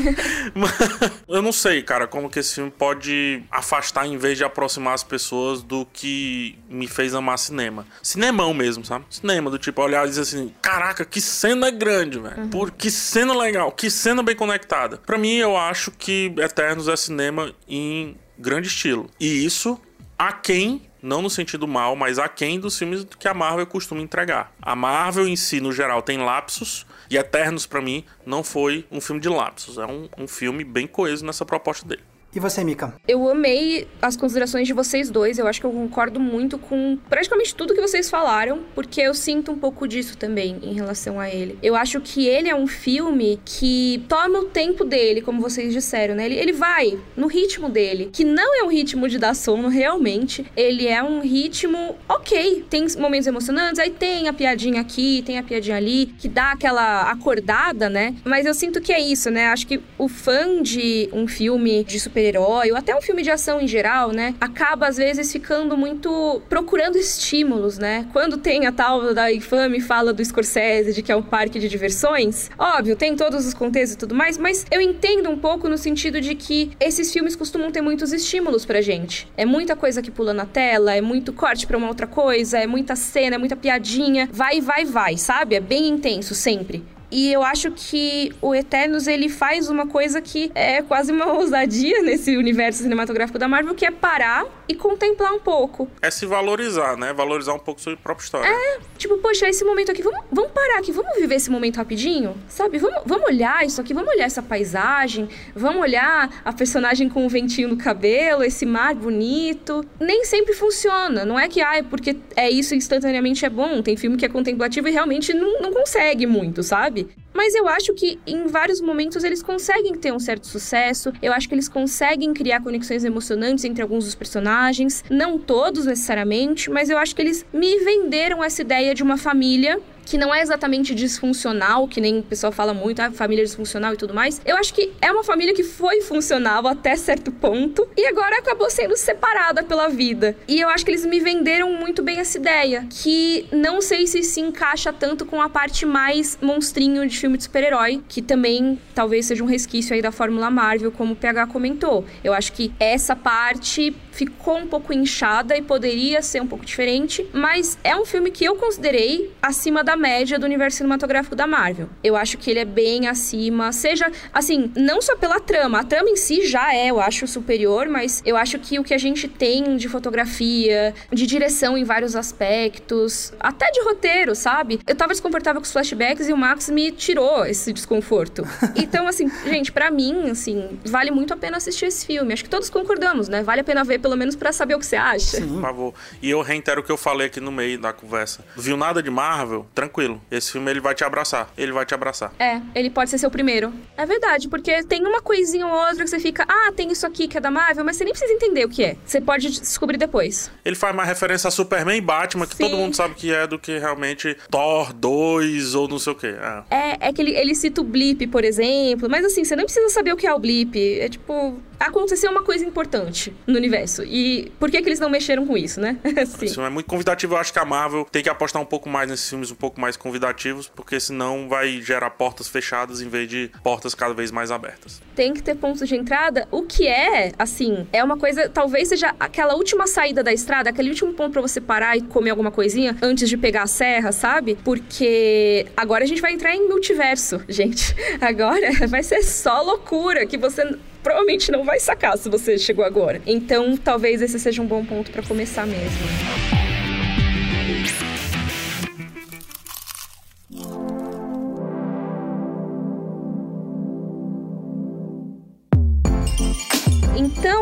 eu 1.29 1.43
não 1.43 1.53
sei, 1.53 1.83
cara, 1.83 2.07
como 2.07 2.31
que 2.31 2.39
esse 2.39 2.55
filme 2.55 2.71
pode 2.71 3.43
afastar 3.51 4.07
em 4.07 4.17
vez 4.17 4.39
de 4.39 4.45
aproximar 4.45 4.95
as 4.95 5.03
pessoas 5.03 5.63
do 5.63 5.87
que 5.93 6.59
me 6.69 6.87
fez 6.87 7.15
amar 7.15 7.39
cinema. 7.39 7.87
Cinemão 8.03 8.55
mesmo, 8.55 8.85
sabe? 8.85 9.05
Cinema, 9.11 9.51
do 9.51 9.59
tipo, 9.59 9.83
olhar 9.83 10.07
e 10.07 10.09
dizer 10.09 10.23
assim, 10.23 10.53
caraca, 10.61 11.05
que 11.05 11.21
cena 11.21 11.71
grande, 11.71 12.19
velho. 12.19 12.51
Uhum. 12.53 12.71
que 12.71 12.91
cena 12.91 13.37
legal, 13.37 13.73
que 13.73 13.91
cena 13.91 14.23
bem 14.23 14.37
conectada. 14.37 14.99
Para 14.99 15.19
mim, 15.19 15.37
eu 15.37 15.57
acho 15.57 15.91
que 15.91 16.33
Eternos 16.39 16.89
é 16.89 16.97
cinema 16.97 17.53
em 17.69 18.17
grande 18.39 18.69
estilo. 18.69 19.09
E 19.19 19.45
isso 19.45 19.81
a 20.19 20.33
quem 20.33 20.83
não 21.03 21.23
no 21.23 21.31
sentido 21.31 21.67
mal, 21.67 21.97
mas 21.97 22.19
a 22.19 22.29
quem 22.29 22.61
dos 22.61 22.79
filmes 22.79 23.07
que 23.19 23.27
a 23.27 23.35
Marvel 23.35 23.67
costuma 23.67 24.03
entregar. 24.03 24.53
A 24.61 24.77
Marvel 24.77 25.27
em 25.27 25.37
si, 25.37 25.61
no 25.61 25.73
geral, 25.73 26.03
tem 26.03 26.19
lapsos, 26.19 26.87
e 27.09 27.17
Eternos, 27.17 27.67
para 27.67 27.81
mim, 27.81 28.05
não 28.25 28.45
foi 28.45 28.87
um 28.91 29.01
filme 29.01 29.21
de 29.21 29.29
lapsos. 29.29 29.79
É 29.79 29.87
um, 29.87 30.09
um 30.17 30.29
filme 30.29 30.63
bem 30.63 30.87
coeso 30.87 31.25
nessa 31.25 31.45
proposta 31.45 31.87
dele. 31.87 32.03
E 32.33 32.39
você, 32.39 32.63
Mika? 32.63 32.95
Eu 33.09 33.29
amei 33.29 33.89
as 34.01 34.17
considerações 34.17 34.67
de 34.67 34.73
vocês 34.73 35.11
dois. 35.11 35.37
Eu 35.37 35.49
acho 35.49 35.61
que 35.61 35.67
eu 35.67 35.73
concordo 35.73 36.21
muito 36.21 36.59
com 36.59 36.97
praticamente 37.09 37.53
tudo 37.53 37.75
que 37.75 37.81
vocês 37.81 38.09
falaram, 38.09 38.61
porque 38.73 39.01
eu 39.01 39.15
sinto 39.15 39.51
um 39.51 39.59
pouco 39.59 39.89
disso 39.89 40.17
também 40.17 40.57
em 40.63 40.73
relação 40.73 41.19
a 41.19 41.29
ele. 41.29 41.59
Eu 41.61 41.75
acho 41.75 42.01
que 42.01 42.29
ele 42.29 42.49
é 42.49 42.55
um 42.55 42.69
filme 42.69 43.41
que 43.45 44.05
toma 44.09 44.39
o 44.39 44.45
tempo 44.45 44.85
dele, 44.85 45.21
como 45.23 45.41
vocês 45.41 45.73
disseram, 45.73 46.15
né? 46.15 46.27
Ele, 46.27 46.37
ele 46.37 46.53
vai 46.53 47.01
no 47.17 47.27
ritmo 47.27 47.69
dele, 47.69 48.11
que 48.13 48.23
não 48.23 48.61
é 48.61 48.63
um 48.63 48.69
ritmo 48.69 49.09
de 49.09 49.19
dar 49.19 49.35
sono 49.35 49.67
realmente. 49.67 50.47
Ele 50.57 50.87
é 50.87 51.03
um 51.03 51.21
ritmo 51.21 51.97
ok. 52.09 52.65
Tem 52.71 52.87
momentos 52.97 53.27
emocionantes, 53.27 53.81
aí 53.81 53.91
tem 53.91 54.29
a 54.29 54.33
piadinha 54.33 54.81
aqui, 54.81 55.23
tem 55.27 55.37
a 55.37 55.43
piadinha 55.43 55.77
ali, 55.77 56.15
que 56.17 56.29
dá 56.29 56.53
aquela 56.53 57.11
acordada, 57.11 57.91
né? 57.91 58.15
Mas 58.25 58.47
eu 58.47 58.55
sinto 58.55 58.81
que 58.81 58.93
é 58.93 59.01
isso, 59.01 59.33
né? 59.33 59.49
Acho 59.49 59.67
que 59.67 59.81
o 59.99 60.07
fã 60.07 60.63
de 60.63 61.09
um 61.13 61.27
filme 61.27 61.83
de 61.83 61.99
super 61.99 62.20
super-herói, 62.21 62.71
ou 62.71 62.77
até 62.77 62.95
um 62.95 63.01
filme 63.01 63.23
de 63.23 63.31
ação 63.31 63.61
em 63.61 63.67
geral, 63.67 64.13
né? 64.13 64.35
Acaba, 64.41 64.87
às 64.87 64.97
vezes, 64.97 65.33
ficando 65.33 65.77
muito 65.77 66.43
procurando 66.49 66.97
estímulos, 66.97 67.79
né? 67.79 68.07
Quando 68.13 68.37
tem 68.37 68.67
a 68.67 68.73
tal 68.73 69.15
da 69.15 69.33
infame 69.33 69.81
fala 69.81 70.13
do 70.13 70.25
Scorsese 70.25 70.93
de 70.93 71.03
que 71.03 71.11
é 71.11 71.17
um 71.17 71.23
parque 71.23 71.59
de 71.59 71.69
diversões, 71.69 72.51
óbvio, 72.59 72.95
tem 72.95 73.17
todos 73.17 73.47
os 73.47 73.55
contextos 73.55 73.95
e 73.95 73.99
tudo 73.99 74.15
mais, 74.15 74.37
mas 74.37 74.67
eu 74.71 74.81
entendo 74.81 75.31
um 75.31 75.39
pouco 75.39 75.69
no 75.69 75.79
sentido 75.79 76.21
de 76.21 76.35
que 76.35 76.71
esses 76.79 77.13
filmes 77.13 77.35
costumam 77.35 77.71
ter 77.71 77.81
muitos 77.81 78.13
estímulos 78.13 78.65
pra 78.67 78.81
gente. 78.81 79.27
É 79.37 79.47
muita 79.47 79.75
coisa 79.75 80.03
que 80.03 80.11
pula 80.11 80.35
na 80.35 80.45
tela, 80.45 80.95
é 80.95 81.01
muito 81.01 81.33
corte 81.33 81.67
pra 81.67 81.79
uma 81.79 81.89
outra 81.89 82.07
coisa, 82.07 82.59
é 82.59 82.67
muita 82.67 82.95
cena, 82.95 83.37
é 83.37 83.39
muita 83.39 83.57
piadinha, 83.57 84.29
vai, 84.31 84.61
vai, 84.61 84.85
vai, 84.85 85.17
sabe? 85.17 85.55
É 85.55 85.61
bem 85.61 85.89
intenso 85.89 86.35
sempre. 86.35 86.85
E 87.11 87.33
eu 87.33 87.43
acho 87.43 87.71
que 87.73 88.33
o 88.41 88.55
Eternos 88.55 89.07
ele 89.07 89.29
faz 89.29 89.69
uma 89.69 89.87
coisa 89.87 90.21
que 90.21 90.51
é 90.55 90.81
quase 90.83 91.11
uma 91.13 91.33
ousadia 91.33 92.03
nesse 92.03 92.37
universo 92.37 92.83
cinematográfico 92.83 93.39
da 93.39 93.49
Marvel, 93.49 93.75
que 93.75 93.85
é 93.85 93.91
parar 93.91 94.45
e 94.71 94.75
contemplar 94.75 95.33
um 95.33 95.41
pouco. 95.41 95.89
É 96.01 96.13
se 96.13 96.25
valorizar, 96.25 96.97
né? 96.97 97.13
Valorizar 97.13 97.55
um 97.55 97.59
pouco 97.59 97.81
sua 97.81 97.97
própria 97.97 98.25
história. 98.25 98.49
É, 98.49 98.79
tipo, 98.97 99.19
poxa, 99.19 99.49
esse 99.49 99.65
momento 99.65 99.91
aqui, 99.91 100.01
vamos, 100.01 100.21
vamos 100.31 100.53
parar 100.53 100.79
aqui, 100.79 100.93
vamos 100.93 101.17
viver 101.17 101.35
esse 101.35 101.51
momento 101.51 101.77
rapidinho, 101.77 102.37
sabe? 102.49 102.79
Vamos, 102.79 103.03
vamos 103.05 103.27
olhar 103.27 103.67
isso 103.67 103.81
aqui, 103.81 103.93
vamos 103.93 104.09
olhar 104.11 104.27
essa 104.27 104.41
paisagem, 104.41 105.29
vamos 105.57 105.83
olhar 105.83 106.41
a 106.45 106.53
personagem 106.53 107.09
com 107.09 107.27
o 107.27 107.29
ventinho 107.29 107.69
no 107.69 107.77
cabelo, 107.77 108.45
esse 108.45 108.65
mar 108.65 108.95
bonito. 108.95 109.85
Nem 109.99 110.25
sempre 110.25 110.55
funciona, 110.55 111.25
não 111.25 111.39
é 111.39 111.49
que, 111.49 111.61
ah, 111.61 111.79
é 111.79 111.83
porque 111.83 112.17
é 112.37 112.49
isso 112.49 112.73
instantaneamente 112.73 113.45
é 113.45 113.51
bom. 113.51 113.83
Tem 113.83 113.97
filme 113.97 114.17
que 114.17 114.25
é 114.25 114.29
contemplativo 114.29 114.87
e 114.87 114.93
realmente 114.93 115.35
não, 115.35 115.61
não 115.61 115.73
consegue 115.73 116.27
muito, 116.27 116.63
sabe? 116.63 117.09
Mas 117.33 117.55
eu 117.55 117.69
acho 117.69 117.95
que 117.95 118.19
em 118.27 118.47
vários 118.47 118.81
momentos 118.81 119.25
eles 119.25 119.43
conseguem 119.43 119.95
ter 119.95 120.13
um 120.13 120.19
certo 120.19 120.47
sucesso. 120.47 121.13
Eu 121.23 121.33
acho 121.33 121.49
que 121.49 121.55
eles 121.55 121.69
conseguem 121.69 122.33
criar 122.35 122.61
conexões 122.61 123.05
emocionantes 123.05 123.65
entre 123.65 123.83
alguns 123.83 124.05
dos 124.05 124.15
personagens. 124.15 125.05
Não 125.09 125.39
todos 125.39 125.87
necessariamente, 125.87 126.71
mas 126.71 126.91
eu 126.91 126.99
acho 126.99 127.15
que 127.15 127.23
eles 127.23 127.47
me 127.53 127.79
venderam 127.81 128.43
essa 128.43 128.63
ideia 128.63 128.95
de 128.95 129.03
uma 129.03 129.17
família 129.17 129.81
que 130.11 130.19
não 130.19 130.35
é 130.35 130.43
exatamente 130.43 130.93
disfuncional, 130.93 131.87
que 131.87 132.01
nem 132.01 132.19
o 132.19 132.23
pessoal 132.25 132.51
fala 132.51 132.75
muito, 132.75 132.99
ah, 132.99 133.13
família 133.13 133.45
disfuncional 133.45 133.95
e 133.95 133.97
tudo 133.97 134.13
mais. 134.13 134.41
Eu 134.45 134.57
acho 134.57 134.75
que 134.75 134.93
é 135.01 135.09
uma 135.13 135.23
família 135.23 135.55
que 135.55 135.63
foi 135.63 136.01
funcional 136.01 136.67
até 136.67 136.97
certo 136.97 137.31
ponto 137.31 137.87
e 137.97 138.05
agora 138.09 138.39
acabou 138.39 138.69
sendo 138.69 138.97
separada 138.97 139.63
pela 139.63 139.89
vida. 139.89 140.37
E 140.49 140.61
eu 140.61 140.69
acho 140.69 140.85
que 140.85 140.91
eles 140.91 141.07
me 141.07 141.21
venderam 141.21 141.73
muito 141.75 142.03
bem 142.03 142.19
essa 142.19 142.39
ideia, 142.39 142.89
que 142.91 143.47
não 143.53 143.81
sei 143.81 144.05
se 144.09 144.25
se 144.25 144.41
encaixa 144.41 144.93
tanto 144.93 145.25
com 145.25 145.41
a 145.41 145.49
parte 145.49 145.87
mais 145.87 146.37
monstrinho 146.43 147.07
de 147.07 147.17
filme 147.17 147.37
de 147.37 147.45
super-herói, 147.45 148.03
que 148.09 148.21
também 148.21 148.81
talvez 148.93 149.27
seja 149.27 149.45
um 149.45 149.47
resquício 149.47 149.95
aí 149.95 150.03
da 150.03 150.11
Fórmula 150.11 150.51
Marvel, 150.51 150.91
como 150.91 151.13
o 151.13 151.17
PH 151.17 151.47
comentou. 151.47 152.05
Eu 152.25 152.33
acho 152.33 152.53
que 152.53 152.73
essa 152.81 153.15
parte 153.15 153.95
ficou 154.11 154.59
um 154.59 154.67
pouco 154.67 154.93
inchada 154.93 155.57
e 155.57 155.63
poderia 155.63 156.21
ser 156.21 156.43
um 156.43 156.49
pouco 156.49 156.67
diferente, 156.67 157.25
mas 157.33 157.79
é 157.85 157.95
um 157.95 158.05
filme 158.05 158.33
que 158.33 158.45
eu 158.45 158.57
considerei 158.57 159.33
acima 159.41 159.85
da 159.85 160.00
média 160.01 160.39
do 160.39 160.47
universo 160.47 160.79
cinematográfico 160.79 161.37
da 161.37 161.47
Marvel. 161.47 161.89
Eu 162.03 162.17
acho 162.17 162.39
que 162.39 162.51
ele 162.51 162.59
é 162.59 162.65
bem 162.65 163.07
acima, 163.07 163.71
seja 163.73 164.11
assim, 164.33 164.73
não 164.75 165.01
só 165.01 165.17
pela 165.17 165.39
trama, 165.39 165.81
a 165.81 165.85
trama 165.85 166.11
em 166.11 166.17
si 166.17 166.47
já 166.47 166.75
é, 166.75 166.91
eu 166.91 166.99
acho, 166.99 167.27
superior, 167.27 167.89
mas 167.89 168.23
eu 168.25 168.37
acho 168.37 168.59
que 168.59 168.79
o 168.79 168.85
que 168.85 168.95
a 168.95 168.99
gente 168.99 169.29
tem 169.29 169.77
de 169.77 169.89
fotografia, 169.89 170.95
de 171.13 171.27
direção 171.27 171.77
em 171.77 171.85
vários 171.85 172.17
aspectos, 172.17 173.33
até 173.39 173.71
de 173.71 173.81
roteiro, 173.83 174.35
sabe? 174.35 174.81
Eu 174.87 174.97
tava 174.97 175.13
desconfortável 175.13 175.61
com 175.61 175.65
os 175.65 175.73
flashbacks 175.73 176.29
e 176.29 176.33
o 176.33 176.37
Max 176.37 176.71
me 176.71 176.91
tirou 176.91 177.45
esse 177.45 177.73
desconforto. 177.73 178.45
Então, 178.77 179.07
assim, 179.07 179.31
gente, 179.45 179.71
para 179.71 179.91
mim, 179.91 180.31
assim, 180.31 180.79
vale 180.85 181.11
muito 181.11 181.35
a 181.35 181.37
pena 181.37 181.59
assistir 181.59 181.87
esse 181.87 182.07
filme. 182.07 182.33
Acho 182.33 182.43
que 182.43 182.49
todos 182.51 182.71
concordamos, 182.71 183.29
né? 183.29 183.43
Vale 183.43 183.61
a 183.61 183.65
pena 183.65 183.85
ver 183.85 183.99
pelo 183.99 184.17
menos 184.17 184.35
para 184.35 184.53
saber 184.53 184.75
o 184.75 184.79
que 184.79 184.87
você 184.87 184.97
acha. 184.97 185.37
Sim. 185.37 185.49
Por 185.49 185.61
favor. 185.61 185.95
E 186.23 186.31
eu 186.31 186.41
reitero 186.41 186.81
o 186.81 186.85
que 186.85 186.91
eu 186.91 186.97
falei 186.97 187.27
aqui 187.27 187.41
no 187.41 187.53
meio 187.53 187.79
da 187.79 187.93
conversa. 187.93 188.45
Viu 188.57 188.77
nada 188.77 189.03
de 189.03 189.11
Marvel? 189.11 189.67
Tranquilo. 189.75 189.90
Esse 190.31 190.53
filme 190.53 190.71
ele 190.71 190.81
vai 190.81 190.95
te 190.95 191.05
abraçar. 191.05 191.51
Ele 191.57 191.73
vai 191.73 191.85
te 191.85 191.95
abraçar. 191.95 192.33
É, 192.39 192.61
ele 192.75 192.91
pode 192.91 193.11
ser 193.11 193.19
seu 193.19 193.31
primeiro. 193.31 193.73
É 193.97 194.07
verdade, 194.07 194.49
porque 194.49 194.83
tem 194.85 195.07
uma 195.07 195.21
coisinha 195.21 195.67
ou 195.67 195.73
outra 195.73 196.05
que 196.05 196.11
você 196.11 196.21
fica, 196.21 196.45
ah, 196.49 196.73
tem 196.75 196.91
isso 196.91 197.07
aqui 197.07 197.29
que 197.29 197.37
é 197.37 197.41
da 197.41 197.51
Marvel, 197.51 197.85
mas 197.85 197.97
você 197.97 198.05
nem 198.05 198.13
precisa 198.13 198.33
entender 198.33 198.65
o 198.65 198.69
que 198.69 198.85
é. 198.85 198.97
Você 199.05 199.21
pode 199.21 199.51
descobrir 199.51 199.99
depois. 199.99 200.51
Ele 200.65 200.77
faz 200.77 200.95
mais 200.95 201.09
referência 201.09 201.49
a 201.49 201.51
Superman 201.51 201.97
e 201.97 202.01
Batman, 202.01 202.47
que 202.47 202.57
Sim. 202.57 202.65
todo 202.65 202.77
mundo 202.77 202.95
sabe 202.95 203.15
que 203.15 203.33
é, 203.33 203.47
do 203.47 203.59
que 203.59 203.79
realmente 203.79 204.37
Thor 204.51 204.93
2 204.93 205.75
ou 205.75 205.89
não 205.89 205.99
sei 205.99 206.13
o 206.13 206.17
que. 206.17 206.27
É, 206.27 206.63
é, 206.71 207.09
é 207.09 207.13
que 207.13 207.21
ele, 207.21 207.35
ele 207.37 207.55
cita 207.55 207.81
o 207.81 207.85
Blip, 207.85 208.27
por 208.29 208.45
exemplo, 208.45 209.09
mas 209.09 209.25
assim, 209.25 209.45
você 209.45 209.57
não 209.57 209.65
precisa 209.65 209.89
saber 209.91 210.13
o 210.13 210.17
que 210.17 210.27
é 210.27 210.33
o 210.33 210.39
Blip. 210.39 210.77
É 211.01 211.09
tipo, 211.09 211.61
aconteceu 211.81 212.31
uma 212.31 212.43
coisa 212.43 212.65
importante 212.65 213.35
no 213.47 213.57
universo. 213.57 214.05
E 214.05 214.53
por 214.61 214.71
que, 214.71 214.81
que 214.83 214.89
eles 214.89 215.01
não 215.01 215.09
mexeram 215.09 215.47
com 215.47 215.57
isso, 215.57 215.81
né? 215.81 215.99
Sim. 216.27 216.45
Isso 216.45 216.61
é 216.61 216.69
muito 216.69 216.87
convidativo. 216.87 217.35
Eu 217.35 217.39
acho 217.39 217.53
que 217.53 217.59
a 217.59 217.65
Marvel 217.65 218.07
tem 218.13 218.23
que 218.23 218.29
apostar 218.29 218.61
um 218.61 218.67
pouco 218.67 218.89
mais 218.89 219.09
nesses 219.09 219.29
filmes 219.29 219.51
um 219.51 219.55
pouco 219.55 219.81
mais 219.81 219.97
convidativos, 219.97 220.69
porque 220.69 221.01
senão 221.01 221.49
vai 221.49 221.81
gerar 221.81 222.11
portas 222.11 222.49
fechadas 222.49 223.01
em 223.01 223.09
vez 223.09 223.29
de 223.29 223.51
portas 223.63 223.95
cada 223.95 224.13
vez 224.13 224.31
mais 224.31 224.51
abertas. 224.51 225.01
Tem 225.17 225.33
que 225.33 225.43
ter 225.43 225.55
pontos 225.57 225.89
de 225.89 225.97
entrada, 225.97 226.47
o 226.51 226.63
que 226.63 226.87
é, 226.87 227.33
assim, 227.39 227.87
é 227.93 228.05
uma 228.05 228.19
coisa, 228.19 228.49
talvez 228.49 228.89
seja 228.89 229.15
aquela 229.19 229.55
última 229.55 229.87
saída 229.87 230.23
da 230.23 230.33
estrada, 230.33 230.69
aquele 230.71 230.91
último 230.91 231.15
ponto 231.15 231.33
para 231.33 231.43
você 231.43 231.61
parar 231.61 231.97
e 231.97 232.03
comer 232.03 232.31
alguma 232.31 232.51
coisinha 232.51 232.97
antes 233.01 233.29
de 233.29 233.37
pegar 233.37 233.63
a 233.63 233.67
serra, 233.67 234.13
sabe? 234.13 234.59
Porque 234.65 235.67
agora 235.77 236.05
a 236.05 236.07
gente 236.07 236.21
vai 236.21 236.33
entrar 236.33 236.55
em 236.55 236.69
multiverso, 236.69 237.43
gente. 237.49 237.95
Agora 238.21 238.71
vai 238.89 239.03
ser 239.03 239.23
só 239.23 239.63
loucura 239.63 240.27
que 240.27 240.37
você 240.37 240.77
provavelmente 241.03 241.51
não 241.51 241.65
vai 241.65 241.81
sacar 241.81 242.17
se 242.17 242.29
você 242.29 242.59
chegou 242.59 242.85
agora. 242.85 243.21
Então, 243.27 243.77
talvez 243.77 244.23
esse 244.23 244.39
seja 244.39 244.63
um 244.63 244.67
bom 244.67 244.85
ponto 244.85 245.11
para 245.11 245.23
começar 245.23 245.67
mesmo. 245.67 246.70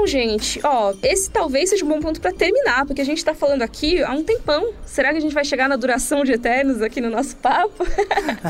Gente, 0.09 0.61
ó, 0.65 0.95
esse 1.03 1.31
talvez 1.31 1.71
seja 1.71 1.85
um 1.85 1.89
bom 1.89 2.01
ponto 2.01 2.21
para 2.21 2.33
terminar, 2.33 2.87
porque 2.87 3.01
a 3.01 3.05
gente 3.05 3.25
tá 3.25 3.35
falando 3.35 3.63
aqui 3.63 4.03
há 4.03 4.13
um 4.13 4.25
tempão. 4.25 4.73
Será 4.85 5.11
que 5.13 5.19
a 5.19 5.21
gente 5.21 5.35
vai 5.35 5.45
chegar 5.45 5.69
na 5.69 5.77
duração 5.77 6.25
de 6.25 6.33
Eternos 6.33 6.83
aqui 6.83 7.01
no 7.01 7.11
nosso 7.11 7.37
papo? 7.37 7.87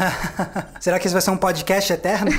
Será 0.81 0.99
que 0.99 1.07
isso 1.07 1.13
vai 1.13 1.23
ser 1.23 1.31
um 1.31 1.37
podcast 1.37 1.93
eterno? 1.93 2.31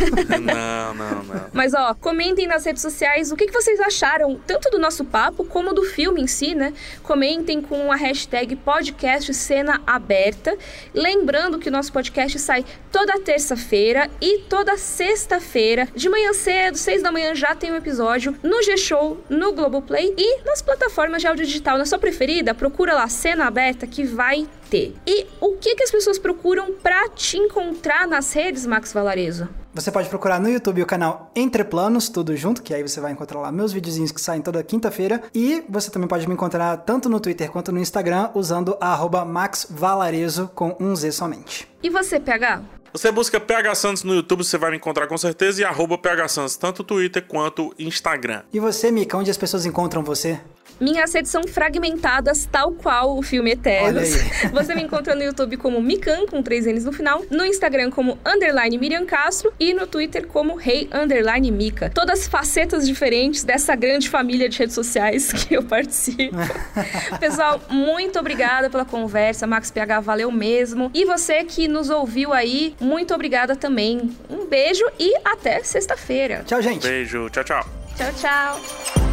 não, 0.42 0.94
não, 0.94 1.24
não. 1.24 1.46
Mas, 1.54 1.74
ó, 1.74 1.94
comentem 1.94 2.48
nas 2.48 2.66
redes 2.66 2.82
sociais 2.82 3.32
o 3.32 3.36
que, 3.36 3.48
que 3.48 3.54
vocês 3.54 3.80
acharam, 3.80 4.40
tanto 4.48 4.70
do 4.70 4.80
nosso 4.80 5.04
papo 5.06 5.44
como 5.44 5.74
do 5.74 5.84
filme 5.84 6.22
em 6.22 6.28
si, 6.28 6.56
né? 6.56 6.74
Comentem 7.04 7.62
com 7.62 7.92
a 7.92 7.96
hashtag 7.96 8.56
podcast 8.56 9.34
cena 9.34 9.82
aberta. 9.86 10.58
Lembrando 10.94 11.60
que 11.60 11.70
o 11.70 11.72
nosso 11.72 11.92
podcast 11.92 12.40
sai 12.40 12.66
toda 12.92 13.20
terça-feira 13.20 14.10
e 14.22 14.40
toda 14.44 14.78
sexta-feira, 14.78 15.88
de 15.96 16.10
manhã 16.10 16.34
cedo, 16.34 16.78
seis 16.78 17.04
da 17.04 17.12
manhã 17.12 17.36
já 17.36 17.54
tem 17.54 17.72
um 17.72 17.76
episódio 17.76 18.36
no 18.42 18.64
G 18.64 18.78
No 19.30 19.54
Globoplay 19.54 20.14
e 20.18 20.44
nas 20.44 20.62
plataformas 20.62 21.22
de 21.22 21.28
áudio 21.28 21.46
digital. 21.46 21.78
Na 21.78 21.86
sua 21.86 21.98
preferida, 21.98 22.54
procura 22.54 22.94
lá 22.94 23.08
Cena 23.08 23.46
Aberta 23.46 23.88
que 23.88 24.04
vai 24.04 24.48
ter. 24.70 24.96
E 25.06 25.26
o 25.40 25.54
que, 25.54 25.76
que 25.76 25.84
as 25.84 25.92
pessoas 25.92 26.20
procuram 26.20 26.74
pra 26.74 27.10
te 27.10 27.38
encontrar 27.38 28.08
nas 28.08 28.34
redes, 28.34 28.66
Max 28.66 28.94
Valarezo? 28.94 29.48
Você 29.74 29.92
pode 29.92 30.10
procurar 30.10 30.40
no 30.40 30.50
YouTube 30.50 30.82
o 30.82 30.86
canal 30.86 31.32
Entre 31.36 31.64
Planos, 31.64 32.10
tudo 32.10 32.36
junto, 32.36 32.64
que 32.64 32.74
aí 32.74 32.82
você 32.82 33.00
vai 33.00 33.12
encontrar 33.12 33.40
lá 33.40 33.52
meus 33.52 33.72
videozinhos 33.72 34.12
que 34.12 34.20
saem 34.20 34.42
toda 34.42 34.64
quinta-feira. 34.64 35.22
E 35.34 35.64
você 35.70 35.92
também 35.92 36.08
pode 36.08 36.28
me 36.28 36.34
encontrar 36.34 36.76
tanto 36.78 37.08
no 37.08 37.20
Twitter 37.20 37.52
quanto 37.52 37.72
no 37.72 37.80
Instagram 37.80 38.32
usando 38.34 38.78
@maxvalarezo 39.28 40.50
com 40.56 40.76
um 40.80 40.96
Z 40.96 41.12
somente. 41.12 41.68
E 41.84 41.90
você, 41.90 42.20
PH? 42.20 42.62
Você 42.92 43.12
busca 43.12 43.40
PH 43.40 43.76
Santos 43.76 44.04
no 44.04 44.14
YouTube, 44.14 44.44
você 44.44 44.58
vai 44.58 44.72
me 44.72 44.78
encontrar 44.78 45.08
com 45.08 45.18
certeza, 45.18 45.62
e 45.62 45.64
arroba 45.64 45.98
PH 45.98 46.28
Santos, 46.28 46.58
tanto 46.58 46.84
Twitter 46.84 47.24
quanto 47.26 47.74
Instagram. 47.78 48.44
E 48.52 48.60
você, 48.60 48.92
Mika, 48.92 49.18
onde 49.18 49.30
as 49.30 49.38
pessoas 49.38 49.66
encontram 49.66 50.04
você? 50.04 50.40
Minhas 50.80 51.14
redes 51.14 51.32
são 51.32 51.44
fragmentadas, 51.44 52.48
tal 52.52 52.72
qual 52.72 53.18
o 53.18 53.22
filme 53.22 53.52
Eternos. 53.52 54.10
Você 54.52 54.74
me 54.76 54.84
encontra 54.84 55.16
no 55.16 55.24
YouTube 55.24 55.58
como 55.58 55.82
Mikan, 55.82 56.26
com 56.26 56.42
três 56.42 56.66
N's 56.66 56.86
no 56.86 56.92
final, 56.92 57.24
no 57.30 57.46
Instagram 57.46 57.90
como 57.92 58.18
underline 58.26 58.78
Miriam 58.78 59.06
Castro 59.06 59.54
e 59.60 59.74
no 59.74 59.86
Twitter 59.86 60.26
como 60.28 60.56
Rei 60.56 60.90
hey, 60.92 61.02
underline 61.02 61.52
Mika. 61.52 61.92
Todas 61.94 62.28
facetas 62.28 62.88
diferentes 62.88 63.44
dessa 63.44 63.76
grande 63.76 64.10
família 64.10 64.48
de 64.48 64.58
redes 64.58 64.76
sociais 64.76 65.32
que 65.34 65.56
eu 65.56 65.64
participo. 65.64 66.36
Pessoal, 67.20 67.62
muito 67.70 68.20
obrigada 68.20 68.70
pela 68.70 68.86
conversa. 68.86 69.46
Max 69.46 69.72
PH, 69.72 70.00
valeu 70.00 70.32
mesmo. 70.32 70.90
E 70.94 71.06
você 71.06 71.44
que 71.44 71.68
nos 71.68 71.90
ouviu 71.90 72.34
aí, 72.34 72.76
muito 72.80 73.14
obrigada 73.14 73.56
também. 73.56 74.16
Um 74.30 74.46
beijo 74.46 74.86
e 75.00 75.14
até 75.26 75.64
sexta-feira. 75.64 76.44
Tchau, 76.46 76.62
gente. 76.62 76.88
Beijo. 76.88 77.30
Tchau, 77.30 77.44
tchau. 77.44 77.66
Tchau, 77.96 78.14
tchau. 78.14 79.09